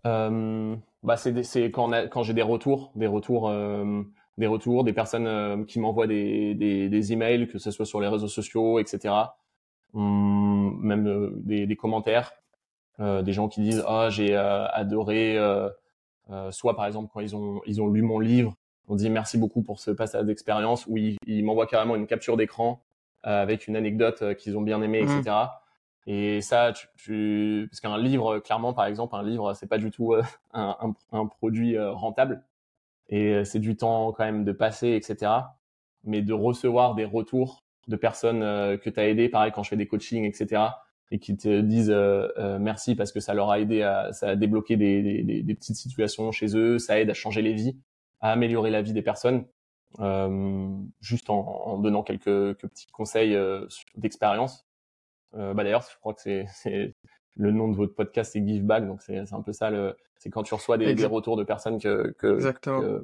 bah 0.03 1.17
c'est, 1.17 1.43
c'est 1.43 1.71
quand, 1.71 1.89
quand 2.09 2.23
j'ai 2.23 2.33
des 2.33 2.41
retours, 2.41 2.91
des 2.95 3.07
retours 3.07 3.49
des 4.37 4.47
retours, 4.47 4.83
des 4.83 4.93
personnes 4.93 5.27
euh, 5.27 5.63
qui 5.65 5.79
m'envoient 5.79 6.07
des, 6.07 6.55
des, 6.55 6.89
des, 6.89 7.13
emails, 7.13 7.47
que 7.47 7.59
ce 7.59 7.71
soit 7.71 7.85
sur 7.85 8.01
les 8.01 8.07
réseaux 8.07 8.27
sociaux, 8.27 8.79
etc. 8.79 9.13
Hum, 9.93 10.79
même 10.81 11.07
euh, 11.07 11.31
des, 11.35 11.67
des, 11.67 11.75
commentaires, 11.75 12.31
euh, 12.31 12.42
des 12.99 13.33
gens 13.33 13.47
qui 13.47 13.61
disent 13.61 13.83
ah 13.87 14.09
j'ai 14.09 14.35
adoré, 14.35 15.37
soit 16.51 16.75
par 16.75 16.85
exemple 16.85 17.09
quand 17.13 17.19
ils 17.19 17.35
ont 17.35 17.61
ils 17.65 17.81
ont 17.81 17.87
lu 17.87 18.01
mon 18.01 18.19
livre, 18.19 18.55
on 18.87 18.95
dit 18.95 19.09
merci 19.09 19.37
beaucoup 19.37 19.61
pour 19.61 19.79
ce 19.79 19.91
passage 19.91 20.25
d'expérience, 20.25 20.85
ou 20.87 20.97
ils, 20.97 21.43
m'envoient 21.43 21.67
carrément 21.67 21.95
une 21.95 22.07
capture 22.07 22.37
d'écran 22.37 22.83
avec 23.23 23.67
une 23.67 23.75
anecdote 23.75 24.35
qu'ils 24.35 24.57
ont 24.57 24.61
bien 24.61 24.81
aimé, 24.81 24.99
etc. 24.99 25.21
Mmh. 25.27 25.47
Et 26.05 26.41
ça, 26.41 26.73
tu, 26.73 26.87
tu... 26.97 27.67
parce 27.69 27.79
qu'un 27.79 27.97
livre, 27.97 28.39
clairement, 28.39 28.73
par 28.73 28.85
exemple, 28.85 29.15
un 29.15 29.23
livre, 29.23 29.53
c'est 29.53 29.67
pas 29.67 29.77
du 29.77 29.89
tout 29.89 30.13
un, 30.13 30.23
un, 30.53 30.93
un, 31.13 31.25
produit 31.27 31.79
rentable 31.79 32.43
et 33.09 33.33
euh, 33.33 33.43
c'est 33.43 33.59
du 33.59 33.75
temps 33.75 34.11
quand 34.11 34.25
même 34.25 34.43
de 34.43 34.51
passer, 34.51 34.89
etc. 34.93 35.31
Mais 36.03 36.21
de 36.21 36.33
recevoir 36.33 36.95
des 36.95 37.05
retours 37.05 37.63
de 37.87 37.95
personnes 37.95 38.43
euh, 38.43 38.77
que 38.77 38.89
tu 38.89 38.99
as 38.99 39.07
aidé, 39.07 39.29
pareil 39.29 39.51
quand 39.53 39.63
je 39.63 39.69
fais 39.69 39.77
des 39.77 39.87
coachings, 39.87 40.25
etc. 40.25 40.61
Et 41.13 41.19
qui 41.19 41.37
te 41.37 41.61
disent 41.61 41.91
euh, 41.91 42.57
merci 42.59 42.95
parce 42.95 43.11
que 43.11 43.19
ça 43.19 43.35
leur 43.35 43.51
a 43.51 43.59
aidé 43.59 43.83
à, 43.83 44.11
ça 44.13 44.29
a 44.29 44.35
débloqué 44.35 44.77
des, 44.77 45.23
des, 45.23 45.43
des, 45.43 45.53
petites 45.53 45.75
situations 45.75 46.31
chez 46.31 46.57
eux, 46.57 46.79
ça 46.79 46.99
aide 46.99 47.11
à 47.11 47.13
changer 47.13 47.43
les 47.43 47.53
vies, 47.53 47.77
à 48.19 48.31
améliorer 48.31 48.71
la 48.71 48.81
vie 48.81 48.93
des 48.93 49.03
personnes, 49.03 49.45
euh, 49.99 50.67
juste 51.01 51.29
en, 51.29 51.37
en, 51.37 51.77
donnant 51.77 52.01
quelques, 52.01 52.23
quelques 52.23 52.67
petits 52.67 52.87
conseils 52.87 53.37
d'expérience. 53.95 54.65
bah 55.33 55.53
d'ailleurs, 55.53 55.83
je 55.87 55.95
crois 55.99 56.15
que 56.15 56.21
c'est 56.47 56.95
le 57.35 57.51
nom 57.51 57.67
de 57.67 57.75
votre 57.75 57.93
podcast 57.93 58.33
c'est 58.33 58.43
Give 58.43 58.63
Back, 58.63 58.87
donc 58.87 59.03
c'est 59.03 59.31
un 59.31 59.41
peu 59.43 59.53
ça 59.53 59.69
le, 59.69 59.95
c'est 60.17 60.31
quand 60.31 60.41
tu 60.41 60.55
reçois 60.55 60.79
des, 60.79 60.95
des, 60.95 61.05
retours 61.05 61.37
de 61.37 61.43
personnes 61.43 61.79
que, 61.79 62.15
que, 62.17 62.53
que 62.59 63.03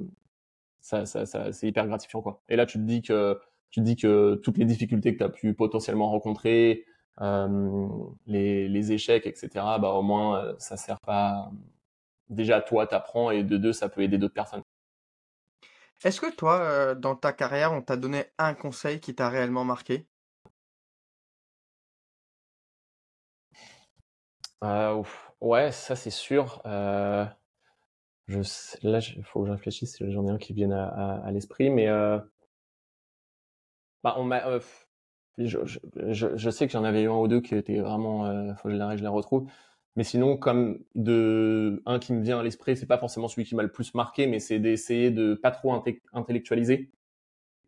ça, 0.80 1.06
ça, 1.06 1.26
ça 1.26 1.52
c'est 1.52 1.68
hyper 1.68 1.86
gratifiant 1.86 2.22
quoi. 2.22 2.42
Et 2.48 2.56
là 2.56 2.66
tu 2.66 2.78
te 2.78 2.82
dis 2.82 3.02
que 3.02 3.38
tu 3.70 3.78
te 3.78 3.84
dis 3.84 3.94
que 3.94 4.34
toutes 4.42 4.58
les 4.58 4.64
difficultés 4.64 5.12
que 5.12 5.18
tu 5.18 5.24
as 5.24 5.28
pu 5.28 5.54
potentiellement 5.54 6.10
rencontrer, 6.10 6.86
les, 7.20 8.68
les, 8.68 8.92
échecs, 8.92 9.26
etc. 9.26 9.48
Bah 9.78 9.90
au 9.90 10.02
moins 10.02 10.54
ça 10.58 10.76
sert 10.76 11.00
pas. 11.00 11.50
Déjà 12.28 12.60
toi 12.60 12.86
t'apprends 12.86 13.30
et 13.30 13.44
de 13.44 13.56
deux 13.56 13.72
ça 13.72 13.88
peut 13.88 14.02
aider 14.02 14.18
d'autres 14.18 14.34
personnes. 14.34 14.62
Est-ce 16.02 16.20
que 16.20 16.34
toi, 16.34 16.94
dans 16.94 17.14
ta 17.14 17.32
carrière, 17.34 17.72
on 17.72 17.82
t'a 17.82 17.96
donné 17.96 18.24
un 18.38 18.54
conseil 18.54 19.00
qui 19.00 19.14
t'a 19.14 19.28
réellement 19.28 19.64
marqué? 19.64 20.06
Euh, 24.64 25.02
ouais, 25.40 25.72
ça 25.72 25.96
c'est 25.96 26.10
sûr. 26.10 26.62
Euh, 26.66 27.24
je 28.28 28.40
là, 28.82 29.00
il 29.16 29.24
faut 29.24 29.40
que 29.42 29.46
je 29.48 29.52
réfléchisse. 29.52 29.96
J'en 30.10 30.26
ai 30.26 30.30
un 30.30 30.38
qui 30.38 30.52
vienne 30.52 30.72
à, 30.72 31.20
à, 31.24 31.30
l'esprit, 31.32 31.70
mais 31.70 31.88
euh, 31.88 32.18
bah, 34.02 34.14
on 34.18 34.24
m'a. 34.24 34.42
Je, 35.38 36.50
sais 36.50 36.66
que 36.66 36.72
j'en 36.72 36.84
avais 36.84 37.02
eu 37.02 37.08
un 37.08 37.16
ou 37.16 37.28
deux 37.28 37.40
qui 37.40 37.54
étaient 37.54 37.80
vraiment. 37.80 38.26
Euh, 38.26 38.54
faut 38.54 38.68
que 38.68 38.74
je 38.74 38.76
les, 38.76 38.96
je 38.96 39.02
les 39.02 39.08
retrouve. 39.08 39.50
Mais 39.96 40.04
sinon, 40.04 40.36
comme 40.36 40.78
de 40.94 41.82
un 41.86 41.98
qui 41.98 42.12
me 42.12 42.22
vient 42.22 42.38
à 42.40 42.42
l'esprit, 42.42 42.76
c'est 42.76 42.86
pas 42.86 42.98
forcément 42.98 43.28
celui 43.28 43.44
qui 43.44 43.54
m'a 43.54 43.62
le 43.62 43.72
plus 43.72 43.94
marqué, 43.94 44.26
mais 44.26 44.38
c'est 44.38 44.58
d'essayer 44.58 45.10
de 45.10 45.34
pas 45.34 45.50
trop 45.50 45.72
intellectualiser. 46.12 46.90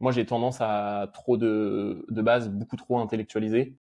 Moi, 0.00 0.12
j'ai 0.12 0.26
tendance 0.26 0.60
à 0.60 1.10
trop 1.14 1.36
de, 1.36 2.04
de 2.10 2.22
base, 2.22 2.48
beaucoup 2.50 2.76
trop 2.76 2.98
intellectualiser. 2.98 3.76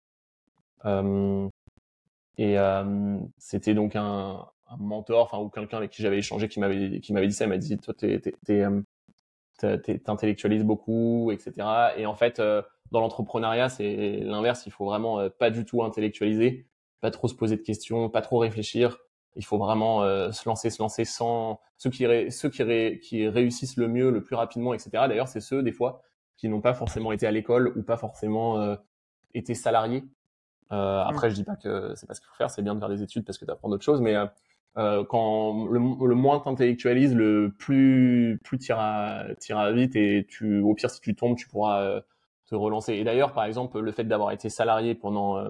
Euh, 0.85 1.49
et 2.37 2.57
euh, 2.59 3.17
c'était 3.37 3.73
donc 3.73 3.95
un, 3.95 4.45
un 4.69 4.77
mentor, 4.77 5.25
enfin 5.25 5.39
ou 5.39 5.49
quelqu'un 5.49 5.77
avec 5.77 5.91
qui 5.91 6.01
j'avais 6.01 6.19
échangé, 6.19 6.47
qui 6.47 6.59
m'avait 6.59 6.99
qui 6.99 7.13
m'avait 7.13 7.27
dit 7.27 7.33
ça. 7.33 7.45
Il 7.45 7.49
m'a 7.49 7.57
dit 7.57 7.77
toi 7.77 7.93
t'es 7.93 8.21
euh, 8.49 8.81
t'intellectualises 9.57 10.63
beaucoup, 10.63 11.31
etc. 11.31 11.67
Et 11.97 12.05
en 12.05 12.15
fait, 12.15 12.39
euh, 12.39 12.61
dans 12.91 13.01
l'entrepreneuriat, 13.01 13.69
c'est 13.69 14.19
l'inverse. 14.21 14.65
Il 14.65 14.71
faut 14.71 14.85
vraiment 14.85 15.29
pas 15.29 15.49
du 15.49 15.65
tout 15.65 15.83
intellectualiser, 15.83 16.67
pas 17.01 17.11
trop 17.11 17.27
se 17.27 17.35
poser 17.35 17.57
de 17.57 17.61
questions, 17.61 18.09
pas 18.09 18.21
trop 18.21 18.39
réfléchir. 18.39 18.97
Il 19.35 19.45
faut 19.45 19.57
vraiment 19.57 20.01
se 20.31 20.49
lancer, 20.49 20.69
se 20.69 20.81
lancer 20.81 21.05
sans 21.05 21.59
ceux 21.77 21.91
qui 21.91 22.05
ceux 22.31 22.49
qui, 22.49 22.99
qui 22.99 23.27
réussissent 23.27 23.77
le 23.77 23.87
mieux, 23.87 24.09
le 24.09 24.23
plus 24.23 24.35
rapidement, 24.35 24.73
etc. 24.73 24.89
D'ailleurs, 25.07 25.27
c'est 25.27 25.41
ceux 25.41 25.61
des 25.61 25.71
fois 25.71 26.01
qui 26.37 26.49
n'ont 26.49 26.61
pas 26.61 26.73
forcément 26.73 27.11
été 27.11 27.27
à 27.27 27.31
l'école 27.31 27.73
ou 27.75 27.83
pas 27.83 27.97
forcément 27.97 28.77
été 29.33 29.53
salariés 29.53 30.03
euh, 30.71 31.03
mmh. 31.03 31.07
après, 31.07 31.29
je 31.29 31.35
dis 31.35 31.43
pas 31.43 31.55
que 31.55 31.93
c'est 31.95 32.07
pas 32.07 32.13
ce 32.13 32.21
qu'il 32.21 32.27
faut 32.27 32.35
faire, 32.35 32.51
c'est 32.51 32.61
bien 32.61 32.75
de 32.75 32.79
faire 32.79 32.89
des 32.89 33.01
études 33.01 33.25
parce 33.25 33.37
que 33.37 33.45
tu 33.45 33.51
apprends 33.51 33.69
d'autres 33.69 33.83
choses, 33.83 34.01
mais 34.01 34.15
euh, 34.15 34.25
euh 34.77 35.03
quand 35.03 35.67
le, 35.67 35.79
le 35.79 36.15
moins 36.15 36.39
t'intellectualises, 36.39 37.15
le 37.15 37.53
plus 37.57 38.39
plus 38.43 38.57
t'iras 38.57 39.33
t'iras 39.39 39.71
vite 39.71 39.95
et 39.95 40.25
tu 40.29 40.59
au 40.61 40.73
pire 40.75 40.89
si 40.89 41.01
tu 41.01 41.15
tombes, 41.15 41.35
tu 41.37 41.47
pourras 41.47 41.81
euh, 41.81 42.01
te 42.47 42.55
relancer. 42.55 42.93
Et 42.93 43.03
d'ailleurs, 43.03 43.33
par 43.33 43.45
exemple, 43.45 43.79
le 43.79 43.91
fait 43.91 44.05
d'avoir 44.05 44.31
été 44.31 44.49
salarié 44.49 44.95
pendant 44.95 45.37
euh, 45.37 45.49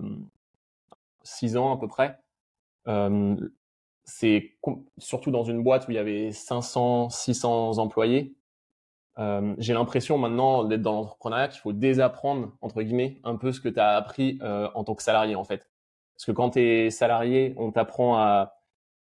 six 1.23 1.57
ans 1.57 1.73
à 1.75 1.79
peu 1.79 1.87
près, 1.87 2.19
c'est 4.05 4.57
surtout 4.97 5.31
dans 5.31 5.43
une 5.43 5.61
boîte 5.63 5.87
où 5.87 5.91
il 5.91 5.95
y 5.95 5.97
avait 5.97 6.31
500, 6.31 7.09
600 7.09 7.77
employés, 7.77 8.37
euh, 9.19 9.55
j'ai 9.57 9.73
l'impression 9.73 10.17
maintenant 10.17 10.63
d'être 10.63 10.81
dans 10.81 10.93
l'entrepreneuriat 10.93 11.47
qu'il 11.47 11.61
faut 11.61 11.73
désapprendre, 11.73 12.51
entre 12.61 12.81
guillemets, 12.83 13.19
un 13.23 13.35
peu 13.35 13.51
ce 13.51 13.59
que 13.59 13.69
tu 13.69 13.79
as 13.79 13.95
appris 13.95 14.37
euh, 14.43 14.69
en 14.75 14.83
tant 14.83 14.95
que 14.95 15.03
salarié, 15.03 15.35
en 15.35 15.43
fait. 15.43 15.69
Parce 16.15 16.25
que 16.25 16.31
quand 16.31 16.51
tu 16.51 16.59
es 16.59 16.89
salarié, 16.91 17.53
on 17.57 17.71
t'apprend 17.71 18.17
à, 18.17 18.56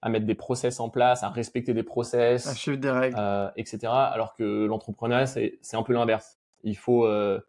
à 0.03 0.09
mettre 0.09 0.27
des 0.27 0.35
process 0.35 0.81
en 0.81 0.91
place, 0.91 1.23
à 1.23 1.31
respecter 1.31 1.75
des 1.75 1.85
process, 1.85 2.47
à 2.47 2.55
suivre 2.55 2.79
des 2.79 2.91
règles, 2.91 3.17
euh, 3.19 3.49
etc. 3.57 3.93
Alors 3.93 4.35
que 4.35 4.67
l'entrepreneuriat, 4.67 5.27
c'est, 5.27 5.59
c'est 5.62 5.77
un 5.77 5.83
peu 5.85 5.93
l'inverse. 5.93 6.38
Il 6.65 6.77
faut, 6.77 7.07
euh, 7.07 7.41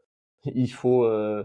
il 0.45 0.71
faut, 0.71 1.03
euh, 1.05 1.43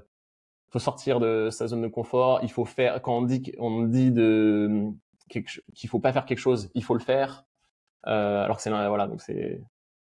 faut 0.71 0.79
sortir 0.79 1.21
de 1.21 1.49
sa 1.51 1.67
zone 1.67 1.83
de 1.83 1.89
confort. 1.89 2.41
Il 2.43 2.51
faut 2.51 2.67
faire, 2.67 3.01
quand 3.03 3.17
on 3.17 3.23
dit, 3.23 3.53
on 3.59 3.83
dit 3.85 4.13
de, 4.13 4.91
qu'il 5.29 5.89
faut 5.89 6.01
pas 6.01 6.13
faire 6.13 6.27
quelque 6.27 6.39
chose, 6.39 6.71
il 6.75 6.85
faut 6.85 6.95
le 6.95 7.01
faire. 7.01 7.45
Euh, 8.07 8.45
alors 8.45 8.57
que 8.59 8.63
c'est, 8.63 8.71
voilà, 8.71 9.07
donc 9.07 9.21
c'est, 9.23 9.61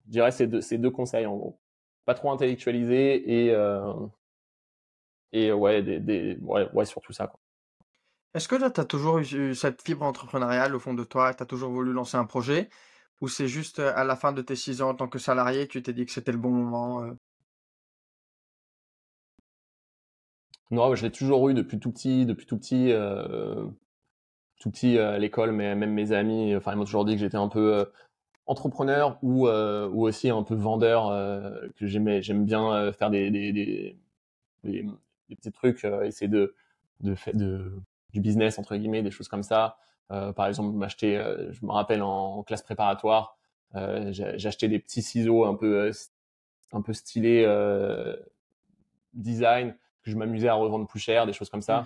je 0.06 0.12
dirais 0.12 0.32
ces 0.32 0.47
deux, 0.47 0.62
ces 0.62 0.77
deux 0.77 0.91
conseils 0.91 1.25
en 1.25 1.38
gros. 1.38 1.60
Pas 2.06 2.15
trop 2.15 2.32
intellectualiser 2.32 3.45
et 3.45 3.51
euh, 3.51 3.93
et 5.34 5.51
ouais, 5.51 5.82
des, 5.82 5.99
des, 5.99 6.38
ouais, 6.41 6.69
ouais, 6.73 6.86
surtout 6.86 7.13
ça. 7.13 7.32
Est-ce 8.34 8.48
que 8.48 8.56
tu 8.56 8.80
as 8.80 8.86
toujours 8.86 9.20
eu 9.20 9.56
cette 9.56 9.82
fibre 9.82 10.06
entrepreneuriale 10.06 10.74
au 10.74 10.80
fond 10.80 10.94
de 10.94 11.04
toi? 11.04 11.34
Tu 11.34 11.44
as 11.44 11.46
toujours 11.46 11.72
voulu 11.72 11.91
lancer 11.91 12.15
un 12.15 12.26
projet? 12.26 12.70
Ou 13.20 13.28
c'est 13.28 13.48
juste 13.48 13.80
à 13.80 14.04
la 14.04 14.15
fin 14.15 14.32
de 14.32 14.41
tes 14.41 14.56
six 14.56 14.82
ans 14.82 14.89
en 14.89 14.96
tant 14.96 15.08
que 15.08 15.20
salarié, 15.20 15.67
tu 15.67 15.84
t'es 15.84 15.94
dit 15.94 16.06
que 16.06 16.12
c'était 16.12 16.32
le 16.32 16.38
bon 16.38 16.50
moment? 16.50 17.06
Non, 20.72 20.96
je 20.96 21.04
l'ai 21.04 21.12
toujours 21.12 21.50
eu 21.50 21.54
depuis 21.54 21.80
tout 21.80 21.91
petit, 21.91 22.26
depuis 22.26 22.46
tout 22.46 22.58
petit, 22.58 22.94
tout 24.60 24.72
petit 24.72 24.98
à 24.98 25.17
l'école, 25.20 25.52
mais 25.52 25.76
même 25.76 25.91
mes 25.91 26.13
amis, 26.13 26.56
enfin 26.56 26.72
ils 26.72 26.78
m'ont 26.78 26.86
toujours 26.86 27.06
dit 27.06 27.13
que 27.13 27.20
j'étais 27.20 27.38
un 27.38 27.50
peu 27.50 27.91
entrepreneur 28.46 29.20
ou, 29.22 29.48
aussi 29.48 30.30
un 30.30 30.44
peu 30.44 30.56
vendeur, 30.56 31.10
que 31.76 31.86
j'aimais, 31.86 32.22
j'aime 32.22 32.46
bien 32.46 32.91
faire 32.94 33.10
des, 33.12 33.98
petits 34.63 35.52
trucs, 35.52 35.84
essayer 35.84 36.30
de, 36.30 36.56
de, 37.02 37.15
de, 37.34 37.72
du 38.12 38.21
business, 38.21 38.60
entre 38.60 38.76
guillemets, 38.76 39.02
des 39.02 39.12
choses 39.12 39.28
comme 39.28 39.43
ça. 39.43 39.78
par 40.10 40.47
exemple, 40.47 40.76
m'acheter, 40.76 41.15
je 41.52 41.65
me 41.65 41.71
rappelle 41.71 42.02
en, 42.02 42.43
classe 42.43 42.62
préparatoire, 42.63 43.38
j'achetais 43.74 44.67
des 44.67 44.80
petits 44.80 45.02
ciseaux 45.02 45.45
un 45.45 45.56
peu, 45.56 45.91
un 46.74 46.82
peu 46.82 46.93
stylés, 46.93 47.45
design, 49.13 49.76
que 50.04 50.12
je 50.12 50.17
m'amusais 50.17 50.47
à 50.47 50.54
revendre 50.54 50.88
plus 50.88 51.00
cher, 51.00 51.26
des 51.26 51.34
choses 51.34 51.50
comme 51.50 51.62
ça. 51.62 51.82
Mmh. 51.82 51.86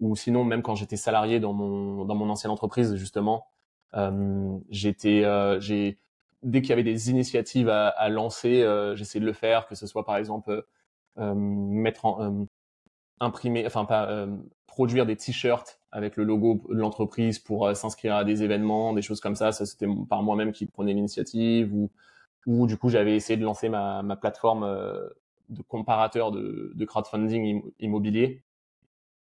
Ou 0.00 0.16
sinon, 0.16 0.44
même 0.44 0.62
quand 0.62 0.74
j'étais 0.74 0.96
salarié 0.96 1.40
dans 1.40 1.52
mon, 1.52 2.04
dans 2.04 2.14
mon 2.14 2.30
ancienne 2.30 2.50
entreprise, 2.50 2.94
justement, 2.96 3.46
euh, 3.94 4.58
j'étais, 4.70 5.24
euh, 5.24 5.60
j'ai 5.60 5.98
dès 6.42 6.62
qu'il 6.62 6.70
y 6.70 6.72
avait 6.72 6.82
des 6.82 7.10
initiatives 7.10 7.68
à, 7.68 7.88
à 7.88 8.08
lancer, 8.08 8.62
euh, 8.62 8.96
j'essayais 8.96 9.20
de 9.20 9.26
le 9.26 9.32
faire, 9.32 9.66
que 9.66 9.74
ce 9.74 9.86
soit 9.86 10.04
par 10.04 10.16
exemple 10.16 10.64
mettre 11.16 12.06
en 12.06 12.46
imprimer, 13.20 13.66
enfin 13.66 13.84
pas 13.84 14.26
produire 14.66 15.06
des 15.06 15.16
t-shirts 15.16 15.80
avec 15.92 16.16
le 16.16 16.24
logo 16.24 16.62
de 16.70 16.76
l'entreprise 16.76 17.38
pour 17.38 17.74
s'inscrire 17.76 18.16
à 18.16 18.24
des 18.24 18.42
événements, 18.42 18.92
des 18.92 19.02
choses 19.02 19.20
comme 19.20 19.36
ça. 19.36 19.52
Ça 19.52 19.66
c'était 19.66 19.86
par 20.08 20.22
moi-même 20.22 20.52
qui 20.52 20.66
prenais 20.66 20.94
l'initiative 20.94 21.74
ou 21.74 21.90
ou 22.46 22.66
du 22.66 22.76
coup 22.76 22.88
j'avais 22.88 23.16
essayé 23.16 23.36
de 23.36 23.44
lancer 23.44 23.68
ma, 23.68 24.02
ma 24.02 24.16
plateforme 24.16 24.64
de 25.48 25.62
comparateur 25.62 26.30
de, 26.30 26.72
de 26.74 26.84
crowdfunding 26.84 27.62
immobilier 27.80 28.42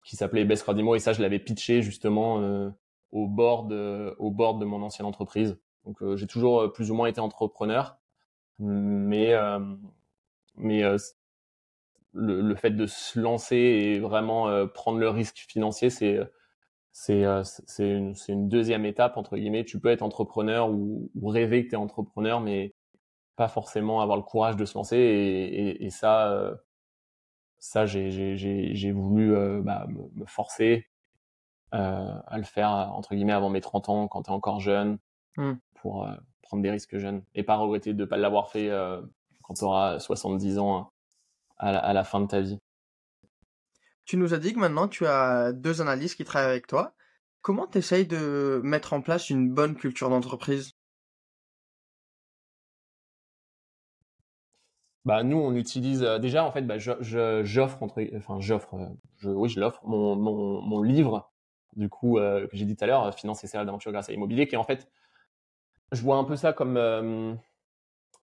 qui 0.04 0.16
s'appelait 0.16 0.44
Best 0.44 0.62
Crowdimo 0.62 0.94
et 0.94 1.00
ça 1.00 1.12
je 1.12 1.22
l'avais 1.22 1.38
pitché 1.38 1.82
justement 1.82 2.40
euh, 2.40 2.70
au 3.12 3.26
bord 3.26 3.64
de, 3.64 4.14
au 4.18 4.30
bord 4.30 4.58
de 4.58 4.64
mon 4.64 4.82
ancienne 4.82 5.06
entreprise. 5.06 5.58
Donc 5.84 6.02
euh, 6.02 6.16
j'ai 6.16 6.26
toujours 6.26 6.62
euh, 6.62 6.72
plus 6.72 6.90
ou 6.90 6.94
moins 6.94 7.08
été 7.08 7.20
entrepreneur, 7.20 7.98
mais 8.58 9.34
euh, 9.34 9.60
mais 10.56 10.82
le, 12.12 12.40
le, 12.40 12.54
fait 12.54 12.70
de 12.70 12.86
se 12.86 13.18
lancer 13.18 13.56
et 13.56 13.98
vraiment 14.00 14.66
prendre 14.68 14.98
le 14.98 15.08
risque 15.08 15.44
financier, 15.48 15.90
c'est 15.90 16.18
c'est 16.92 17.24
c'est 17.44 17.90
une, 17.90 18.14
une, 18.28 18.48
deuxième 18.48 18.84
étape 18.86 19.16
entre 19.16 19.36
guillemets. 19.36 19.64
Tu 19.64 19.78
peux 19.80 19.90
être 19.90 20.02
entrepreneur 20.02 20.70
ou, 20.70 21.10
ou 21.14 21.28
rêver 21.28 21.64
que 21.64 21.70
tu 21.70 21.74
es 21.74 21.78
entrepreneur, 21.78 22.40
mais 22.40 22.74
pas 23.36 23.48
forcément 23.48 24.00
avoir 24.00 24.16
le 24.16 24.24
courage 24.24 24.56
de 24.56 24.64
se 24.64 24.76
lancer. 24.76 24.96
Et, 24.96 25.68
et, 25.68 25.84
et 25.86 25.90
ça, 25.90 26.58
ça 27.58 27.86
j'ai 27.86 28.92
voulu 28.92 29.34
bah, 29.62 29.86
me 29.88 30.26
forcer 30.26 30.88
euh, 31.74 32.14
à 32.26 32.38
le 32.38 32.44
faire 32.44 32.70
entre 32.70 33.14
guillemets 33.14 33.34
avant 33.34 33.50
mes 33.50 33.60
30 33.60 33.90
ans 33.90 34.08
quand 34.08 34.22
tu 34.22 34.30
es 34.30 34.32
encore 34.32 34.58
jeune 34.58 34.96
mmh. 35.36 35.52
pour 35.74 36.06
euh, 36.06 36.14
prendre 36.40 36.62
des 36.62 36.70
risques 36.70 36.96
jeunes 36.96 37.22
et 37.34 37.42
pas 37.42 37.56
regretter 37.56 37.92
de 37.92 38.00
ne 38.00 38.04
pas 38.06 38.16
l'avoir 38.16 38.48
fait 38.48 38.70
euh, 38.70 39.02
quand 39.42 39.52
tu 39.52 39.64
auras 39.64 39.98
70 39.98 40.58
ans 40.60 40.90
à 41.58 41.72
la, 41.72 41.78
à 41.78 41.92
la, 41.92 42.04
fin 42.04 42.20
de 42.20 42.26
ta 42.26 42.40
vie. 42.40 42.58
Tu 44.04 44.16
nous 44.16 44.34
as 44.34 44.38
dit 44.38 44.54
que 44.54 44.58
maintenant 44.58 44.88
tu 44.88 45.06
as 45.06 45.52
deux 45.52 45.80
analystes 45.80 46.16
qui 46.16 46.24
travaillent 46.24 46.50
avec 46.50 46.66
toi. 46.66 46.94
Comment 47.42 47.66
tu 47.66 47.78
essayes 47.78 48.06
de 48.06 48.60
mettre 48.64 48.92
en 48.92 49.00
place 49.02 49.30
une 49.30 49.52
bonne 49.52 49.74
culture 49.74 50.10
d'entreprise? 50.10 50.72
Bah 55.04 55.22
nous 55.22 55.38
on 55.38 55.54
utilise 55.54 56.02
déjà 56.20 56.44
en 56.44 56.52
fait 56.52 56.62
bah, 56.62 56.76
j'offre 56.78 57.82
entre 57.82 58.04
enfin 58.16 58.40
j'offre 58.40 58.76
je, 59.16 59.30
oui 59.30 59.48
je 59.48 59.58
l'offre 59.58 59.80
mon, 59.86 60.16
mon, 60.16 60.60
mon 60.60 60.82
livre 60.82 61.32
du 61.78 61.88
coup, 61.88 62.18
euh, 62.18 62.46
que 62.48 62.56
j'ai 62.56 62.64
dit 62.64 62.76
tout 62.76 62.84
à 62.84 62.86
l'heure, 62.86 63.14
finance 63.14 63.44
et 63.44 63.46
salaire 63.46 63.64
d'aventure 63.64 63.92
grâce 63.92 64.08
à 64.08 64.12
l'immobilier, 64.12 64.46
qui 64.48 64.56
est 64.56 64.58
en 64.58 64.64
fait, 64.64 64.88
je 65.92 66.02
vois 66.02 66.16
un 66.16 66.24
peu 66.24 66.36
ça 66.36 66.52
comme 66.52 66.76
euh, 66.76 67.34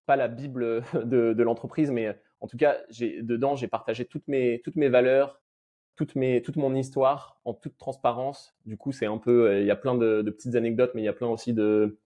pas 0.05 0.15
la 0.15 0.27
bible 0.27 0.83
de, 0.93 1.33
de 1.33 1.43
l'entreprise, 1.43 1.91
mais 1.91 2.19
en 2.41 2.47
tout 2.47 2.57
cas, 2.57 2.77
dedans, 3.21 3.55
j'ai 3.55 3.67
partagé 3.67 4.05
toutes 4.05 4.27
mes 4.27 4.89
valeurs, 4.89 5.41
toute 5.95 6.15
mon 6.15 6.75
histoire 6.75 7.39
en 7.45 7.53
toute 7.53 7.77
transparence. 7.77 8.55
Du 8.65 8.77
coup, 8.77 8.91
c'est 8.91 9.05
un 9.05 9.17
peu, 9.17 9.47
euh, 9.49 9.61
il 9.61 9.67
y 9.67 9.71
a 9.71 9.75
plein 9.75 9.95
de, 9.95 10.21
petites 10.23 10.55
anecdotes, 10.55 10.91
mais 10.93 11.01
il 11.01 11.05
y 11.05 11.09
a 11.09 11.13
plein 11.13 11.27
aussi 11.27 11.53
de 11.53 11.99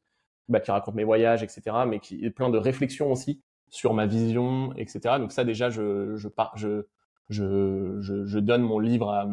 bah, 0.47 0.59
qui 0.59 0.71
racontent 0.71 0.95
mes 0.95 1.03
voyages, 1.03 1.43
etc. 1.43 1.61
Mais 1.87 1.99
qui 1.99 2.29
plein 2.29 2.49
de 2.49 2.57
réflexions 2.57 3.11
aussi 3.11 3.41
sur 3.69 3.93
ma 3.93 4.05
vision, 4.05 4.73
etc. 4.75 5.15
Donc 5.19 5.31
ça, 5.31 5.43
déjà, 5.43 5.69
je 5.69 6.17
donne 8.39 8.61
mon 8.61 8.79
livre 8.79 9.27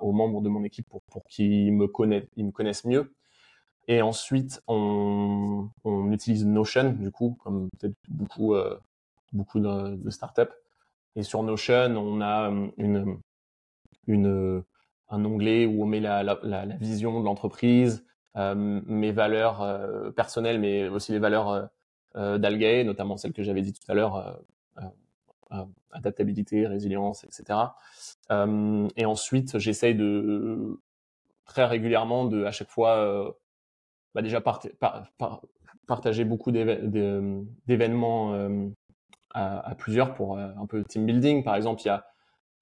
aux 0.00 0.12
membres 0.12 0.42
de 0.42 0.48
mon 0.48 0.64
équipe 0.64 0.86
pour, 1.08 1.24
qu'ils 1.28 1.72
me 1.72 1.86
connaissent, 1.86 2.26
ils 2.36 2.46
me 2.46 2.52
connaissent 2.52 2.84
mieux. 2.84 3.14
Et 3.88 4.00
ensuite, 4.00 4.62
on, 4.68 5.68
on 5.84 6.12
utilise 6.12 6.46
Notion, 6.46 6.92
du 6.92 7.10
coup, 7.10 7.36
comme 7.42 7.68
peut-être 7.78 7.96
beaucoup, 8.08 8.54
euh, 8.54 8.78
beaucoup 9.32 9.60
de, 9.60 10.10
startups. 10.10 10.52
Et 11.16 11.22
sur 11.22 11.42
Notion, 11.42 11.96
on 11.96 12.20
a 12.20 12.48
une, 12.78 13.20
une, 14.06 14.62
un 15.08 15.24
onglet 15.24 15.66
où 15.66 15.82
on 15.82 15.86
met 15.86 16.00
la, 16.00 16.22
la, 16.22 16.38
la, 16.42 16.76
vision 16.76 17.20
de 17.20 17.24
l'entreprise, 17.24 18.04
euh, 18.36 18.54
mes 18.86 19.12
valeurs 19.12 19.62
euh, 19.62 20.10
personnelles, 20.10 20.60
mais 20.60 20.88
aussi 20.88 21.12
les 21.12 21.18
valeurs 21.18 21.48
euh, 21.50 21.62
euh 22.16 22.38
d'Algae, 22.38 22.84
notamment 22.84 23.16
celles 23.16 23.32
que 23.32 23.42
j'avais 23.42 23.62
dit 23.62 23.72
tout 23.72 23.90
à 23.90 23.94
l'heure, 23.94 24.40
adaptabilité, 25.90 26.66
résilience, 26.66 27.24
etc. 27.24 27.58
et 28.96 29.04
ensuite, 29.04 29.58
j'essaye 29.58 29.94
de 29.94 30.80
très 31.44 31.66
régulièrement 31.66 32.24
de 32.24 32.44
à 32.44 32.52
chaque 32.52 32.70
fois 32.70 33.36
bah 34.14 34.22
déjà 34.22 34.40
partager 35.86 36.24
beaucoup 36.24 36.52
d'événements 36.52 38.34
euh, 38.34 38.68
à, 39.34 39.60
à, 39.68 39.74
plusieurs 39.74 40.14
pour 40.14 40.38
euh, 40.38 40.48
un 40.60 40.66
peu 40.66 40.84
team 40.84 41.06
building. 41.06 41.44
Par 41.44 41.56
exemple, 41.56 41.82
il 41.82 41.86
y 41.86 41.90
a 41.90 42.06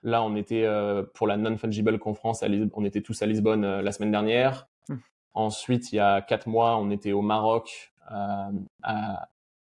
là, 0.02 0.22
on 0.22 0.34
était 0.36 0.64
euh, 0.64 1.02
pour 1.14 1.26
la 1.26 1.36
non 1.36 1.56
fungible 1.56 1.98
conference, 1.98 2.42
on 2.74 2.84
était 2.84 3.02
tous 3.02 3.20
à 3.22 3.26
Lisbonne 3.26 3.80
la 3.80 3.92
semaine 3.92 4.10
dernière. 4.10 4.68
Mmh. 4.88 4.94
Ensuite, 5.34 5.92
il 5.92 5.96
y 5.96 6.00
a 6.00 6.22
quatre 6.22 6.46
mois, 6.46 6.76
on 6.78 6.90
était 6.90 7.12
au 7.12 7.22
Maroc 7.22 7.92
à, 8.08 8.50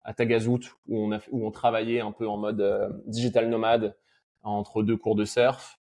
à 0.05 0.15
Tagazout 0.15 0.61
où 0.87 0.99
on 0.99 1.13
a 1.13 1.19
où 1.31 1.47
on 1.47 1.51
travaillait 1.51 2.01
un 2.01 2.13
peu 2.13 2.29
en 2.29 2.37
mode 2.37 3.03
digital 3.07 3.49
nomade 3.49 3.97
entre 4.43 4.83
deux 4.83 4.97
cours 4.97 5.17
de 5.17 5.25
surf. 5.25 5.79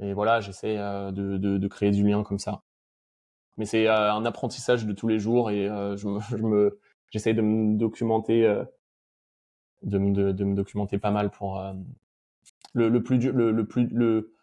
Et 0.00 0.12
voilà, 0.12 0.40
j'essaie 0.40 0.76
de, 0.76 1.36
de, 1.38 1.58
de, 1.58 1.68
créer 1.68 1.90
du 1.90 2.06
lien 2.06 2.22
comme 2.22 2.38
ça 2.38 2.62
mais 3.58 3.66
c'est 3.66 3.86
euh, 3.86 4.12
un 4.12 4.24
apprentissage 4.24 4.86
de 4.86 4.92
tous 4.92 5.08
les 5.08 5.18
jours 5.18 5.50
et 5.50 5.68
euh, 5.68 5.96
je 5.96 6.06
me, 6.06 6.20
je 6.20 6.36
me 6.36 6.78
j'essaye 7.10 7.34
de 7.34 7.42
me 7.42 7.76
documenter 7.76 8.46
euh, 9.84 10.32
de, 10.32 10.44
me, 10.44 10.54
documenter 10.54 10.98
pas 10.98 11.10
mal 11.10 11.30
pour 11.30 11.62
le, 12.74 12.88
le 12.88 13.02
plus 13.02 13.18
le, 13.18 13.50
le 13.50 13.66
plus 13.66 13.86
le 13.88 14.34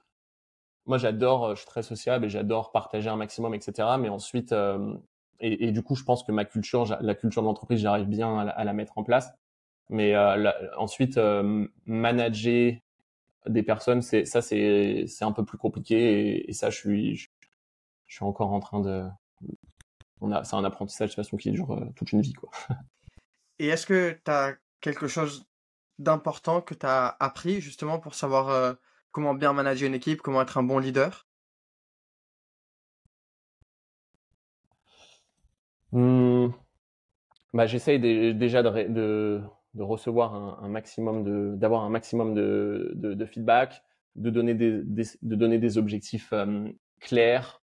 moi 0.85 0.97
j'adore 0.97 1.55
je 1.55 1.61
suis 1.61 1.67
très 1.67 1.83
sociable 1.83 2.25
et 2.25 2.29
j'adore 2.29 2.71
partager 2.71 3.09
un 3.09 3.15
maximum 3.15 3.53
etc 3.53 3.89
mais 3.99 4.09
ensuite 4.09 4.53
et, 5.39 5.67
et, 5.67 5.71
du 5.71 5.81
coup 5.81 5.95
je 5.95 6.03
pense 6.03 6.23
que 6.23 6.31
ma 6.31 6.45
culture 6.45 6.97
la 7.01 7.15
culture 7.15 7.41
de 7.41 7.47
l'entreprise 7.47 7.79
j'arrive 7.79 8.07
bien 8.07 8.37
à 8.39 8.63
la, 8.63 8.73
mettre 8.73 8.97
en 8.97 9.03
place 9.03 9.33
mais 9.89 10.15
ensuite 10.77 11.19
manager 11.85 12.73
des 13.47 13.63
personnes 13.63 14.01
c'est 14.01 14.25
ça 14.25 14.41
c'est 14.41 15.05
c'est 15.07 15.25
un 15.25 15.31
peu 15.31 15.45
plus 15.45 15.57
compliqué 15.57 16.49
et, 16.49 16.53
ça 16.53 16.69
je 16.69 16.77
suis 16.77 17.29
je 18.07 18.15
suis 18.15 18.25
encore 18.25 18.51
en 18.51 18.59
train 18.59 18.79
de. 18.81 19.03
On 20.21 20.31
a, 20.31 20.43
c'est 20.43 20.55
un 20.55 20.63
apprentissage 20.63 21.09
de 21.09 21.15
toute 21.15 21.23
façon 21.25 21.37
qui 21.37 21.51
dure 21.51 21.71
euh, 21.71 21.85
toute 21.95 22.11
une 22.11 22.21
vie, 22.21 22.33
quoi. 22.33 22.49
Et 23.59 23.67
est-ce 23.67 23.85
que 23.85 24.19
tu 24.23 24.31
as 24.31 24.55
quelque 24.85 25.07
chose 25.07 25.47
d'important 25.97 26.61
que 26.61 26.75
tu 26.75 26.85
as 26.85 27.17
appris 27.19 27.59
justement 27.59 27.97
pour 27.97 28.13
savoir 28.13 28.49
euh, 28.49 28.73
comment 29.11 29.33
bien 29.33 29.51
manager 29.51 29.87
une 29.87 29.95
équipe, 29.95 30.21
comment 30.21 30.43
être 30.43 30.59
un 30.59 30.63
bon 30.63 30.77
leader? 30.77 31.27
Mmh. 35.91 36.49
bah, 37.53 37.65
J'essaye 37.65 37.99
déjà 38.35 38.61
de, 38.61 39.41
recevoir 39.79 40.61
un, 40.63 40.67
maximum 40.67 41.23
de, 41.23 41.55
d'avoir 41.55 41.83
un 41.83 41.89
maximum 41.89 42.35
de, 42.35 42.91
de, 42.93 43.25
feedback, 43.25 43.81
de 44.15 44.29
donner 44.29 44.53
des, 44.53 44.83
de 44.83 45.35
donner 45.35 45.57
des 45.57 45.79
objectifs 45.79 46.31
clairs, 46.99 47.63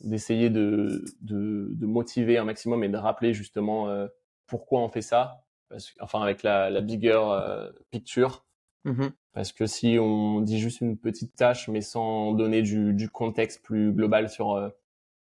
d'essayer 0.00 0.50
de, 0.50 1.04
de, 1.20 1.68
de, 1.70 1.86
motiver 1.86 2.36
un 2.36 2.44
maximum 2.44 2.82
et 2.82 2.88
de 2.88 2.96
rappeler 2.96 3.32
justement 3.32 3.88
euh, 3.88 4.08
pourquoi 4.46 4.80
on 4.80 4.88
fait 4.88 5.02
ça, 5.02 5.44
parce, 5.68 5.94
enfin 6.00 6.20
avec 6.22 6.42
la, 6.42 6.70
la 6.70 6.80
bigger 6.80 7.20
euh, 7.30 7.70
picture. 7.90 8.44
Mmh 8.84 9.08
parce 9.34 9.52
que 9.52 9.66
si 9.66 9.98
on 10.00 10.40
dit 10.40 10.58
juste 10.58 10.80
une 10.80 10.96
petite 10.98 11.36
tâche 11.36 11.68
mais 11.68 11.80
sans 11.80 12.32
donner 12.32 12.60
du, 12.62 12.92
du 12.92 13.08
contexte 13.08 13.62
plus 13.62 13.92
global 13.92 14.28
sur 14.28 14.54
euh, 14.54 14.68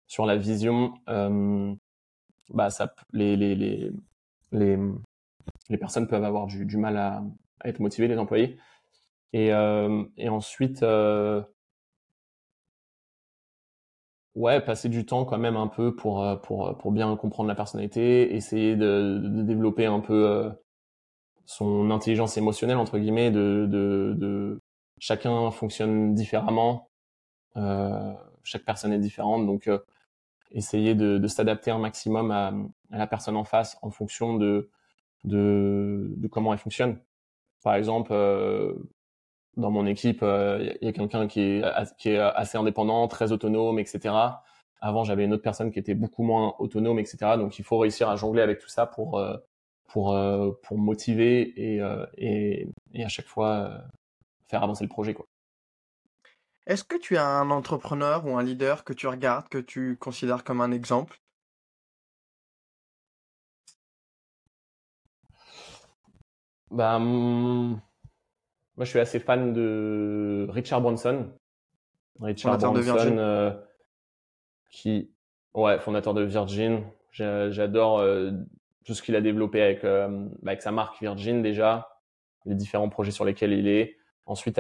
sur 0.06 0.28
la 0.28 0.38
vision, 0.38 0.94
bah 2.50 2.70
ça 2.70 2.94
les 3.12 3.36
les, 3.36 3.56
les 3.56 3.92
les 4.52 4.78
les 5.70 5.78
personnes 5.78 6.08
peuvent 6.08 6.24
avoir 6.24 6.46
du, 6.46 6.66
du 6.66 6.78
mal 6.78 6.98
à, 6.98 7.24
à, 7.62 7.70
être 7.70 7.80
motivées, 7.80 8.08
les 8.08 8.20
employés. 8.20 8.58
Et, 9.32 9.48
et 9.48 10.30
ensuite, 10.30 10.84
Ouais, 14.36 14.60
passer 14.62 14.90
du 14.90 15.06
temps 15.06 15.26
quand 15.26 15.38
même 15.38 15.56
un 15.58 15.68
peu 15.68 15.96
pour 15.96 16.24
euh, 16.24 16.36
pour 16.36 16.68
euh, 16.68 16.74
pour 16.74 16.92
bien 16.92 17.16
comprendre 17.16 17.48
la 17.48 17.54
personnalité, 17.56 18.34
essayer 18.36 18.76
de, 18.76 19.22
développer 19.44 19.86
un 19.86 20.00
peu 20.00 20.28
euh, 20.28 20.50
son 21.46 21.92
intelligence 21.92 22.38
émotionnelle 22.38 22.78
entre 22.78 23.00
guillemets, 23.00 23.32
de 23.32 23.68
de, 23.70 24.16
de 24.18 24.62
chacun 25.00 25.52
fonctionne 25.52 26.16
différemment, 26.16 26.90
chaque 28.44 28.66
personne 28.66 28.94
est 28.94 29.00
différente, 29.00 29.46
donc 29.46 29.70
essayer 30.52 30.96
de, 30.96 31.18
de 31.20 31.28
s'adapter 31.28 31.72
un 31.72 31.80
maximum 31.80 32.32
à, 32.32 32.54
à, 32.92 32.98
la 32.98 33.08
personne 33.08 33.36
en 33.38 33.44
face 33.46 33.78
en 33.82 33.92
fonction 33.92 34.38
de 34.38 34.70
de, 35.26 36.14
de 36.18 36.28
comment 36.28 36.54
elle 36.54 36.60
fonctionne. 36.60 37.00
Par 37.64 37.76
exemple, 37.76 38.14
dans 39.58 39.72
mon 39.72 39.86
équipe, 39.86 40.20
il 40.22 40.28
euh, 40.28 40.74
y 40.82 40.88
a 40.88 40.92
quelqu'un 40.94 41.28
qui 41.28 41.42
est, 41.42 41.64
qui 41.98 42.10
est 42.10 42.18
assez 42.20 42.58
indépendant, 42.58 43.08
très 43.08 43.32
autonome, 43.32 43.80
etc. 43.80 44.16
Avant, 44.82 45.04
j'avais 45.04 45.26
une 45.26 45.34
autre 45.34 45.44
personne 45.44 45.72
qui 45.72 45.80
était 45.80 45.94
beaucoup 45.94 46.24
moins 46.24 46.56
autonome, 46.60 47.00
etc. 47.00 47.38
Donc, 47.38 47.60
il 47.60 47.66
faut 47.66 47.78
réussir 47.78 48.10
à 48.10 48.16
jongler 48.16 48.42
avec 48.42 48.60
tout 48.60 48.70
ça 48.70 48.86
pour 48.86 49.20
euh, 49.20 49.38
pour 49.88 50.14
euh, 50.16 50.52
pour 50.64 50.78
motiver 50.78 51.42
et, 51.58 51.82
et, 52.18 52.68
et 52.94 53.04
à 53.04 53.08
chaque 53.10 53.28
fois 53.28 53.84
faire 54.48 54.64
avancer 54.64 54.84
le 54.84 54.90
projet, 54.90 55.14
quoi. 55.14 55.28
Est-ce 56.66 56.86
que 56.86 56.96
tu 56.96 57.18
as 57.18 57.28
un 57.28 57.50
entrepreneur 57.52 58.26
ou 58.26 58.38
un 58.38 58.44
leader 58.44 58.86
que 58.86 58.94
tu 58.94 59.08
regardes, 59.08 59.50
que 59.50 59.58
tu 59.58 59.98
considères 59.98 60.46
comme 60.46 60.62
un 60.62 60.72
exemple? 60.72 61.20
Bah, 66.72 66.96
hum, 66.96 67.80
moi, 68.78 68.86
je 68.86 68.90
suis 68.90 69.00
assez 69.00 69.20
fan 69.20 69.54
de 69.54 70.48
Richard 70.50 70.82
Branson. 70.82 71.30
Richard 72.20 72.54
fondateur 72.54 72.74
Branson, 72.74 72.92
de 72.92 72.98
Virgin. 72.98 73.20
Euh, 73.20 73.52
qui, 74.72 75.12
ouais, 75.54 75.80
fondateur 75.80 76.14
de 76.14 76.24
Virgin. 76.24 76.84
J'adore 77.12 78.00
euh, 78.00 78.32
tout 78.84 78.94
ce 78.94 79.04
qu'il 79.04 79.16
a 79.16 79.22
développé 79.22 79.62
avec, 79.62 79.84
euh, 79.84 80.28
avec 80.46 80.62
sa 80.62 80.72
marque 80.72 81.00
Virgin 81.00 81.44
déjà, 81.44 82.00
les 82.46 82.56
différents 82.56 82.90
projets 82.90 83.12
sur 83.12 83.26
lesquels 83.26 83.54
il 83.54 83.68
est. 83.68 83.98
Ensuite, 84.26 84.60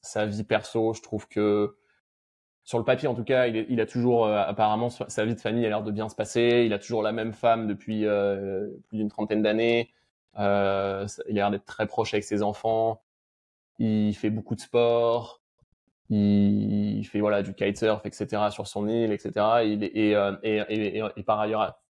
sa 0.00 0.26
vie 0.26 0.44
perso, 0.44 0.92
je 0.92 1.02
trouve 1.02 1.26
que 1.26 1.76
sur 2.62 2.78
le 2.78 2.84
papier 2.84 3.08
en 3.08 3.14
tout 3.14 3.24
cas, 3.24 3.46
il, 3.46 3.66
il 3.68 3.80
a 3.80 3.86
toujours 3.86 4.26
apparemment 4.26 4.90
sa 4.90 5.24
vie 5.24 5.34
de 5.34 5.40
famille 5.40 5.66
a 5.66 5.68
l'air 5.68 5.82
de 5.82 5.90
bien 5.90 6.08
se 6.08 6.14
passer. 6.14 6.62
Il 6.64 6.72
a 6.72 6.78
toujours 6.78 7.02
la 7.02 7.12
même 7.12 7.32
femme 7.32 7.66
depuis 7.66 8.04
plus 8.88 8.98
d'une 8.98 9.08
trentaine 9.08 9.42
d'années. 9.42 9.90
Euh, 10.38 11.06
il 11.28 11.38
a 11.38 11.42
l'air 11.42 11.50
d'être 11.50 11.64
très 11.64 11.86
proche 11.86 12.14
avec 12.14 12.24
ses 12.24 12.42
enfants 12.42 13.00
il 13.78 14.14
fait 14.14 14.30
beaucoup 14.30 14.54
de 14.54 14.60
sport, 14.60 15.42
il 16.10 17.04
fait 17.04 17.20
voilà 17.20 17.42
du 17.42 17.54
kitesurf, 17.54 18.04
etc. 18.04 18.50
sur 18.50 18.66
son 18.66 18.88
île, 18.88 19.12
etc. 19.12 19.32
Euh, 19.36 20.36
et, 20.42 21.22
par 21.22 21.40
ailleurs, 21.40 21.80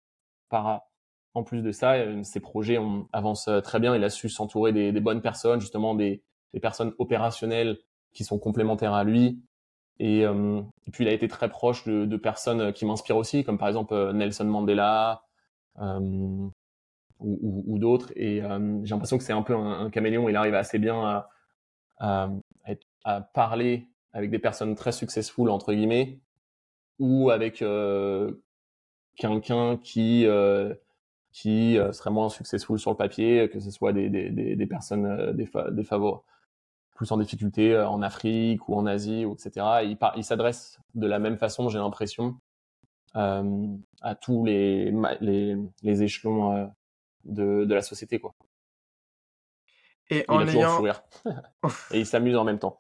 en 0.51 1.43
plus 1.43 1.63
de 1.63 1.73
ça, 1.73 1.95
euh, 1.95 2.23
ses 2.23 2.41
projets 2.41 2.79
avancent 3.13 3.49
euh, 3.49 3.61
très 3.61 3.81
bien. 3.81 3.97
Il 3.97 4.05
a 4.05 4.11
su 4.11 4.29
s'entourer 4.29 4.73
des, 4.73 4.93
bonnes 5.01 5.21
personnes, 5.21 5.61
justement 5.61 5.95
des, 5.95 6.23
personnes 6.63 6.93
opérationnelles 6.99 7.79
qui 8.13 8.25
sont 8.25 8.39
complémentaires 8.39 8.95
à 8.95 9.05
lui. 9.05 9.43
Et, 10.01 10.25
puis 10.93 11.05
il 11.05 11.09
a 11.09 11.13
été 11.13 11.29
très 11.29 11.49
proche 11.49 11.85
de, 11.85 12.17
personnes 12.17 12.73
qui 12.73 12.85
m'inspirent 12.85 13.17
aussi, 13.17 13.45
comme 13.45 13.59
par 13.59 13.69
exemple 13.69 14.13
Nelson 14.13 14.45
Mandela 14.45 15.23
ou, 15.81 17.79
d'autres. 17.79 18.13
Et 18.15 18.41
j'ai 18.41 18.91
l'impression 18.95 19.19
que 19.19 19.25
c'est 19.25 19.33
un 19.33 19.43
peu 19.43 19.55
un, 19.55 19.91
caméléon. 19.91 20.29
Il 20.29 20.37
arrive 20.37 20.55
assez 20.55 20.79
bien 20.79 21.01
à, 21.05 21.29
à, 21.99 22.31
à, 23.05 23.21
parler 23.21 23.89
avec 24.13 24.31
des 24.31 24.39
personnes 24.39 24.75
très 24.75 24.93
successful 24.93 25.51
entre 25.51 25.73
guillemets 25.73 26.21
ou 26.99 27.31
avec 27.31 27.63
euh, 27.63 28.33
quelqu'un 29.17 29.77
qui 29.77 30.27
euh, 30.27 30.75
qui 31.33 31.79
euh, 31.79 31.93
serait 31.93 32.11
moins 32.11 32.29
successful 32.29 32.79
sur 32.79 32.93
le 32.93 32.97
papier, 32.97 33.49
que 33.51 33.59
ce 33.59 33.71
soit 33.71 33.93
des, 33.93 34.09
des, 34.09 34.31
des, 34.31 34.55
des 34.57 34.67
personnes 34.67 35.07
euh, 35.07 35.33
des, 35.33 35.49
des 35.73 35.85
favoris 35.85 36.21
plus 36.95 37.11
en 37.11 37.19
difficulté 37.19 37.73
euh, 37.75 37.89
en 37.89 38.03
Afrique 38.03 38.69
ou 38.69 38.77
en 38.77 38.87
Asie, 38.87 39.25
ou 39.25 39.35
etc. 39.35 39.67
il, 39.83 39.99
il 40.17 40.25
s'adresse 40.25 40.79
de 40.95 41.07
la 41.09 41.19
même 41.19 41.37
façon, 41.37 41.69
j'ai 41.69 41.79
l'impression, 41.79 42.37
euh, 43.17 43.67
à 44.01 44.15
tous 44.15 44.45
les, 44.45 44.93
les, 45.21 45.57
les 45.83 46.03
échelons 46.05 46.71
de, 47.25 47.65
de 47.65 47.75
la 47.75 47.83
société. 47.83 48.21
Quoi. 48.21 48.35
Et 50.11 50.25
en 50.29 50.47
ayant... 50.47 50.85
et 51.91 52.01
il 52.01 52.07
s'amuse 52.07 52.37
en 52.37 52.45
même 52.45 52.59
temps. 52.59 52.79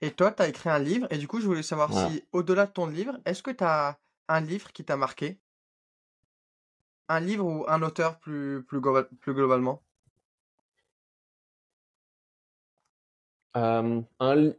Et 0.00 0.10
toi, 0.10 0.32
tu 0.32 0.42
as 0.42 0.48
écrit 0.48 0.68
un 0.68 0.78
livre, 0.78 1.06
et 1.10 1.18
du 1.18 1.26
coup, 1.26 1.40
je 1.40 1.46
voulais 1.46 1.62
savoir 1.62 1.92
si, 1.92 2.24
au-delà 2.32 2.66
de 2.66 2.72
ton 2.72 2.86
livre, 2.86 3.18
est-ce 3.24 3.42
que 3.42 3.50
tu 3.50 3.64
as 3.64 3.98
un 4.28 4.40
livre 4.40 4.72
qui 4.72 4.84
t'a 4.84 4.96
marqué? 4.96 5.38
Un 7.08 7.20
livre 7.20 7.46
ou 7.46 7.64
un 7.68 7.82
auteur 7.82 8.18
plus, 8.18 8.64
plus, 8.64 8.80
plus 9.20 9.34
globalement? 9.34 9.82
Euh, 13.56 14.02
un 14.20 14.52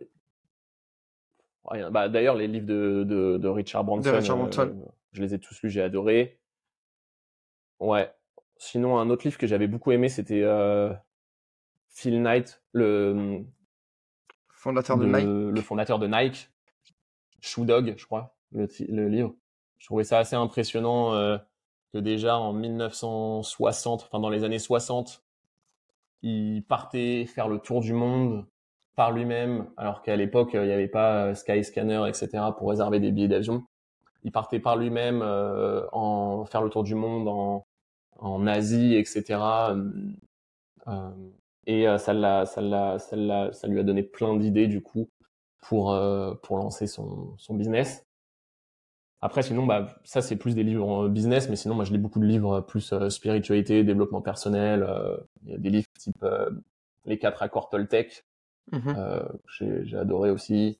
bah, 1.91 2.09
D'ailleurs, 2.09 2.35
les 2.35 2.47
livres 2.47 2.65
de, 2.65 3.03
de, 3.37 3.47
Richard 3.47 3.83
Branson, 3.83 4.09
euh, 4.09 4.75
je 5.11 5.21
les 5.21 5.33
ai 5.33 5.39
tous 5.39 5.61
lus, 5.61 5.69
j'ai 5.69 5.81
adoré. 5.81 6.39
Ouais. 7.79 8.11
Sinon, 8.57 8.97
un 8.97 9.09
autre 9.09 9.25
livre 9.25 9.37
que 9.37 9.47
j'avais 9.47 9.67
beaucoup 9.67 9.91
aimé, 9.91 10.09
c'était 10.09 10.41
euh, 10.43 10.93
Phil 11.89 12.21
Knight, 12.21 12.61
le 12.71 13.43
fondateur 14.49 14.97
de, 14.97 15.05
Nike. 15.05 15.25
Le 15.25 15.61
fondateur 15.61 15.99
de 15.99 16.07
Nike, 16.07 16.49
Shoe 17.41 17.65
Dog, 17.65 17.93
je 17.97 18.05
crois, 18.05 18.35
le, 18.51 18.67
le 18.89 19.07
livre. 19.07 19.35
Je 19.77 19.85
trouvais 19.85 20.03
ça 20.03 20.17
assez 20.19 20.35
impressionnant 20.35 21.13
euh, 21.13 21.37
que 21.93 21.99
déjà 21.99 22.37
en 22.37 22.53
1960, 22.53 24.03
enfin 24.03 24.19
dans 24.19 24.29
les 24.29 24.43
années 24.43 24.59
60, 24.59 25.23
il 26.23 26.63
partait 26.67 27.25
faire 27.25 27.47
le 27.47 27.59
tour 27.59 27.81
du 27.81 27.93
monde 27.93 28.45
par 28.95 29.11
lui-même, 29.11 29.67
alors 29.77 30.01
qu'à 30.01 30.15
l'époque, 30.15 30.51
il 30.53 30.61
n'y 30.61 30.71
avait 30.71 30.87
pas 30.87 31.25
euh, 31.25 31.35
Skyscanner, 31.35 32.03
etc., 32.07 32.45
pour 32.57 32.69
réserver 32.69 32.99
des 32.99 33.11
billets 33.11 33.27
d'avion. 33.27 33.63
Il 34.23 34.31
partait 34.31 34.59
par 34.59 34.77
lui-même 34.77 35.21
euh, 35.21 35.85
en 35.91 36.45
faire 36.45 36.63
le 36.63 36.69
tour 36.69 36.83
du 36.83 36.95
monde 36.95 37.27
en, 37.27 37.65
en 38.19 38.47
Asie, 38.47 38.95
etc. 38.95 39.39
Euh, 40.87 41.09
et 41.67 41.85
ça, 41.97 42.13
l'a, 42.13 42.45
ça, 42.45 42.61
l'a, 42.61 42.99
ça, 42.99 43.15
l'a, 43.15 43.51
ça 43.51 43.67
lui 43.67 43.79
a 43.79 43.83
donné 43.83 44.03
plein 44.03 44.35
d'idées, 44.37 44.67
du 44.67 44.81
coup, 44.81 45.09
pour, 45.61 45.99
pour 46.43 46.57
lancer 46.57 46.85
son, 46.85 47.35
son 47.37 47.55
business. 47.55 48.05
Après, 49.21 49.41
sinon, 49.41 49.65
bah, 49.65 49.95
ça, 50.03 50.21
c'est 50.21 50.35
plus 50.35 50.53
des 50.53 50.63
livres 50.63 51.07
business, 51.09 51.49
mais 51.49 51.55
sinon, 51.55 51.73
moi, 51.73 51.83
je 51.83 51.91
lis 51.91 51.97
beaucoup 51.97 52.19
de 52.19 52.25
livres 52.25 52.61
plus 52.61 52.93
spiritualité, 53.09 53.83
développement 53.83 54.21
personnel. 54.21 54.87
Il 55.45 55.51
y 55.53 55.55
a 55.55 55.57
des 55.57 55.71
livres 55.71 55.87
type 55.97 56.23
Les 57.05 57.17
quatre 57.17 57.41
accords 57.41 57.69
Toltec, 57.69 58.23
Mmh 58.71 58.93
euh, 58.97 59.27
j'ai 59.59 59.97
adoré 59.97 60.31
aussi. 60.31 60.79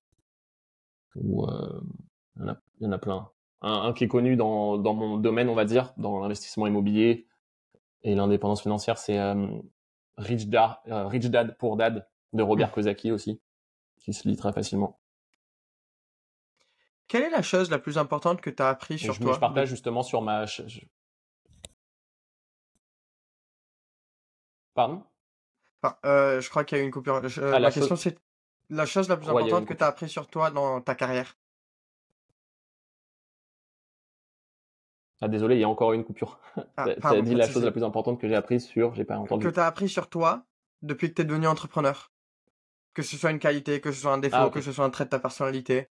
Ou 1.15 1.45
euh, 1.45 1.81
il 2.38 2.41
y, 2.81 2.86
en 2.86 2.91
a 2.91 2.97
plein. 2.97 3.29
Un, 3.61 3.93
qui 3.93 4.03
est 4.03 4.07
connu 4.07 4.35
dans, 4.35 4.77
dans, 4.77 4.93
mon 4.93 5.17
domaine, 5.17 5.49
on 5.49 5.55
va 5.55 5.65
dire, 5.65 5.93
dans 5.97 6.19
l'investissement 6.19 6.67
immobilier 6.67 7.25
et 8.03 8.13
l'indépendance 8.13 8.61
financière, 8.61 8.97
c'est 8.97 9.17
euh, 9.17 9.47
Rich, 10.17 10.47
Dad, 10.47 10.77
Rich 10.85 11.25
Dad 11.31 11.57
Poor 11.57 11.75
Dad 11.75 12.07
de 12.33 12.43
Robert 12.43 12.67
mmh. 12.67 12.71
Kiyosaki 12.71 13.11
aussi, 13.11 13.41
qui 13.97 14.13
se 14.13 14.27
lit 14.27 14.37
très 14.37 14.53
facilement. 14.53 14.99
Quelle 17.07 17.23
est 17.23 17.29
la 17.29 17.41
chose 17.41 17.69
la 17.69 17.79
plus 17.79 17.97
importante 17.97 18.41
que 18.41 18.49
tu 18.49 18.61
as 18.61 18.69
appris 18.69 18.99
sur 18.99 19.17
toi 19.17 19.33
Je 19.33 19.39
partage 19.39 19.69
justement 19.69 20.03
sur 20.03 20.21
ma. 20.21 20.45
Pardon? 24.73 25.03
Euh, 26.03 26.41
je 26.41 26.49
crois 26.49 26.63
qu'il 26.63 26.77
y 26.77 26.81
a 26.81 26.83
eu 26.83 26.85
une 26.85 26.91
coupure. 26.91 27.15
Euh, 27.15 27.51
ah, 27.53 27.59
la, 27.59 27.71
question, 27.71 27.95
c'est 27.95 28.17
la 28.69 28.85
chose 28.85 29.07
la 29.07 29.17
plus 29.17 29.29
importante 29.29 29.65
que 29.67 29.73
tu 29.73 29.83
as 29.83 29.87
appris 29.87 30.09
sur 30.09 30.27
toi 30.27 30.49
dans 30.49 30.81
ta 30.81 30.95
carrière. 30.95 31.37
Ah, 35.22 35.28
désolé, 35.28 35.55
il 35.55 35.61
y 35.61 35.63
a 35.63 35.70
encore 35.70 35.93
une 35.93 36.03
coupure. 36.03 36.39
Ah, 36.78 36.86
tu 36.93 37.07
as 37.07 37.22
dit 37.22 37.36
la 37.36 37.47
chose 37.47 37.63
la 37.63 37.72
plus 37.72 37.84
importante 37.84 38.20
que 38.20 38.28
j'ai 38.28 38.36
apprise 38.36 38.66
sur, 38.66 38.93
j'ai 38.95 39.05
pas 39.05 39.18
entendu. 39.18 39.45
Que 39.45 39.51
tu 39.51 39.59
as 39.59 39.66
appris 39.66 39.89
sur 39.89 40.09
toi 40.09 40.45
depuis 40.82 41.09
que 41.09 41.16
tu 41.16 41.22
es 41.22 41.26
devenu 41.26 41.47
entrepreneur. 41.47 42.11
Que 42.93 43.01
ce 43.01 43.18
soit 43.18 43.32
une 43.32 43.39
qualité, 43.39 43.82
que 43.82 43.91
ce 43.91 44.01
soit 44.01 44.13
un 44.13 44.18
défaut, 44.18 44.36
ah, 44.38 44.49
que 44.49 44.61
ce 44.61 44.72
soit 44.72 44.86
un 44.86 44.89
trait 44.89 45.05
de 45.05 45.09
ta 45.09 45.20
personnalité. 45.20 45.89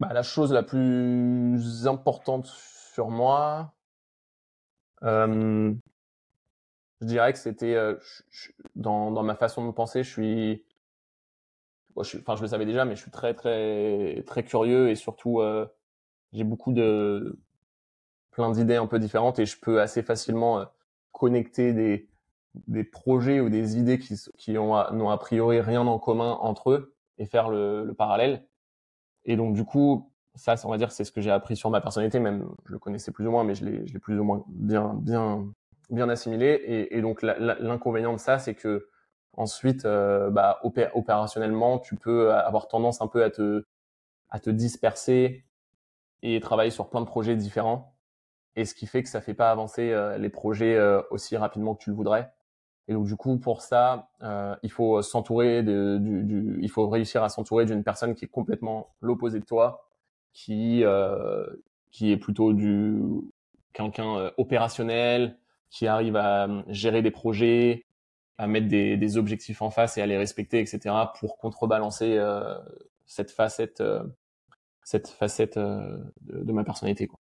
Bah, 0.00 0.12
la 0.12 0.22
chose 0.22 0.52
la 0.52 0.62
plus 0.62 1.86
importante 1.86 2.46
sur 2.46 3.08
moi, 3.08 3.74
euh, 5.02 5.74
je 7.00 7.06
dirais 7.06 7.32
que 7.32 7.38
c'était 7.38 7.74
euh, 7.74 7.96
dans, 8.74 9.10
dans, 9.10 9.22
ma 9.22 9.36
façon 9.36 9.66
de 9.66 9.72
penser, 9.72 10.02
je 10.02 10.10
suis, 10.10 10.64
enfin 11.96 12.36
je 12.36 12.42
le 12.42 12.48
savais 12.48 12.66
déjà, 12.66 12.84
mais 12.84 12.96
je 12.96 13.02
suis 13.02 13.10
très 13.10 13.34
très 13.34 14.22
très 14.26 14.42
curieux 14.44 14.90
et 14.90 14.94
surtout 14.94 15.40
euh, 15.40 15.66
j'ai 16.32 16.44
beaucoup 16.44 16.72
de 16.72 17.38
plein 18.30 18.50
d'idées 18.50 18.76
un 18.76 18.86
peu 18.86 18.98
différentes 18.98 19.38
et 19.38 19.46
je 19.46 19.58
peux 19.58 19.80
assez 19.80 20.02
facilement 20.02 20.66
connecter 21.12 21.72
des 21.72 22.08
des 22.66 22.84
projets 22.84 23.40
ou 23.40 23.50
des 23.50 23.78
idées 23.78 23.98
qui, 23.98 24.16
qui 24.38 24.58
ont 24.58 24.74
n'ont 24.92 25.10
a 25.10 25.18
priori 25.18 25.60
rien 25.60 25.86
en 25.86 25.98
commun 25.98 26.32
entre 26.40 26.70
eux 26.70 26.94
et 27.18 27.26
faire 27.26 27.48
le, 27.50 27.84
le 27.84 27.94
parallèle. 27.94 28.46
Et 29.24 29.36
donc 29.36 29.54
du 29.54 29.64
coup, 29.64 30.10
ça, 30.36 30.54
on 30.64 30.70
va 30.70 30.78
dire, 30.78 30.92
c'est 30.92 31.04
ce 31.04 31.12
que 31.12 31.20
j'ai 31.20 31.30
appris 31.30 31.56
sur 31.56 31.70
ma 31.70 31.80
personnalité. 31.80 32.20
Même, 32.20 32.46
je 32.66 32.72
le 32.72 32.78
connaissais 32.78 33.10
plus 33.10 33.26
ou 33.26 33.30
moins, 33.30 33.44
mais 33.44 33.54
je 33.54 33.64
l'ai 33.64 33.98
plus 33.98 34.18
ou 34.18 34.24
moins 34.24 34.44
bien, 34.48 34.94
bien, 34.94 35.46
bien 35.90 36.08
assimilé. 36.08 36.88
Et, 36.90 37.00
donc, 37.00 37.22
l'inconvénient 37.22 38.12
de 38.12 38.18
ça, 38.18 38.38
c'est 38.38 38.54
que 38.54 38.88
ensuite, 39.36 39.84
euh, 39.84 40.30
bah, 40.30 40.60
opérationnellement, 40.62 41.78
tu 41.78 41.96
peux 41.96 42.32
avoir 42.32 42.68
tendance 42.68 43.00
un 43.00 43.06
peu 43.06 43.22
à 43.22 43.30
te, 43.30 43.64
à 44.30 44.40
te 44.40 44.50
disperser 44.50 45.44
et 46.22 46.40
travailler 46.40 46.70
sur 46.70 46.88
plein 46.88 47.00
de 47.00 47.06
projets 47.06 47.36
différents. 47.36 47.94
Et 48.56 48.64
ce 48.64 48.74
qui 48.74 48.86
fait 48.86 49.02
que 49.02 49.08
ça 49.08 49.20
fait 49.20 49.34
pas 49.34 49.50
avancer 49.50 49.92
euh, 49.92 50.18
les 50.18 50.30
projets 50.30 50.74
euh, 50.74 51.02
aussi 51.10 51.36
rapidement 51.36 51.74
que 51.74 51.84
tu 51.84 51.90
le 51.90 51.96
voudrais. 51.96 52.32
Et 52.88 52.94
donc 52.94 53.06
du 53.06 53.16
coup, 53.16 53.38
pour 53.38 53.62
ça, 53.62 54.10
il 54.62 54.70
faut 54.70 55.02
s'entourer 55.02 55.64
de, 55.64 55.98
du, 55.98 56.22
du, 56.22 56.58
il 56.62 56.70
faut 56.70 56.88
réussir 56.88 57.24
à 57.24 57.28
s'entourer 57.28 57.66
d'une 57.66 57.82
personne 57.82 58.14
qui 58.14 58.26
est 58.26 58.28
complètement 58.28 58.94
l'opposé 59.00 59.40
de 59.40 59.44
toi, 59.44 59.88
qui 60.32 60.84
qui 61.90 62.12
est 62.12 62.16
plutôt 62.16 62.52
du 62.52 63.02
quelqu'un 63.72 64.30
opérationnel, 64.36 65.36
qui 65.68 65.88
arrive 65.88 66.14
à 66.14 66.46
gérer 66.68 67.02
des 67.02 67.10
projets, 67.10 67.85
à 68.38 68.46
mettre 68.46 68.68
des, 68.68 68.96
des, 68.96 69.16
objectifs 69.16 69.62
en 69.62 69.70
face 69.70 69.96
et 69.96 70.02
à 70.02 70.06
les 70.06 70.18
respecter, 70.18 70.60
etc. 70.60 70.94
pour 71.18 71.38
contrebalancer 71.38 72.20
cette 73.06 73.30
facette, 73.30 73.82
cette 74.82 75.08
facette 75.08 75.58
de, 75.58 76.04
de, 76.20 76.52
ma 76.52 76.64
personnalité. 76.64 77.06
Quoi. 77.06 77.18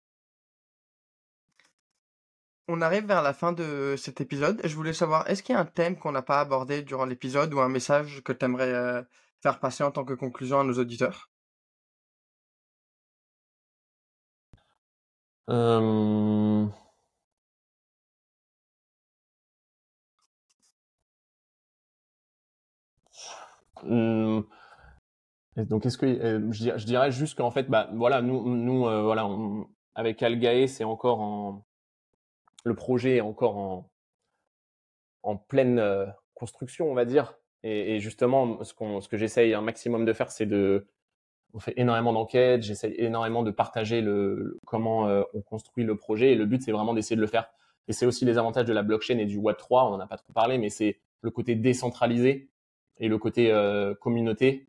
On 2.69 2.81
arrive 2.81 3.07
vers 3.07 3.23
la 3.23 3.35
fin 3.35 3.53
de 3.53 3.95
cet 3.97 4.21
épisode 4.21 4.61
je 4.65 4.75
voulais 4.75 4.95
savoir, 4.95 5.29
est-ce 5.31 5.43
qu'il 5.43 5.55
y 5.55 5.59
a 5.59 5.61
un 5.61 5.67
thème 5.67 5.97
qu'on 5.97 6.13
n'a 6.13 6.23
pas 6.23 6.41
abordé 6.41 6.83
durant 6.83 7.05
l'épisode 7.05 7.53
ou 7.55 7.61
un 7.61 7.69
message 7.69 8.23
que 8.25 8.33
tu 8.33 8.45
aimerais 8.45 9.05
faire 9.43 9.61
passer 9.61 9.85
en 9.85 9.91
tant 9.91 10.05
que 10.05 10.15
conclusion 10.15 10.61
à 10.61 10.65
nos 10.65 10.79
auditeurs? 10.79 11.31
Euh... 23.91 24.43
Donc, 25.57 25.87
est-ce 25.87 25.99
que 25.99 26.07
euh, 26.07 26.51
je, 26.51 26.85
dirais 26.85 27.13
juste 27.13 27.39
qu'en 27.39 27.51
fait, 27.51 27.71
bah 27.71 27.89
voilà, 27.95 28.23
nous, 28.23 28.87
euh, 28.87 29.65
avec 29.95 30.23
Algae, 30.23 30.67
c'est 30.67 30.85
encore 30.85 31.21
en 31.21 31.65
le 32.65 32.75
projet 32.75 33.17
est 33.17 33.21
encore 33.21 33.85
en 35.23 35.37
pleine 35.37 35.83
construction, 36.33 36.91
on 36.91 36.95
va 36.95 37.05
dire. 37.05 37.35
Et, 37.63 38.01
justement, 38.01 38.65
ce 38.65 39.09
que 39.09 39.17
j'essaye 39.19 39.53
un 39.53 39.61
maximum 39.61 40.07
de 40.07 40.13
faire, 40.15 40.31
c'est 40.31 40.47
de 40.47 40.87
on 41.53 41.61
fait 41.61 41.75
énormément 41.77 42.13
d'enquêtes, 42.13 42.63
j'essaie 42.63 42.95
énormément 42.99 43.43
de 43.43 43.51
partager 43.51 44.01
le, 44.01 44.59
comment 44.67 45.07
on 45.35 45.43
construit 45.43 45.85
le 45.85 45.97
projet 45.97 46.33
et 46.33 46.35
le 46.35 46.47
but 46.47 46.63
c'est 46.63 46.73
vraiment 46.73 46.95
d'essayer 46.95 47.17
de 47.17 47.21
le 47.21 47.27
faire. 47.27 47.51
Et 47.87 47.93
c'est 47.93 48.07
aussi 48.07 48.25
les 48.25 48.39
avantages 48.39 48.65
de 48.65 48.73
la 48.73 48.83
blockchain 48.83 49.19
et 49.19 49.27
du 49.27 49.37
Web 49.37 49.57
3, 49.59 49.87
on 49.87 49.91
n'en 49.91 50.01
a 50.01 50.07
pas 50.07 50.17
trop 50.17 50.33
parlé, 50.33 50.57
mais 50.57 50.71
c'est 50.71 51.01
le 51.21 51.31
côté 51.31 51.55
décentralisé 51.55 52.49
et 52.99 53.09
le 53.09 53.19
côté 53.19 53.51
euh, 53.51 53.95
communauté. 53.95 54.69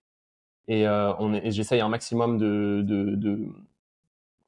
Et, 0.67 0.88
euh, 0.88 1.13
on 1.19 1.39
j'essaye 1.51 1.82
un 1.82 1.89
maximum 1.89 2.38
de 2.38 2.82
de, 2.86 3.15
de, 3.15 3.51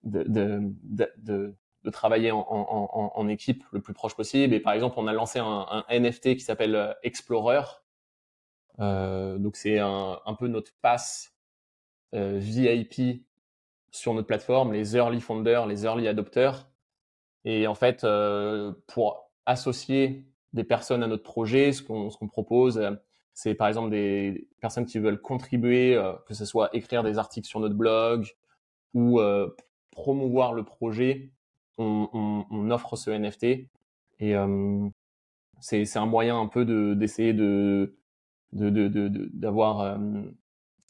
de, 0.04 0.74
de, 1.18 1.56
de 1.84 1.90
travailler 1.90 2.32
en, 2.32 2.40
en, 2.40 3.12
en, 3.16 3.28
équipe 3.28 3.64
le 3.72 3.82
plus 3.82 3.94
proche 3.94 4.16
possible. 4.16 4.54
Et 4.54 4.60
par 4.60 4.74
exemple, 4.74 4.96
on 4.98 5.08
a 5.08 5.14
lancé 5.14 5.40
un, 5.40 5.66
un 5.70 6.00
NFT 6.00 6.36
qui 6.36 6.42
s'appelle 6.42 6.76
euh, 6.76 6.94
Explorer. 7.04 7.62
Euh, 8.80 9.38
donc 9.38 9.56
c'est 9.56 9.80
un, 9.80 10.20
un 10.26 10.34
peu 10.34 10.48
notre 10.48 10.72
passe 10.82 11.34
euh, 12.14 12.38
VIP 12.40 13.26
sur 13.92 14.14
notre 14.14 14.28
plateforme, 14.28 14.74
les 14.74 14.96
early 14.96 15.22
founders, 15.22 15.66
les 15.66 15.86
early 15.86 16.08
adopters. 16.08 16.68
Et 17.46 17.68
en 17.68 17.76
fait, 17.76 18.04
euh, 18.04 18.74
pour 18.88 19.32
associer 19.46 20.26
des 20.54 20.64
personnes 20.64 21.04
à 21.04 21.08
notre 21.08 21.24
projet, 21.24 21.72
ce 21.72 21.82
qu'on 21.82 22.10
qu'on 22.10 22.28
propose, 22.28 22.98
c'est 23.38 23.54
par 23.54 23.68
exemple 23.68 23.92
des 23.92 24.48
personnes 24.62 24.88
qui 24.88 24.98
veulent 24.98 25.22
contribuer, 25.22 25.96
que 26.26 26.34
ce 26.34 26.44
soit 26.44 26.76
écrire 26.76 27.04
des 27.04 27.20
articles 27.20 27.48
sur 27.48 27.60
notre 27.60 27.76
blog 27.76 28.36
ou 28.96 29.22
promouvoir 29.92 30.54
le 30.54 30.64
projet. 30.64 31.30
On, 31.78 32.72
offre 32.72 32.96
ce 32.96 33.12
NFT 33.12 33.70
et, 34.20 34.36
c'est 35.60 35.86
c'est 35.86 36.00
un 36.00 36.08
moyen 36.08 36.40
un 36.40 36.48
peu 36.48 36.66
de 36.66 36.96
d'essayer 36.96 37.34
de 37.34 37.96
d'avoir 38.54 40.00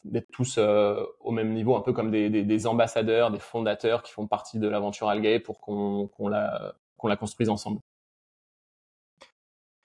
d'être 0.04 0.30
tous 0.32 0.58
au 0.58 1.30
même 1.30 1.52
niveau, 1.52 1.76
un 1.76 1.82
peu 1.82 1.92
comme 1.92 2.10
des, 2.10 2.66
ambassadeurs, 2.66 3.30
des 3.30 3.40
fondateurs 3.40 4.02
qui 4.02 4.12
font 4.12 4.26
partie 4.26 4.58
de 4.58 4.68
l'aventure 4.68 5.10
Algae 5.10 5.38
pour 5.42 5.60
qu'on 5.60 6.08
qu'on 6.16 6.28
la 6.28 6.74
qu'on 6.96 7.08
la 7.08 7.16
construise 7.16 7.50
ensemble. 7.50 7.80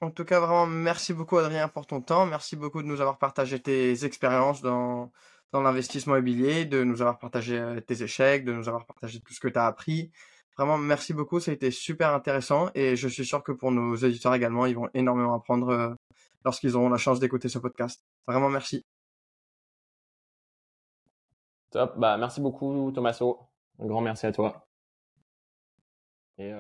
En 0.04 0.12
tout 0.12 0.26
cas, 0.26 0.42
vraiment, 0.42 0.66
merci 0.68 1.14
beaucoup 1.14 1.38
Adrien 1.38 1.70
pour 1.70 1.88
ton 1.88 2.02
temps. 2.02 2.26
Merci 2.26 2.58
beaucoup 2.58 2.82
de 2.82 2.88
nous 2.88 3.00
avoir 3.00 3.18
partagé 3.18 3.62
tes 3.62 4.04
expériences 4.04 4.62
dans, 4.62 5.14
dans 5.54 5.62
l'investissement 5.62 6.16
immobilier, 6.16 6.66
de 6.66 6.84
nous 6.84 7.02
avoir 7.02 7.20
partagé 7.20 7.80
tes 7.88 8.04
échecs, 8.04 8.44
de 8.44 8.52
nous 8.52 8.68
avoir 8.68 8.86
partagé 8.86 9.22
tout 9.22 9.34
ce 9.34 9.40
que 9.40 9.48
tu 9.48 9.58
as 9.58 9.66
appris. 9.66 10.12
Vraiment, 10.58 10.78
merci 10.78 11.14
beaucoup. 11.14 11.40
Ça 11.40 11.52
a 11.52 11.54
été 11.54 11.72
super 11.72 12.14
intéressant 12.14 12.70
et 12.76 12.98
je 12.98 13.08
suis 13.08 13.26
sûr 13.26 13.44
que 13.44 13.54
pour 13.54 13.72
nos 13.72 13.96
éditeurs 13.96 14.34
également, 14.36 14.66
ils 14.66 14.76
vont 14.76 14.90
énormément 14.94 15.36
apprendre 15.36 15.96
lorsqu'ils 16.44 16.76
auront 16.76 16.90
la 16.90 16.98
chance 16.98 17.22
d'écouter 17.22 17.48
ce 17.48 17.60
podcast. 17.60 18.04
Vraiment, 18.28 18.50
merci. 18.50 18.86
Top. 21.72 21.98
Bah, 21.98 22.18
merci 22.18 22.42
beaucoup, 22.42 22.92
Thomaso. 22.92 23.40
Un 23.80 23.88
grand 23.88 24.02
merci 24.02 24.26
à 24.26 24.34
toi. 24.34 24.68
Et 26.38 26.52